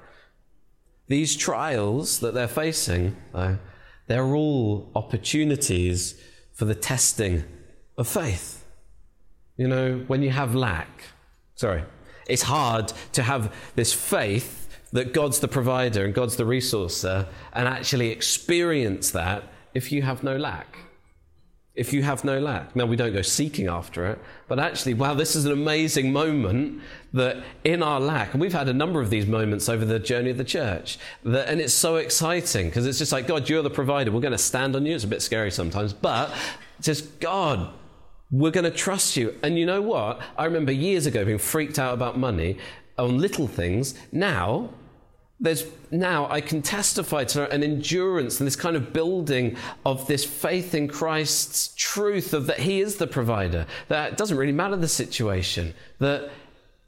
These 1.07 1.37
trials 1.37 2.19
that 2.19 2.33
they're 2.33 2.47
facing, 2.47 3.15
though, 3.31 3.57
they're 4.07 4.35
all 4.35 4.91
opportunities 4.95 6.21
for 6.53 6.65
the 6.65 6.75
testing 6.75 7.43
of 7.97 8.07
faith. 8.07 8.65
You 9.57 9.67
know, 9.67 10.03
when 10.07 10.21
you 10.23 10.29
have 10.29 10.55
lack, 10.55 11.03
sorry, 11.55 11.83
it's 12.27 12.43
hard 12.43 12.93
to 13.13 13.23
have 13.23 13.53
this 13.75 13.93
faith 13.93 14.67
that 14.91 15.13
God's 15.13 15.39
the 15.39 15.47
provider 15.47 16.05
and 16.05 16.13
God's 16.13 16.35
the 16.35 16.43
resourcer 16.43 17.27
and 17.53 17.67
actually 17.67 18.09
experience 18.09 19.11
that 19.11 19.43
if 19.73 19.91
you 19.91 20.03
have 20.03 20.23
no 20.23 20.37
lack. 20.37 20.77
If 21.75 21.91
you 21.91 22.03
have 22.03 22.23
no 22.23 22.39
lack. 22.39 22.75
Now, 22.75 22.85
we 22.85 22.95
don't 22.95 23.13
go 23.13 23.23
seeking 23.23 23.67
after 23.67 24.05
it, 24.05 24.19
but 24.47 24.59
actually, 24.59 24.93
wow, 24.93 25.15
this 25.15 25.35
is 25.35 25.45
an 25.45 25.51
amazing 25.51 26.13
moment 26.13 26.81
that 27.13 27.37
in 27.63 27.81
our 27.81 27.99
lack, 27.99 28.33
and 28.33 28.41
we've 28.41 28.53
had 28.53 28.69
a 28.69 28.73
number 28.73 29.01
of 29.01 29.09
these 29.09 29.25
moments 29.25 29.67
over 29.67 29.83
the 29.83 29.97
journey 29.97 30.29
of 30.29 30.37
the 30.37 30.43
church, 30.43 30.99
that, 31.23 31.49
and 31.49 31.59
it's 31.59 31.73
so 31.73 31.95
exciting 31.95 32.67
because 32.67 32.85
it's 32.85 32.99
just 32.99 33.11
like, 33.11 33.25
God, 33.25 33.49
you're 33.49 33.63
the 33.63 33.71
provider. 33.71 34.11
We're 34.11 34.21
going 34.21 34.33
to 34.33 34.37
stand 34.37 34.75
on 34.75 34.85
you. 34.85 34.93
It's 34.93 35.03
a 35.03 35.07
bit 35.07 35.23
scary 35.23 35.49
sometimes, 35.49 35.93
but 35.93 36.31
just, 36.79 37.19
God, 37.19 37.73
we're 38.29 38.51
going 38.51 38.65
to 38.65 38.71
trust 38.71 39.17
you. 39.17 39.33
And 39.41 39.57
you 39.57 39.65
know 39.65 39.81
what? 39.81 40.21
I 40.37 40.45
remember 40.45 40.71
years 40.71 41.07
ago 41.07 41.25
being 41.25 41.39
freaked 41.39 41.79
out 41.79 41.95
about 41.95 42.19
money 42.19 42.59
on 42.99 43.17
little 43.17 43.47
things. 43.47 43.95
Now, 44.11 44.69
there's 45.39 45.65
now 45.91 46.29
I 46.29 46.41
can 46.41 46.61
testify 46.61 47.23
to 47.25 47.49
an 47.49 47.63
endurance 47.63 48.39
and 48.39 48.47
this 48.47 48.55
kind 48.55 48.75
of 48.75 48.93
building 48.93 49.57
of 49.85 50.07
this 50.07 50.23
faith 50.23 50.73
in 50.73 50.87
Christ's 50.87 51.73
truth 51.75 52.33
of 52.33 52.47
that 52.47 52.59
He 52.59 52.81
is 52.81 52.95
the 52.95 53.07
provider. 53.07 53.65
That 53.87 54.13
it 54.13 54.17
doesn't 54.17 54.37
really 54.37 54.53
matter 54.53 54.75
the 54.75 54.87
situation. 54.87 55.73
That 55.99 56.31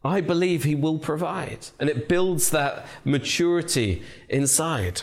I 0.04 0.22
believe 0.22 0.64
He 0.64 0.76
will 0.76 1.00
provide, 1.00 1.68
and 1.80 1.90
it 1.90 2.08
builds 2.08 2.52
that 2.52 2.86
maturity 3.04 4.04
inside. 4.30 5.02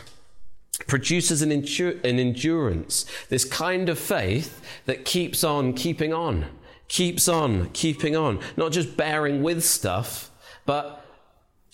Produces 0.87 1.42
an, 1.42 1.52
an 1.52 2.18
endurance, 2.18 3.07
this 3.28 3.44
kind 3.44 3.88
of 3.88 3.98
faith 3.98 4.61
that 4.87 5.05
keeps 5.05 5.44
on 5.44 5.74
keeping 5.74 6.12
on, 6.12 6.46
keeps 6.88 7.28
on 7.28 7.68
keeping 7.70 8.16
on, 8.16 8.40
not 8.57 8.72
just 8.72 8.96
bearing 8.96 9.42
with 9.42 9.62
stuff, 9.62 10.31
but 10.64 11.01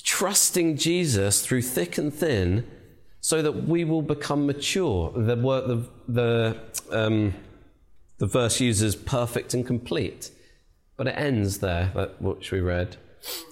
trusting 0.08 0.74
Jesus 0.78 1.44
through 1.44 1.60
thick 1.60 1.98
and 1.98 2.12
thin 2.12 2.66
so 3.20 3.42
that 3.42 3.68
we 3.68 3.84
will 3.84 4.00
become 4.00 4.46
mature. 4.46 5.12
The, 5.14 5.36
the, 5.36 5.88
the, 6.08 6.60
um, 6.90 7.34
the 8.16 8.26
verse 8.26 8.58
uses 8.58 8.96
perfect 8.96 9.52
and 9.52 9.66
complete, 9.66 10.30
but 10.96 11.08
it 11.08 11.10
ends 11.10 11.58
there, 11.58 11.88
which 12.20 12.50
we 12.50 12.60
read, 12.60 12.96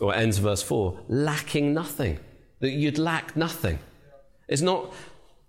or 0.00 0.14
ends 0.14 0.38
verse 0.38 0.62
4 0.62 0.98
lacking 1.08 1.74
nothing. 1.74 2.20
That 2.60 2.70
you'd 2.70 2.96
lack 2.96 3.36
nothing. 3.36 3.78
It's 4.48 4.62
not, 4.62 4.94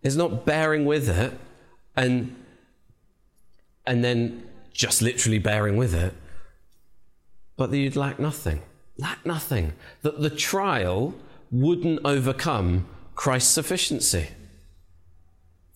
it's 0.03 0.17
not 0.17 0.45
bearing 0.45 0.83
with 0.83 1.07
it 1.07 1.31
and, 1.95 2.35
and 3.85 4.03
then 4.03 4.45
just 4.73 5.01
literally 5.01 5.39
bearing 5.39 5.77
with 5.77 5.95
it, 5.95 6.13
but 7.55 7.71
that 7.71 7.77
you'd 7.77 7.95
lack 7.95 8.19
nothing 8.19 8.61
lack 8.97 9.25
nothing, 9.25 9.73
that 10.01 10.21
the 10.21 10.29
trial 10.29 11.13
wouldn't 11.51 11.99
overcome 12.03 12.85
Christ's 13.15 13.53
sufficiency. 13.53 14.29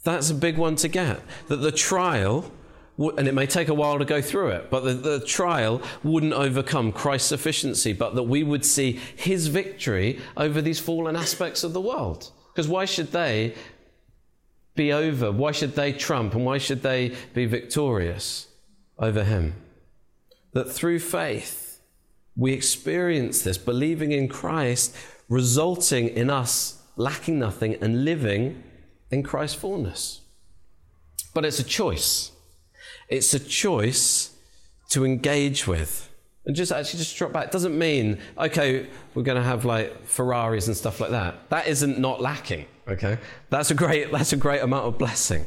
That's 0.03 0.29
a 0.29 0.35
big 0.35 0.57
one 0.57 0.75
to 0.77 0.87
get. 0.87 1.21
That 1.47 1.57
the 1.57 1.71
trial, 1.71 2.51
and 2.97 3.27
it 3.27 3.33
may 3.33 3.45
take 3.45 3.67
a 3.67 3.73
while 3.73 3.99
to 3.99 4.05
go 4.05 4.21
through 4.21 4.49
it, 4.49 4.69
but 4.69 4.83
the, 4.83 4.93
the 4.93 5.25
trial 5.25 5.81
wouldn't 6.03 6.33
overcome 6.33 6.91
Christ's 6.91 7.29
sufficiency, 7.29 7.93
but 7.93 8.15
that 8.15 8.23
we 8.23 8.43
would 8.43 8.65
see 8.65 8.99
his 9.15 9.47
victory 9.47 10.19
over 10.35 10.61
these 10.61 10.79
fallen 10.79 11.15
aspects 11.15 11.63
of 11.63 11.73
the 11.73 11.81
world. 11.81 12.31
Because 12.53 12.67
why 12.67 12.85
should 12.85 13.11
they 13.11 13.55
be 14.75 14.91
over? 14.91 15.31
Why 15.31 15.51
should 15.51 15.75
they 15.75 15.93
trump? 15.93 16.33
And 16.33 16.45
why 16.45 16.57
should 16.57 16.81
they 16.81 17.15
be 17.33 17.45
victorious 17.45 18.47
over 18.97 19.23
him? 19.23 19.53
That 20.53 20.69
through 20.69 20.99
faith, 20.99 21.70
we 22.35 22.53
experience 22.53 23.41
this, 23.41 23.57
believing 23.57 24.11
in 24.11 24.27
Christ, 24.27 24.95
resulting 25.27 26.07
in 26.09 26.29
us 26.29 26.81
lacking 26.95 27.39
nothing 27.39 27.75
and 27.75 28.05
living 28.05 28.63
in 29.09 29.23
Christ's 29.23 29.59
fullness. 29.59 30.21
But 31.33 31.45
it's 31.45 31.59
a 31.59 31.63
choice. 31.63 32.31
It's 33.09 33.33
a 33.33 33.39
choice 33.39 34.35
to 34.89 35.05
engage 35.05 35.67
with. 35.67 36.09
And 36.45 36.55
just 36.55 36.71
actually 36.71 36.99
just 36.99 37.15
drop 37.15 37.31
back. 37.31 37.47
It 37.47 37.51
doesn't 37.51 37.77
mean, 37.77 38.19
okay, 38.37 38.87
we're 39.13 39.23
to 39.23 39.43
have 39.43 39.63
like 39.63 40.05
Ferraris 40.05 40.67
and 40.67 40.75
stuff 40.75 40.99
like 40.99 41.11
that. 41.11 41.49
That 41.49 41.67
isn't 41.67 41.99
not 41.99 42.21
lacking, 42.21 42.65
okay? 42.87 43.19
That's 43.49 43.71
a 43.71 43.75
great, 43.75 44.11
that's 44.11 44.33
a 44.33 44.37
great 44.37 44.61
amount 44.61 44.85
of 44.85 44.97
blessing. 44.97 45.45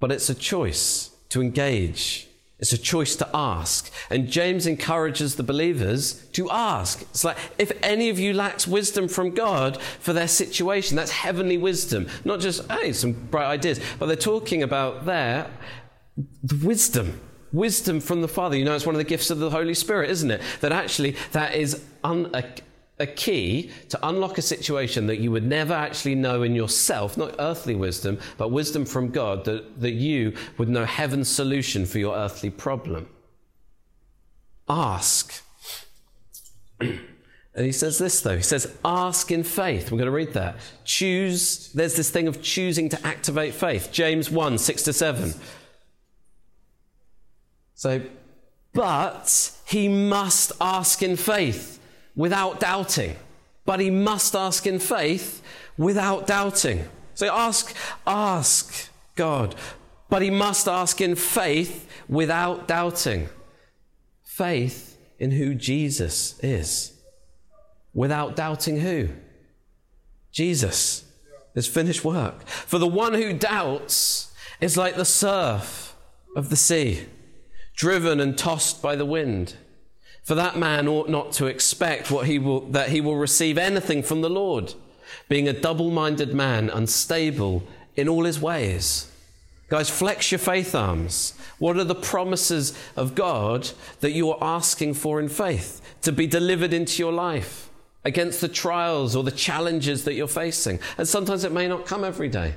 But 0.00 0.12
it's 0.12 0.28
a 0.28 0.34
choice 0.34 1.10
to 1.30 1.40
engage 1.40 2.27
it's 2.58 2.72
a 2.72 2.78
choice 2.78 3.14
to 3.16 3.28
ask. 3.32 3.92
And 4.10 4.28
James 4.28 4.66
encourages 4.66 5.36
the 5.36 5.44
believers 5.44 6.24
to 6.32 6.50
ask. 6.50 7.02
It's 7.02 7.24
like, 7.24 7.36
if 7.56 7.70
any 7.82 8.08
of 8.08 8.18
you 8.18 8.32
lacks 8.32 8.66
wisdom 8.66 9.06
from 9.06 9.30
God 9.30 9.80
for 9.80 10.12
their 10.12 10.26
situation, 10.26 10.96
that's 10.96 11.12
heavenly 11.12 11.56
wisdom. 11.56 12.08
Not 12.24 12.40
just, 12.40 12.68
hey, 12.70 12.92
some 12.92 13.12
bright 13.12 13.46
ideas, 13.46 13.80
but 13.98 14.06
they're 14.06 14.16
talking 14.16 14.62
about 14.62 15.04
there 15.04 15.48
the 16.42 16.66
wisdom. 16.66 17.20
Wisdom 17.52 18.00
from 18.00 18.22
the 18.22 18.28
Father. 18.28 18.56
You 18.56 18.64
know, 18.64 18.74
it's 18.74 18.84
one 18.84 18.94
of 18.94 18.98
the 18.98 19.04
gifts 19.04 19.30
of 19.30 19.38
the 19.38 19.50
Holy 19.50 19.74
Spirit, 19.74 20.10
isn't 20.10 20.30
it? 20.30 20.42
That 20.60 20.72
actually, 20.72 21.16
that 21.32 21.54
is 21.54 21.82
un, 22.04 22.30
a 23.00 23.06
key 23.06 23.70
to 23.88 24.08
unlock 24.08 24.38
a 24.38 24.42
situation 24.42 25.06
that 25.06 25.18
you 25.18 25.30
would 25.30 25.44
never 25.44 25.74
actually 25.74 26.14
know 26.14 26.42
in 26.42 26.54
yourself, 26.54 27.16
not 27.16 27.34
earthly 27.38 27.74
wisdom, 27.74 28.18
but 28.36 28.50
wisdom 28.50 28.84
from 28.84 29.10
God, 29.10 29.44
that, 29.44 29.80
that 29.80 29.92
you 29.92 30.34
would 30.56 30.68
know 30.68 30.84
heaven's 30.84 31.28
solution 31.28 31.86
for 31.86 31.98
your 31.98 32.16
earthly 32.16 32.50
problem. 32.50 33.08
Ask. 34.68 35.42
And 37.54 37.66
he 37.66 37.72
says 37.72 37.98
this, 37.98 38.20
though. 38.20 38.36
He 38.36 38.42
says, 38.42 38.72
ask 38.84 39.32
in 39.32 39.42
faith. 39.42 39.90
We're 39.90 39.98
going 39.98 40.06
to 40.06 40.12
read 40.12 40.34
that. 40.34 40.58
Choose. 40.84 41.72
There's 41.72 41.96
this 41.96 42.08
thing 42.08 42.28
of 42.28 42.40
choosing 42.40 42.88
to 42.90 43.04
activate 43.04 43.52
faith. 43.52 43.88
James 43.90 44.30
1 44.30 44.58
6 44.58 44.82
to 44.84 44.92
7. 44.92 45.34
So, 47.74 48.02
but 48.72 49.52
he 49.66 49.88
must 49.88 50.52
ask 50.60 51.02
in 51.02 51.16
faith 51.16 51.77
without 52.18 52.60
doubting. 52.60 53.16
But 53.64 53.80
he 53.80 53.90
must 53.90 54.34
ask 54.34 54.66
in 54.66 54.78
faith 54.78 55.40
without 55.78 56.26
doubting. 56.26 56.84
So 57.14 57.32
ask, 57.32 57.74
ask 58.06 58.90
God. 59.14 59.54
But 60.10 60.22
he 60.22 60.30
must 60.30 60.68
ask 60.68 61.00
in 61.00 61.14
faith 61.14 61.88
without 62.08 62.68
doubting. 62.68 63.28
Faith 64.22 64.98
in 65.18 65.30
who 65.30 65.54
Jesus 65.54 66.38
is 66.42 66.92
without 67.94 68.36
doubting 68.36 68.80
who? 68.80 69.08
Jesus, 70.32 71.04
his 71.54 71.66
finished 71.66 72.04
work. 72.04 72.46
For 72.46 72.78
the 72.78 72.86
one 72.86 73.14
who 73.14 73.32
doubts 73.32 74.32
is 74.60 74.76
like 74.76 74.96
the 74.96 75.04
surf 75.04 75.96
of 76.36 76.50
the 76.50 76.56
sea, 76.56 77.06
driven 77.76 78.20
and 78.20 78.36
tossed 78.36 78.82
by 78.82 78.96
the 78.96 79.06
wind. 79.06 79.54
For 80.28 80.34
that 80.34 80.58
man 80.58 80.88
ought 80.88 81.08
not 81.08 81.32
to 81.32 81.46
expect 81.46 82.10
what 82.10 82.26
he 82.26 82.38
will, 82.38 82.60
that 82.72 82.90
he 82.90 83.00
will 83.00 83.16
receive 83.16 83.56
anything 83.56 84.02
from 84.02 84.20
the 84.20 84.28
Lord, 84.28 84.74
being 85.26 85.48
a 85.48 85.54
double 85.54 85.90
minded 85.90 86.34
man, 86.34 86.68
unstable 86.68 87.62
in 87.96 88.10
all 88.10 88.24
his 88.24 88.38
ways. 88.38 89.10
Guys, 89.70 89.88
flex 89.88 90.30
your 90.30 90.38
faith 90.38 90.74
arms. 90.74 91.32
What 91.56 91.78
are 91.78 91.84
the 91.84 91.94
promises 91.94 92.78
of 92.94 93.14
God 93.14 93.70
that 94.00 94.12
you 94.12 94.30
are 94.30 94.58
asking 94.58 94.92
for 94.94 95.18
in 95.18 95.30
faith 95.30 95.80
to 96.02 96.12
be 96.12 96.26
delivered 96.26 96.74
into 96.74 97.02
your 97.02 97.12
life? 97.12 97.64
against 98.04 98.40
the 98.40 98.48
trials 98.48 99.14
or 99.16 99.24
the 99.24 99.30
challenges 99.30 100.04
that 100.04 100.14
you're 100.14 100.28
facing. 100.28 100.78
And 100.96 101.06
sometimes 101.06 101.44
it 101.44 101.52
may 101.52 101.68
not 101.68 101.84
come 101.84 102.04
every 102.04 102.28
day. 102.28 102.54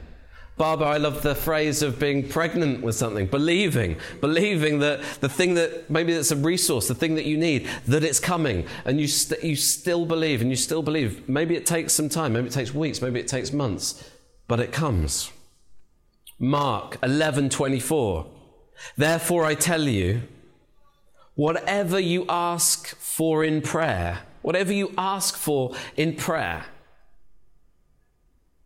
Barbara, 0.57 0.87
I 0.87 0.97
love 0.97 1.21
the 1.21 1.33
phrase 1.33 1.81
of 1.81 1.99
being 1.99 2.27
pregnant 2.27 2.83
with 2.83 2.95
something, 2.95 3.25
believing, 3.25 3.97
believing 4.19 4.79
that 4.79 5.01
the 5.19 5.29
thing 5.29 5.55
that 5.55 5.89
maybe 5.89 6.13
that's 6.13 6.31
a 6.31 6.35
resource, 6.35 6.87
the 6.87 6.95
thing 6.95 7.15
that 7.15 7.25
you 7.25 7.37
need, 7.37 7.67
that 7.87 8.03
it's 8.03 8.19
coming, 8.19 8.67
and 8.85 8.99
you, 9.01 9.07
st- 9.07 9.43
you 9.43 9.55
still 9.55 10.05
believe, 10.05 10.41
and 10.41 10.49
you 10.49 10.55
still 10.55 10.83
believe. 10.83 11.27
Maybe 11.27 11.55
it 11.55 11.65
takes 11.65 11.93
some 11.93 12.09
time, 12.09 12.33
maybe 12.33 12.47
it 12.47 12.53
takes 12.53 12.73
weeks, 12.73 13.01
maybe 13.01 13.19
it 13.19 13.27
takes 13.27 13.51
months, 13.51 14.11
but 14.47 14.59
it 14.59 14.71
comes. 14.71 15.31
Mark 16.37 16.99
11:24. 17.01 18.27
Therefore 18.97 19.45
I 19.45 19.55
tell 19.55 19.87
you, 19.87 20.21
whatever 21.35 21.99
you 21.99 22.25
ask 22.29 22.95
for 22.97 23.43
in 23.43 23.61
prayer, 23.61 24.21
Whatever 24.41 24.73
you 24.73 24.93
ask 24.97 25.35
for 25.35 25.75
in 25.95 26.15
prayer, 26.15 26.65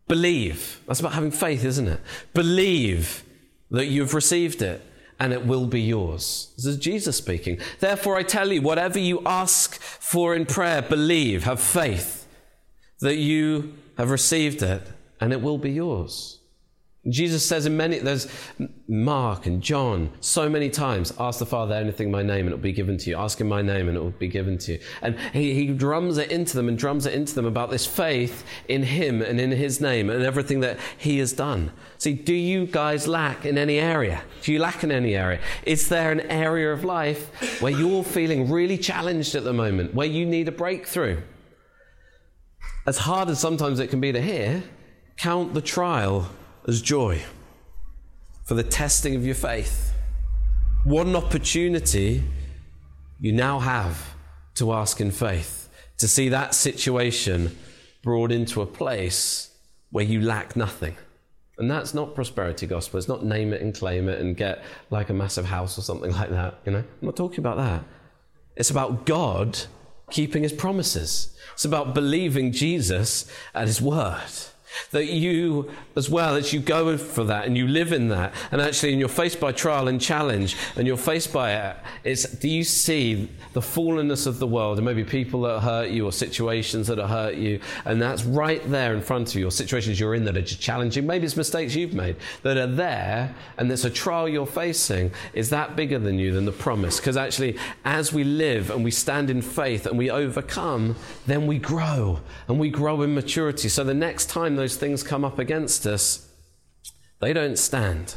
believe. 0.08 0.80
That's 0.86 1.00
about 1.00 1.12
having 1.12 1.30
faith, 1.30 1.64
isn't 1.64 1.88
it? 1.88 2.00
Believe 2.34 3.24
that 3.70 3.86
you've 3.86 4.14
received 4.14 4.62
it 4.62 4.82
and 5.18 5.32
it 5.32 5.46
will 5.46 5.66
be 5.66 5.80
yours. 5.80 6.52
This 6.56 6.66
is 6.66 6.76
Jesus 6.76 7.16
speaking. 7.16 7.58
Therefore, 7.80 8.16
I 8.16 8.22
tell 8.22 8.52
you, 8.52 8.62
whatever 8.62 8.98
you 8.98 9.22
ask 9.24 9.80
for 9.80 10.34
in 10.34 10.46
prayer, 10.46 10.82
believe, 10.82 11.44
have 11.44 11.60
faith 11.60 12.26
that 13.00 13.16
you 13.16 13.74
have 13.96 14.10
received 14.10 14.62
it 14.62 14.82
and 15.20 15.32
it 15.32 15.40
will 15.40 15.58
be 15.58 15.70
yours. 15.70 16.35
Jesus 17.08 17.46
says 17.46 17.66
in 17.66 17.76
many, 17.76 17.98
there's 17.98 18.26
Mark 18.88 19.46
and 19.46 19.62
John, 19.62 20.10
so 20.20 20.48
many 20.48 20.68
times, 20.70 21.12
ask 21.20 21.38
the 21.38 21.46
Father 21.46 21.74
anything 21.74 22.06
in 22.06 22.12
my 22.12 22.22
name 22.22 22.46
and 22.46 22.48
it 22.48 22.56
will 22.56 22.62
be 22.62 22.72
given 22.72 22.98
to 22.98 23.10
you. 23.10 23.16
Ask 23.16 23.40
in 23.40 23.48
my 23.48 23.62
name 23.62 23.88
and 23.88 23.96
it 23.96 24.00
will 24.00 24.10
be 24.10 24.28
given 24.28 24.58
to 24.58 24.72
you. 24.72 24.80
And 25.02 25.18
he, 25.32 25.54
he 25.54 25.68
drums 25.68 26.18
it 26.18 26.30
into 26.30 26.56
them 26.56 26.68
and 26.68 26.76
drums 26.76 27.06
it 27.06 27.14
into 27.14 27.34
them 27.34 27.46
about 27.46 27.70
this 27.70 27.86
faith 27.86 28.44
in 28.68 28.82
Him 28.82 29.22
and 29.22 29.40
in 29.40 29.52
His 29.52 29.80
name 29.80 30.10
and 30.10 30.22
everything 30.22 30.60
that 30.60 30.78
He 30.98 31.18
has 31.18 31.32
done. 31.32 31.72
See, 31.98 32.14
do 32.14 32.34
you 32.34 32.66
guys 32.66 33.06
lack 33.06 33.46
in 33.46 33.56
any 33.56 33.78
area? 33.78 34.22
Do 34.42 34.52
you 34.52 34.58
lack 34.58 34.82
in 34.82 34.90
any 34.90 35.14
area? 35.14 35.40
Is 35.64 35.88
there 35.88 36.10
an 36.10 36.20
area 36.20 36.72
of 36.72 36.84
life 36.84 37.60
where 37.60 37.72
you're 37.72 38.04
feeling 38.04 38.50
really 38.50 38.78
challenged 38.78 39.34
at 39.34 39.44
the 39.44 39.52
moment, 39.52 39.94
where 39.94 40.06
you 40.06 40.26
need 40.26 40.48
a 40.48 40.52
breakthrough? 40.52 41.22
As 42.86 42.98
hard 42.98 43.28
as 43.28 43.40
sometimes 43.40 43.80
it 43.80 43.90
can 43.90 44.00
be 44.00 44.12
to 44.12 44.20
hear, 44.20 44.62
count 45.16 45.54
the 45.54 45.60
trial 45.60 46.28
as 46.66 46.82
joy 46.82 47.22
for 48.44 48.54
the 48.54 48.62
testing 48.62 49.14
of 49.14 49.24
your 49.24 49.34
faith. 49.34 49.92
What 50.84 51.06
an 51.06 51.16
opportunity 51.16 52.22
you 53.20 53.32
now 53.32 53.58
have 53.58 54.14
to 54.54 54.72
ask 54.72 55.00
in 55.00 55.10
faith, 55.10 55.68
to 55.98 56.08
see 56.08 56.28
that 56.28 56.54
situation 56.54 57.56
brought 58.02 58.30
into 58.30 58.62
a 58.62 58.66
place 58.66 59.50
where 59.90 60.04
you 60.04 60.20
lack 60.20 60.56
nothing. 60.56 60.96
And 61.58 61.70
that's 61.70 61.94
not 61.94 62.14
prosperity 62.14 62.66
gospel. 62.66 62.98
It's 62.98 63.08
not 63.08 63.24
name 63.24 63.52
it 63.52 63.62
and 63.62 63.74
claim 63.74 64.08
it 64.08 64.20
and 64.20 64.36
get 64.36 64.62
like 64.90 65.08
a 65.08 65.14
massive 65.14 65.46
house 65.46 65.78
or 65.78 65.82
something 65.82 66.12
like 66.12 66.30
that. 66.30 66.58
You 66.66 66.72
know, 66.72 66.78
I'm 66.78 66.86
not 67.00 67.16
talking 67.16 67.38
about 67.38 67.56
that. 67.56 67.82
It's 68.56 68.70
about 68.70 69.06
God 69.06 69.58
keeping 70.10 70.42
his 70.42 70.52
promises. 70.52 71.36
It's 71.54 71.64
about 71.64 71.94
believing 71.94 72.52
Jesus 72.52 73.30
at 73.54 73.66
his 73.66 73.80
word. 73.80 74.30
That 74.90 75.06
you, 75.06 75.70
as 75.94 76.10
well, 76.10 76.34
as 76.34 76.52
you 76.52 76.60
go 76.60 76.96
for 76.96 77.24
that 77.24 77.46
and 77.46 77.56
you 77.56 77.66
live 77.66 77.92
in 77.92 78.08
that, 78.08 78.34
and 78.50 78.60
actually, 78.60 78.90
and 78.92 79.00
you're 79.00 79.08
faced 79.08 79.40
by 79.40 79.52
trial 79.52 79.88
and 79.88 80.00
challenge, 80.00 80.56
and 80.76 80.86
you're 80.86 80.96
faced 80.96 81.32
by 81.32 81.52
it, 81.52 81.76
it's 82.04 82.24
do 82.24 82.48
you 82.48 82.64
see 82.64 83.28
the 83.52 83.60
fallenness 83.60 84.26
of 84.26 84.38
the 84.38 84.46
world, 84.46 84.78
and 84.78 84.84
maybe 84.84 85.04
people 85.04 85.42
that 85.42 85.60
hurt 85.60 85.90
you, 85.90 86.04
or 86.04 86.12
situations 86.12 86.86
that 86.88 86.98
hurt 86.98 87.36
you, 87.36 87.60
and 87.84 88.00
that's 88.02 88.24
right 88.24 88.68
there 88.70 88.94
in 88.94 89.00
front 89.00 89.28
of 89.30 89.40
you, 89.40 89.46
or 89.46 89.50
situations 89.50 90.00
you're 90.00 90.14
in 90.14 90.24
that 90.24 90.36
are 90.36 90.42
challenging, 90.42 91.06
maybe 91.06 91.24
it's 91.24 91.36
mistakes 91.36 91.74
you've 91.74 91.94
made 91.94 92.16
that 92.42 92.56
are 92.56 92.66
there, 92.66 93.34
and 93.58 93.70
it's 93.70 93.84
a 93.84 93.90
trial 93.90 94.28
you're 94.28 94.46
facing, 94.46 95.10
is 95.32 95.50
that 95.50 95.76
bigger 95.76 95.98
than 95.98 96.18
you, 96.18 96.32
than 96.32 96.44
the 96.44 96.52
promise? 96.52 96.98
Because 96.98 97.16
actually, 97.16 97.56
as 97.84 98.12
we 98.12 98.24
live 98.24 98.70
and 98.70 98.84
we 98.84 98.90
stand 98.90 99.30
in 99.30 99.40
faith 99.42 99.86
and 99.86 99.96
we 99.96 100.10
overcome, 100.10 100.96
then 101.26 101.46
we 101.46 101.58
grow, 101.58 102.20
and 102.48 102.58
we 102.58 102.68
grow 102.68 103.02
in 103.02 103.14
maturity. 103.14 103.68
So 103.68 103.84
the 103.84 103.94
next 103.94 104.26
time 104.26 104.56
those 104.56 104.65
those 104.66 104.74
things 104.74 105.04
come 105.04 105.24
up 105.24 105.38
against 105.38 105.86
us, 105.86 106.28
they 107.20 107.32
don't 107.32 107.56
stand. 107.56 108.16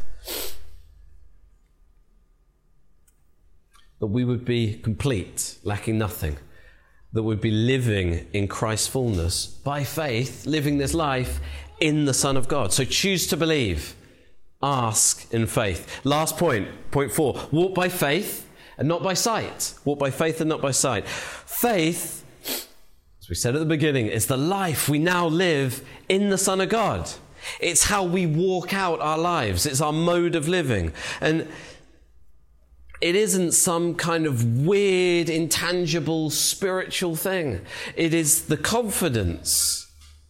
That 4.00 4.08
we 4.08 4.26
would 4.26 4.46
be 4.46 4.74
complete, 4.74 5.60
lacking 5.64 6.00
nothing. 6.00 6.38
That 7.14 7.22
we'd 7.22 7.40
be 7.40 7.52
living 7.52 8.26
in 8.34 8.48
Christ's 8.48 8.88
fullness 8.88 9.46
by 9.46 9.84
faith, 9.84 10.48
living 10.48 10.80
this 10.80 10.96
life 10.96 11.40
in 11.80 12.06
the 12.06 12.16
Son 12.16 12.36
of 12.36 12.48
God. 12.48 12.74
So 12.74 12.84
choose 12.84 13.28
to 13.28 13.38
believe. 13.38 13.96
Ask 14.64 15.32
in 15.32 15.46
faith. 15.46 16.04
Last 16.04 16.36
point, 16.36 16.68
point 16.90 17.12
four 17.12 17.40
walk 17.52 17.76
by 17.76 17.90
faith 17.90 18.50
and 18.80 18.88
not 18.88 19.04
by 19.04 19.14
sight. 19.14 19.76
Walk 19.86 20.00
by 20.00 20.10
faith 20.10 20.42
and 20.42 20.50
not 20.50 20.62
by 20.62 20.72
sight. 20.72 21.08
Faith 21.08 22.26
we 23.30 23.36
said 23.36 23.56
at 23.56 23.60
the 23.60 23.66
beginning, 23.66 24.08
it's 24.08 24.26
the 24.26 24.38
life 24.38 24.90
we 24.90 24.98
now 24.98 25.28
live 25.28 25.88
in 26.10 26.30
the 26.30 26.38
Son 26.38 26.60
of 26.60 26.70
God. 26.70 27.10
It's 27.60 27.84
how 27.84 28.04
we 28.04 28.26
walk 28.26 28.74
out 28.74 29.00
our 29.02 29.20
lives, 29.20 29.68
it's 29.68 29.82
our 29.82 29.94
mode 29.94 30.36
of 30.36 30.48
living. 30.48 30.94
And 31.22 31.48
it 33.02 33.16
isn't 33.16 33.52
some 33.52 33.96
kind 33.96 34.26
of 34.26 34.66
weird, 34.66 35.30
intangible, 35.30 36.32
spiritual 36.32 37.16
thing. 37.16 37.62
It 37.96 38.14
is 38.14 38.48
the 38.48 38.58
confidence 38.58 39.88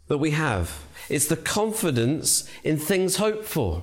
that 0.08 0.18
we 0.18 0.32
have. 0.32 0.84
It's 1.08 1.28
the 1.28 1.38
confidence 1.38 2.48
in 2.64 2.78
things 2.78 3.16
hoped 3.16 3.46
for, 3.46 3.82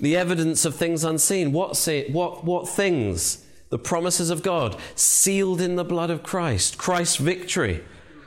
the 0.00 0.16
evidence 0.16 0.64
of 0.64 0.74
things 0.74 1.04
unseen. 1.04 1.52
What, 1.52 1.76
what, 2.10 2.44
what 2.44 2.68
things? 2.68 3.44
The 3.68 3.78
promises 3.78 4.30
of 4.30 4.42
God, 4.42 4.76
sealed 4.94 5.60
in 5.60 5.76
the 5.76 5.84
blood 5.84 6.08
of 6.10 6.22
Christ, 6.22 6.78
Christ's 6.78 7.16
victory 7.16 7.84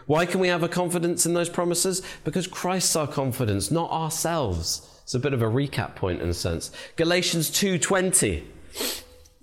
why 0.10 0.26
can 0.26 0.40
we 0.40 0.48
have 0.48 0.64
a 0.64 0.68
confidence 0.68 1.28
in 1.28 1.36
those 1.36 1.50
promises? 1.50 2.02
Because 2.24 2.48
Christ's 2.48 2.96
our 2.96 3.06
confidence, 3.06 3.70
not 3.70 3.92
ourselves. 3.92 4.82
It's 5.04 5.14
a 5.14 5.20
bit 5.20 5.34
of 5.34 5.44
a 5.44 5.46
recap 5.46 5.96
point 5.96 6.20
in 6.20 6.30
a 6.30 6.34
sense. 6.34 6.72
Galatians 6.96 7.52
2:20 7.52 8.44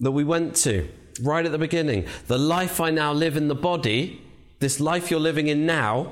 that 0.00 0.10
we 0.10 0.24
went 0.24 0.56
to 0.56 0.88
right 1.22 1.46
at 1.46 1.52
the 1.52 1.58
beginning. 1.58 2.04
The 2.26 2.36
life 2.36 2.80
I 2.80 2.90
now 2.90 3.12
live 3.12 3.36
in 3.36 3.46
the 3.46 3.54
body, 3.54 4.20
this 4.58 4.80
life 4.80 5.08
you're 5.08 5.20
living 5.20 5.46
in 5.46 5.66
now, 5.66 6.10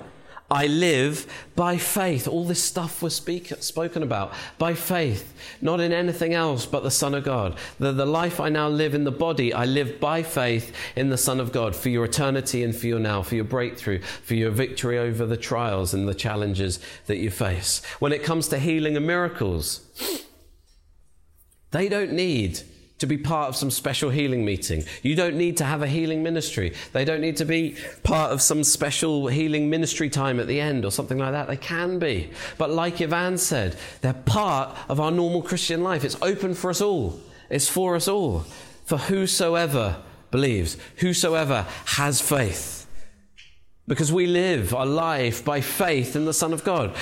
I 0.50 0.66
live 0.66 1.26
by 1.56 1.78
faith. 1.78 2.28
All 2.28 2.44
this 2.44 2.62
stuff 2.62 3.02
was 3.02 3.14
speak, 3.14 3.48
spoken 3.60 4.02
about 4.02 4.34
by 4.58 4.74
faith, 4.74 5.32
not 5.62 5.80
in 5.80 5.90
anything 5.90 6.34
else 6.34 6.66
but 6.66 6.82
the 6.82 6.90
Son 6.90 7.14
of 7.14 7.24
God. 7.24 7.56
The, 7.78 7.92
the 7.92 8.04
life 8.04 8.40
I 8.40 8.50
now 8.50 8.68
live 8.68 8.94
in 8.94 9.04
the 9.04 9.10
body, 9.10 9.54
I 9.54 9.64
live 9.64 9.98
by 10.00 10.22
faith 10.22 10.76
in 10.96 11.08
the 11.08 11.16
Son 11.16 11.40
of 11.40 11.50
God 11.50 11.74
for 11.74 11.88
your 11.88 12.04
eternity 12.04 12.62
and 12.62 12.76
for 12.76 12.86
your 12.86 12.98
now, 12.98 13.22
for 13.22 13.36
your 13.36 13.44
breakthrough, 13.44 14.00
for 14.00 14.34
your 14.34 14.50
victory 14.50 14.98
over 14.98 15.24
the 15.24 15.38
trials 15.38 15.94
and 15.94 16.06
the 16.06 16.14
challenges 16.14 16.78
that 17.06 17.16
you 17.16 17.30
face. 17.30 17.82
When 17.98 18.12
it 18.12 18.22
comes 18.22 18.48
to 18.48 18.58
healing 18.58 18.98
and 18.98 19.06
miracles, 19.06 19.80
they 21.70 21.88
don't 21.88 22.12
need 22.12 22.60
to 23.04 23.08
be 23.08 23.18
part 23.18 23.50
of 23.50 23.56
some 23.56 23.70
special 23.70 24.08
healing 24.08 24.46
meeting. 24.46 24.82
You 25.02 25.14
don't 25.14 25.36
need 25.36 25.58
to 25.58 25.64
have 25.64 25.82
a 25.82 25.86
healing 25.86 26.22
ministry. 26.22 26.72
They 26.94 27.04
don't 27.04 27.20
need 27.20 27.36
to 27.36 27.44
be 27.44 27.76
part 28.02 28.32
of 28.32 28.40
some 28.40 28.64
special 28.64 29.26
healing 29.26 29.68
ministry 29.68 30.08
time 30.08 30.40
at 30.40 30.46
the 30.46 30.58
end 30.58 30.86
or 30.86 30.90
something 30.90 31.18
like 31.18 31.32
that. 31.32 31.46
They 31.46 31.58
can 31.58 31.98
be. 31.98 32.30
But 32.56 32.70
like 32.70 33.02
Ivan 33.02 33.36
said, 33.36 33.76
they're 34.00 34.14
part 34.14 34.74
of 34.88 35.00
our 35.00 35.10
normal 35.10 35.42
Christian 35.42 35.82
life. 35.82 36.02
It's 36.02 36.16
open 36.22 36.54
for 36.54 36.70
us 36.70 36.80
all, 36.80 37.20
it's 37.50 37.68
for 37.68 37.94
us 37.94 38.08
all. 38.08 38.46
For 38.86 38.96
whosoever 38.96 39.96
believes, 40.30 40.78
whosoever 40.96 41.66
has 41.84 42.22
faith. 42.22 42.86
Because 43.86 44.12
we 44.12 44.26
live 44.26 44.74
our 44.74 44.86
life 44.86 45.44
by 45.44 45.60
faith 45.60 46.16
in 46.16 46.24
the 46.24 46.32
Son 46.32 46.54
of 46.54 46.64
God. 46.64 46.94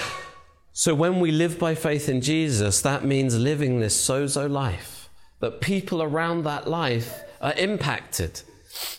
So 0.73 0.97
when 0.97 1.21
we 1.21 1.31
live 1.31 1.61
by 1.61 1.77
faith 1.77 2.09
in 2.09 2.23
Jesus, 2.23 2.81
that 2.83 3.05
means 3.05 3.39
living 3.39 3.79
this 3.79 3.97
sozo 3.97 4.51
life 4.51 4.92
that 5.43 5.61
people 5.61 6.03
around 6.03 6.45
that 6.45 6.69
life 6.69 7.21
are 7.41 7.53
impacted. 7.55 8.41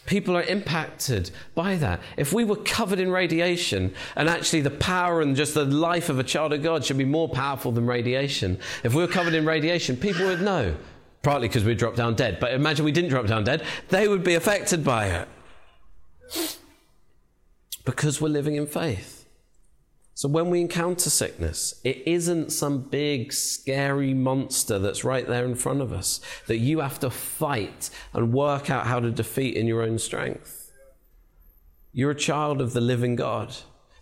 People 0.06 0.36
are 0.36 0.44
impacted 0.44 1.32
by 1.56 1.78
that. 1.78 2.02
If 2.18 2.34
we 2.34 2.44
were 2.44 2.58
covered 2.58 3.00
in 3.00 3.10
radiation, 3.10 3.96
and 4.18 4.28
actually 4.30 4.60
the 4.60 4.70
power 4.70 5.22
and 5.22 5.38
just 5.38 5.54
the 5.54 5.64
life 5.64 6.10
of 6.10 6.20
a 6.20 6.24
child 6.24 6.52
of 6.52 6.62
God 6.62 6.84
should 6.84 6.98
be 6.98 7.06
more 7.06 7.30
powerful 7.30 7.72
than 7.72 7.86
radiation, 7.86 8.60
if 8.84 8.94
we 8.94 9.02
were 9.02 9.08
covered 9.08 9.34
in 9.34 9.46
radiation, 9.46 9.96
people 9.96 10.26
would 10.26 10.42
know. 10.42 10.76
Partly 11.22 11.48
because 11.48 11.64
we 11.64 11.76
dropped 11.76 11.96
down 11.96 12.16
dead. 12.16 12.42
But 12.42 12.52
imagine 12.52 12.84
we 12.84 12.92
didn't 12.92 13.10
drop 13.10 13.26
down 13.26 13.46
dead, 13.46 13.64
they 13.88 14.10
would 14.10 14.26
be 14.26 14.36
affected 14.36 14.84
by 14.84 15.06
it. 15.08 15.28
Because 17.86 18.20
we're 18.20 18.28
living 18.28 18.56
in 18.56 18.68
faith. 18.68 19.13
So 20.16 20.30
when 20.30 20.50
we 20.50 20.62
encounter 20.62 21.10
sickness, 21.10 21.80
it 21.84 22.04
isn't 22.06 22.52
some 22.52 22.82
big, 22.82 23.34
scary 23.34 24.14
monster 24.14 24.78
that's 24.78 25.04
right 25.04 25.28
there 25.28 25.46
in 25.46 25.56
front 25.56 25.82
of 25.82 25.92
us 25.92 26.22
that 26.46 26.58
you 26.58 26.82
have 26.82 27.00
to 27.00 27.10
fight 27.10 27.90
and 28.14 28.32
work 28.32 28.70
out 28.70 28.86
how 28.86 29.00
to 29.00 29.10
defeat 29.10 29.56
in 29.56 29.66
your 29.66 29.82
own 29.82 29.98
strength. 29.98 30.72
You're 31.94 32.12
a 32.12 32.16
child 32.16 32.62
of 32.62 32.74
the 32.74 32.82
living 32.82 33.16
God. 33.16 33.56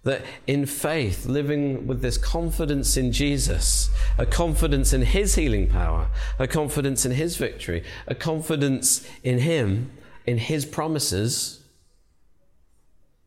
That 0.03 0.23
in 0.47 0.65
faith, 0.65 1.27
living 1.27 1.85
with 1.85 2.01
this 2.01 2.17
confidence 2.17 2.97
in 2.97 3.11
Jesus, 3.11 3.91
a 4.17 4.25
confidence 4.25 4.93
in 4.93 5.03
His 5.03 5.35
healing 5.35 5.67
power, 5.67 6.07
a 6.39 6.47
confidence 6.47 7.05
in 7.05 7.11
His 7.11 7.37
victory, 7.37 7.83
a 8.07 8.15
confidence 8.15 9.07
in 9.23 9.37
Him, 9.37 9.91
in 10.25 10.39
His 10.39 10.65
promises, 10.65 11.63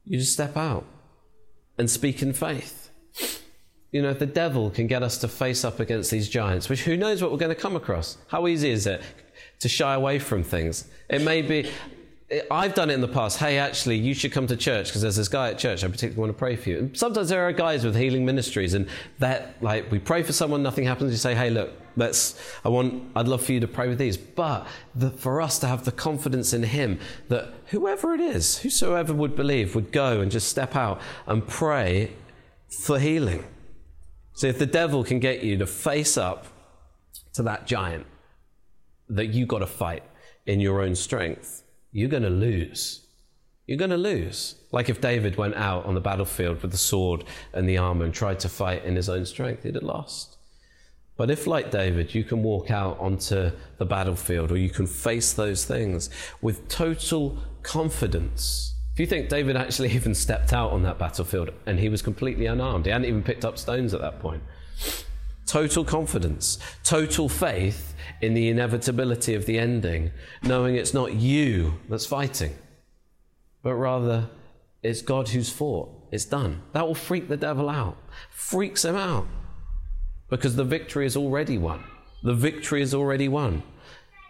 you 0.05 0.19
just 0.19 0.33
step 0.33 0.57
out 0.57 0.85
and 1.79 1.91
speak 1.91 2.23
in 2.23 2.33
faith. 2.33 2.91
You 3.91 4.03
know, 4.03 4.13
the 4.13 4.27
devil 4.27 4.71
can 4.71 4.87
get 4.87 5.03
us 5.03 5.19
to 5.19 5.29
face 5.29 5.65
up 5.65 5.79
against 5.79 6.11
these 6.11 6.29
giants, 6.29 6.69
which 6.69 6.83
who 6.83 6.97
knows 6.97 7.23
what 7.23 7.31
we're 7.31 7.39
going 7.39 7.55
to 7.55 7.61
come 7.61 7.77
across? 7.77 8.19
How 8.29 8.49
easy 8.49 8.71
is 8.71 8.87
it 8.87 9.03
to 9.61 9.69
shy 9.69 9.95
away 9.95 10.19
from 10.19 10.43
things? 10.43 10.89
It 11.09 11.23
may 11.23 11.43
be, 11.43 11.71
I've 12.51 12.75
done 12.75 12.91
it 12.91 12.95
in 12.95 13.01
the 13.01 13.09
past. 13.09 13.39
Hey, 13.39 13.59
actually, 13.59 13.97
you 13.97 14.13
should 14.13 14.33
come 14.33 14.49
to 14.49 14.57
church 14.57 14.89
because 14.89 15.03
there's 15.03 15.15
this 15.15 15.29
guy 15.29 15.51
at 15.51 15.59
church 15.59 15.85
I 15.85 15.87
particularly 15.87 16.19
want 16.19 16.31
to 16.31 16.39
pray 16.39 16.57
for 16.57 16.71
you. 16.71 16.79
And 16.79 16.97
sometimes 16.97 17.29
there 17.29 17.47
are 17.47 17.53
guys 17.53 17.85
with 17.85 17.95
healing 17.95 18.25
ministries, 18.25 18.75
and 18.75 18.89
that 19.21 19.63
like 19.63 19.91
we 19.93 20.01
pray 20.01 20.25
for 20.25 20.33
someone, 20.33 20.63
nothing 20.63 20.85
happens. 20.85 21.13
You 21.13 21.19
say, 21.19 21.35
hey, 21.37 21.51
look, 21.51 21.73
let's. 21.97 22.41
I 22.65 22.69
want. 22.69 23.05
I'd 23.15 23.29
love 23.29 23.45
for 23.45 23.53
you 23.53 23.61
to 23.61 23.69
pray 23.69 23.89
with 23.89 23.99
these. 23.99 24.17
But 24.17 24.67
the, 24.95 25.11
for 25.11 25.41
us 25.41 25.59
to 25.61 25.67
have 25.67 25.85
the 25.85 25.93
confidence 25.93 26.53
in 26.53 26.63
Him 26.63 26.99
that 27.29 27.53
whoever 27.67 28.15
it 28.15 28.21
is, 28.21 28.59
whosoever 28.59 29.13
would 29.13 29.37
believe, 29.37 29.75
would 29.75 29.93
go 29.93 30.21
and 30.21 30.31
just 30.31 30.49
step 30.49 30.77
out 30.77 31.01
and 31.27 31.47
pray 31.47 32.13
for 32.69 32.99
healing. 32.99 33.45
So 34.33 34.47
if 34.49 34.59
the 34.59 34.67
devil 34.67 35.05
can 35.05 35.21
get 35.21 35.43
you 35.43 35.57
to 35.59 35.67
face 35.67 36.17
up 36.17 36.47
to 37.35 37.43
that 37.45 37.67
giant 37.67 38.07
that 39.09 39.27
you 39.27 39.47
got 39.47 39.61
to 39.61 39.67
fight 39.67 40.03
in 40.47 40.61
your 40.61 40.81
own 40.81 40.95
strength 40.95 41.65
you're 41.95 42.09
going 42.09 42.25
to 42.25 42.29
lose. 42.29 43.07
You're 43.67 43.79
going 43.79 43.93
to 43.93 43.97
lose. 43.97 44.57
Like 44.73 44.91
if 44.91 45.01
David 45.01 45.37
went 45.37 45.55
out 45.55 45.87
on 45.87 45.95
the 45.95 46.01
battlefield 46.01 46.61
with 46.61 46.73
the 46.73 46.77
sword 46.77 47.25
and 47.55 47.69
the 47.69 47.79
armor 47.79 48.05
and 48.05 48.13
tried 48.13 48.41
to 48.41 48.49
fight 48.49 48.85
in 48.85 48.97
his 48.97 49.09
own 49.09 49.25
strength, 49.25 49.63
he'd 49.63 49.77
have 49.77 49.85
lost. 49.85 50.34
But 51.17 51.31
if, 51.31 51.47
like 51.47 51.71
David, 51.71 52.15
you 52.15 52.25
can 52.25 52.43
walk 52.43 52.71
out 52.71 52.99
onto 52.99 53.53
the 53.79 53.85
battlefield 53.85 54.51
or 54.51 54.57
you 54.57 54.71
can 54.71 54.87
face 54.87 55.33
those 55.33 55.65
things 55.65 56.11
with 56.43 56.69
total 56.69 57.39
confidence. 57.63 58.75
If 58.93 59.01
you 59.01 59.07
think 59.07 59.29
David 59.29 59.57
actually 59.57 59.91
even 59.95 60.15
stepped 60.15 60.53
out 60.53 60.73
on 60.73 60.83
that 60.83 60.99
battlefield 60.99 61.51
and 61.67 61.79
he 61.79 61.89
was 61.89 62.03
completely 62.03 62.47
unarmed, 62.47 62.87
he 62.87 62.93
hadn't 62.93 63.07
even 63.07 63.23
picked 63.23 63.45
up 63.45 63.59
stones 63.59 63.95
at 63.95 64.01
that 64.01 64.21
point. 64.21 64.43
Total 65.47 65.85
confidence, 65.85 66.59
total 66.83 67.29
faith 67.29 67.95
in 68.21 68.35
the 68.35 68.49
inevitability 68.49 69.35
of 69.35 69.47
the 69.47 69.59
ending, 69.59 70.11
knowing 70.43 70.75
it's 70.75 70.95
not 70.95 71.13
you 71.15 71.75
that's 71.89 72.07
fighting, 72.07 72.57
but 73.63 73.75
rather 73.75 74.31
it's 74.83 75.03
God 75.03 75.29
who's 75.29 75.51
fought. 75.51 75.91
It's 76.11 76.25
done. 76.25 76.63
That 76.73 76.87
will 76.87 76.95
freak 76.95 77.29
the 77.29 77.37
devil 77.37 77.69
out, 77.69 77.97
freaks 78.31 78.85
him 78.85 78.97
out, 78.97 79.27
because 80.37 80.57
the 80.57 80.65
victory 80.65 81.07
is 81.07 81.17
already 81.17 81.59
won. 81.59 81.85
The 82.23 82.35
victory 82.35 82.83
is 82.83 82.95
already 82.95 83.29
won. 83.29 83.63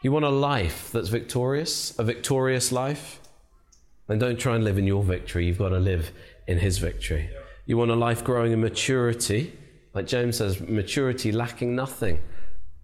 You 0.03 0.13
want 0.13 0.25
a 0.25 0.31
life 0.31 0.91
that's 0.93 1.09
victorious, 1.09 1.99
a 1.99 2.05
victorious 2.05 2.71
life? 2.73 3.21
Then 4.07 4.19
don't 4.19 4.39
try 4.39 4.55
and 4.55 4.65
live 4.65 4.77
in 4.77 4.87
your 4.87 5.03
victory. 5.03 5.47
You've 5.47 5.59
got 5.59 5.71
to 5.71 5.79
live 5.79 6.13
in 6.47 6.59
his 6.59 6.77
victory. 6.77 7.31
You 7.65 7.79
want 7.79 7.91
a 7.91 7.95
life 7.95 8.23
growing 8.23 8.53
in 8.53 8.61
maturity, 8.61 9.59
like 9.95 10.07
James 10.07 10.37
says, 10.37 10.61
maturity 10.61 11.33
lacking 11.33 11.75
nothing 11.75 12.21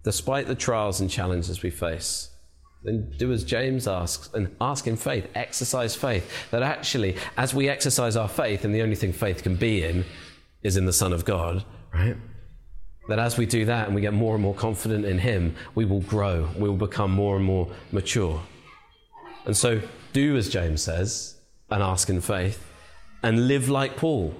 despite 0.02 0.46
the 0.46 0.54
trials 0.54 1.00
and 1.00 1.10
challenges 1.10 1.62
we 1.62 1.68
face, 1.68 2.30
then 2.84 3.12
do 3.18 3.30
as 3.32 3.44
James 3.44 3.86
asks 3.86 4.32
and 4.32 4.56
ask 4.62 4.86
in 4.86 4.96
faith, 4.96 5.28
exercise 5.34 5.94
faith. 5.94 6.50
That 6.52 6.62
actually, 6.62 7.16
as 7.36 7.52
we 7.52 7.68
exercise 7.68 8.16
our 8.16 8.28
faith, 8.28 8.64
and 8.64 8.74
the 8.74 8.80
only 8.80 8.96
thing 8.96 9.12
faith 9.12 9.42
can 9.42 9.56
be 9.56 9.84
in 9.84 10.06
is 10.62 10.78
in 10.78 10.86
the 10.86 10.92
Son 10.92 11.12
of 11.12 11.26
God, 11.26 11.66
right? 11.92 12.16
That 13.10 13.18
as 13.18 13.36
we 13.36 13.44
do 13.44 13.64
that 13.64 13.86
and 13.86 13.94
we 13.94 14.00
get 14.00 14.14
more 14.14 14.34
and 14.34 14.42
more 14.42 14.54
confident 14.54 15.04
in 15.04 15.18
Him, 15.18 15.56
we 15.74 15.84
will 15.84 16.00
grow, 16.00 16.48
we 16.56 16.68
will 16.68 16.76
become 16.76 17.10
more 17.10 17.34
and 17.34 17.44
more 17.44 17.68
mature. 17.90 18.40
And 19.44 19.56
so, 19.56 19.80
do 20.12 20.36
as 20.36 20.48
James 20.48 20.82
says 20.82 21.36
and 21.70 21.82
ask 21.82 22.08
in 22.08 22.20
faith 22.20 22.64
and 23.24 23.48
live 23.48 23.68
like 23.68 23.96
Paul. 23.96 24.34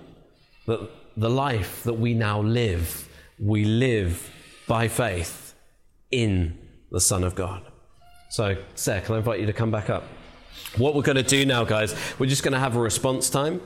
That 0.66 0.88
the 1.16 1.28
life 1.28 1.82
that 1.82 1.94
we 1.94 2.14
now 2.14 2.40
live, 2.40 3.08
we 3.40 3.64
live 3.64 4.30
by 4.68 4.86
faith 4.86 5.54
in 6.12 6.56
the 6.92 7.00
Son 7.00 7.24
of 7.24 7.34
God. 7.34 7.62
So, 8.30 8.56
Sarah, 8.76 9.00
can 9.00 9.16
I 9.16 9.18
invite 9.18 9.40
you 9.40 9.46
to 9.46 9.52
come 9.52 9.72
back 9.72 9.90
up? 9.90 10.04
What 10.76 10.94
we're 10.94 11.02
going 11.02 11.16
to 11.16 11.24
do 11.24 11.44
now, 11.44 11.64
guys, 11.64 11.94
we're 12.20 12.28
just 12.28 12.44
going 12.44 12.52
to 12.52 12.60
have 12.60 12.76
a 12.76 12.80
response 12.80 13.28
time. 13.28 13.60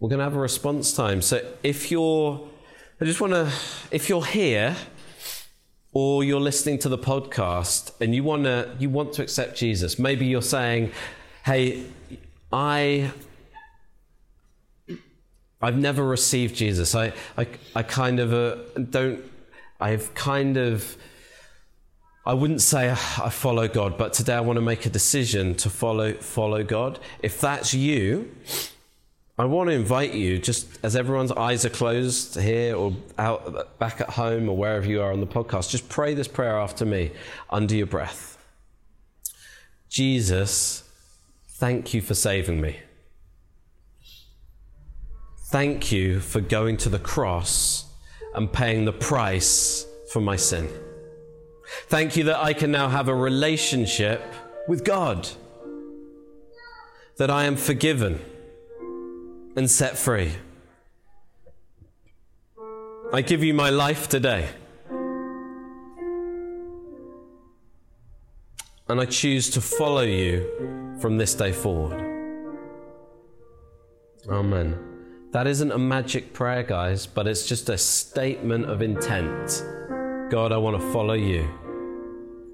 We're 0.00 0.08
going 0.08 0.20
to 0.20 0.24
have 0.24 0.36
a 0.36 0.40
response 0.40 0.94
time. 0.94 1.20
So, 1.20 1.46
if 1.62 1.90
you're, 1.90 2.48
I 2.98 3.04
just 3.04 3.20
want 3.20 3.34
to, 3.34 3.52
if 3.90 4.08
you're 4.08 4.24
here 4.24 4.74
or 5.92 6.24
you're 6.24 6.40
listening 6.40 6.78
to 6.78 6.88
the 6.88 6.96
podcast 6.96 7.92
and 8.00 8.14
you 8.14 8.24
want 8.24 8.44
to, 8.44 8.74
you 8.78 8.88
want 8.88 9.12
to 9.14 9.22
accept 9.22 9.54
Jesus, 9.54 9.98
maybe 9.98 10.24
you're 10.24 10.40
saying, 10.40 10.92
"Hey, 11.44 11.84
I 12.50 13.10
I've 15.60 15.76
never 15.76 16.02
received 16.02 16.54
Jesus. 16.56 16.94
I, 16.94 17.12
I, 17.36 17.46
I 17.74 17.82
kind 17.82 18.18
of 18.18 18.32
uh, 18.32 18.62
don't, 18.78 19.22
I've 19.78 20.14
kind 20.14 20.56
of 20.56 20.96
I 22.24 22.32
wouldn't 22.32 22.62
say 22.62 22.90
I 22.90 22.94
follow 22.94 23.68
God, 23.68 23.98
but 23.98 24.14
today 24.14 24.34
I 24.36 24.40
want 24.40 24.56
to 24.56 24.62
make 24.62 24.86
a 24.86 24.90
decision 24.90 25.54
to 25.56 25.68
follow 25.68 26.14
follow 26.14 26.64
God. 26.64 26.98
If 27.22 27.42
that's 27.42 27.74
you, 27.74 28.34
I 29.38 29.44
want 29.44 29.68
to 29.68 29.74
invite 29.74 30.14
you, 30.14 30.38
just 30.38 30.78
as 30.82 30.96
everyone's 30.96 31.32
eyes 31.32 31.66
are 31.66 31.70
closed 31.70 32.40
here 32.40 32.74
or 32.74 32.94
out 33.18 33.78
back 33.78 34.00
at 34.00 34.10
home 34.10 34.48
or 34.48 34.56
wherever 34.56 34.86
you 34.86 35.02
are 35.02 35.12
on 35.12 35.20
the 35.20 35.26
podcast, 35.26 35.68
just 35.68 35.90
pray 35.90 36.14
this 36.14 36.26
prayer 36.26 36.58
after 36.58 36.86
me 36.86 37.12
under 37.50 37.74
your 37.74 37.86
breath. 37.86 38.38
Jesus, 39.90 40.88
thank 41.48 41.92
you 41.92 42.00
for 42.00 42.14
saving 42.14 42.62
me. 42.62 42.78
Thank 45.48 45.92
you 45.92 46.20
for 46.20 46.40
going 46.40 46.78
to 46.78 46.88
the 46.88 46.98
cross 46.98 47.84
and 48.34 48.50
paying 48.50 48.86
the 48.86 48.92
price 48.92 49.86
for 50.10 50.20
my 50.20 50.36
sin. 50.36 50.66
Thank 51.88 52.16
you 52.16 52.24
that 52.24 52.42
I 52.42 52.54
can 52.54 52.70
now 52.70 52.88
have 52.88 53.08
a 53.08 53.14
relationship 53.14 54.22
with 54.66 54.82
God, 54.82 55.28
that 57.18 57.30
I 57.30 57.44
am 57.44 57.56
forgiven 57.56 58.24
and 59.56 59.70
set 59.70 59.96
free. 59.96 60.32
I 63.12 63.22
give 63.22 63.42
you 63.42 63.54
my 63.54 63.70
life 63.70 64.08
today. 64.08 64.48
And 68.88 69.00
I 69.00 69.06
choose 69.06 69.50
to 69.50 69.60
follow 69.60 70.02
you 70.02 70.96
from 71.00 71.16
this 71.16 71.34
day 71.34 71.52
forward. 71.52 72.00
Amen. 74.28 74.78
That 75.32 75.46
isn't 75.46 75.72
a 75.72 75.78
magic 75.78 76.32
prayer, 76.32 76.62
guys, 76.62 77.06
but 77.06 77.26
it's 77.26 77.46
just 77.46 77.68
a 77.68 77.78
statement 77.78 78.66
of 78.66 78.82
intent. 78.82 79.64
God, 80.30 80.52
I 80.52 80.56
want 80.56 80.80
to 80.80 80.92
follow 80.92 81.14
you. 81.14 81.48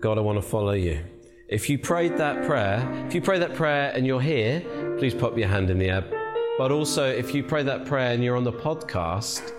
God, 0.00 0.18
I 0.18 0.20
want 0.20 0.36
to 0.36 0.42
follow 0.42 0.72
you. 0.72 1.04
If 1.48 1.68
you 1.68 1.78
prayed 1.78 2.16
that 2.18 2.44
prayer, 2.46 3.06
if 3.06 3.14
you 3.14 3.20
pray 3.20 3.38
that 3.38 3.54
prayer 3.54 3.92
and 3.94 4.06
you're 4.06 4.20
here, 4.20 4.60
please 4.98 5.14
pop 5.14 5.36
your 5.36 5.48
hand 5.48 5.70
in 5.70 5.78
the 5.78 5.90
air. 5.90 6.21
But 6.62 6.70
also, 6.70 7.10
if 7.10 7.34
you 7.34 7.42
pray 7.42 7.64
that 7.64 7.86
prayer 7.86 8.12
and 8.12 8.22
you're 8.22 8.36
on 8.36 8.44
the 8.44 8.52
podcast, 8.52 9.50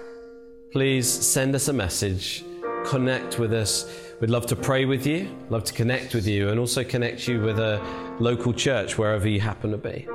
please 0.72 1.06
send 1.06 1.54
us 1.54 1.68
a 1.68 1.74
message, 1.74 2.46
connect 2.86 3.38
with 3.38 3.52
us. 3.52 3.94
We'd 4.22 4.30
love 4.30 4.46
to 4.46 4.56
pray 4.56 4.86
with 4.86 5.06
you, 5.06 5.30
love 5.50 5.66
to 5.66 5.74
connect 5.74 6.16
with 6.16 6.26
you, 6.26 6.48
and 6.48 6.58
also 6.58 6.82
connect 6.82 7.28
you 7.28 7.42
with 7.42 7.60
a 7.60 7.82
local 8.20 8.54
church 8.54 8.98
wherever 8.98 9.28
you 9.28 9.42
happen 9.42 9.72
to 9.72 9.78
be. 9.78 10.08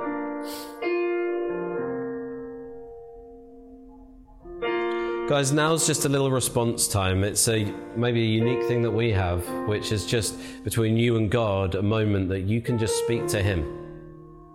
Guys, 5.29 5.51
now's 5.51 5.85
just 5.85 6.05
a 6.05 6.09
little 6.09 6.31
response 6.31 6.87
time. 6.87 7.23
It's 7.23 7.47
a 7.47 7.71
maybe 7.95 8.23
a 8.23 8.25
unique 8.25 8.67
thing 8.67 8.81
that 8.81 8.89
we 8.89 9.11
have, 9.11 9.47
which 9.67 9.91
is 9.91 10.07
just 10.07 10.39
between 10.63 10.97
you 10.97 11.17
and 11.17 11.29
God, 11.29 11.75
a 11.75 11.83
moment 11.83 12.29
that 12.29 12.47
you 12.47 12.61
can 12.61 12.79
just 12.79 12.97
speak 12.97 13.27
to 13.27 13.43
Him 13.43 13.75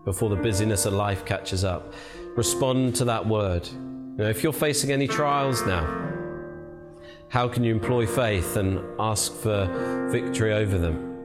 before 0.04 0.28
the 0.28 0.36
busyness 0.36 0.84
of 0.84 0.92
life 0.92 1.24
catches 1.24 1.64
up. 1.64 1.94
Respond 2.36 2.96
to 2.96 3.04
that 3.04 3.26
word. 3.26 3.66
You 3.66 4.24
know, 4.24 4.28
if 4.28 4.42
you're 4.42 4.52
facing 4.52 4.90
any 4.90 5.06
trials 5.06 5.64
now, 5.64 6.04
how 7.28 7.48
can 7.48 7.62
you 7.64 7.72
employ 7.72 8.06
faith 8.06 8.56
and 8.56 8.80
ask 8.98 9.32
for 9.32 9.66
victory 10.10 10.52
over 10.52 10.78
them? 10.78 11.16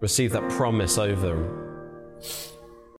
Receive 0.00 0.32
that 0.32 0.48
promise 0.50 0.98
over 0.98 1.28
them. 1.28 2.20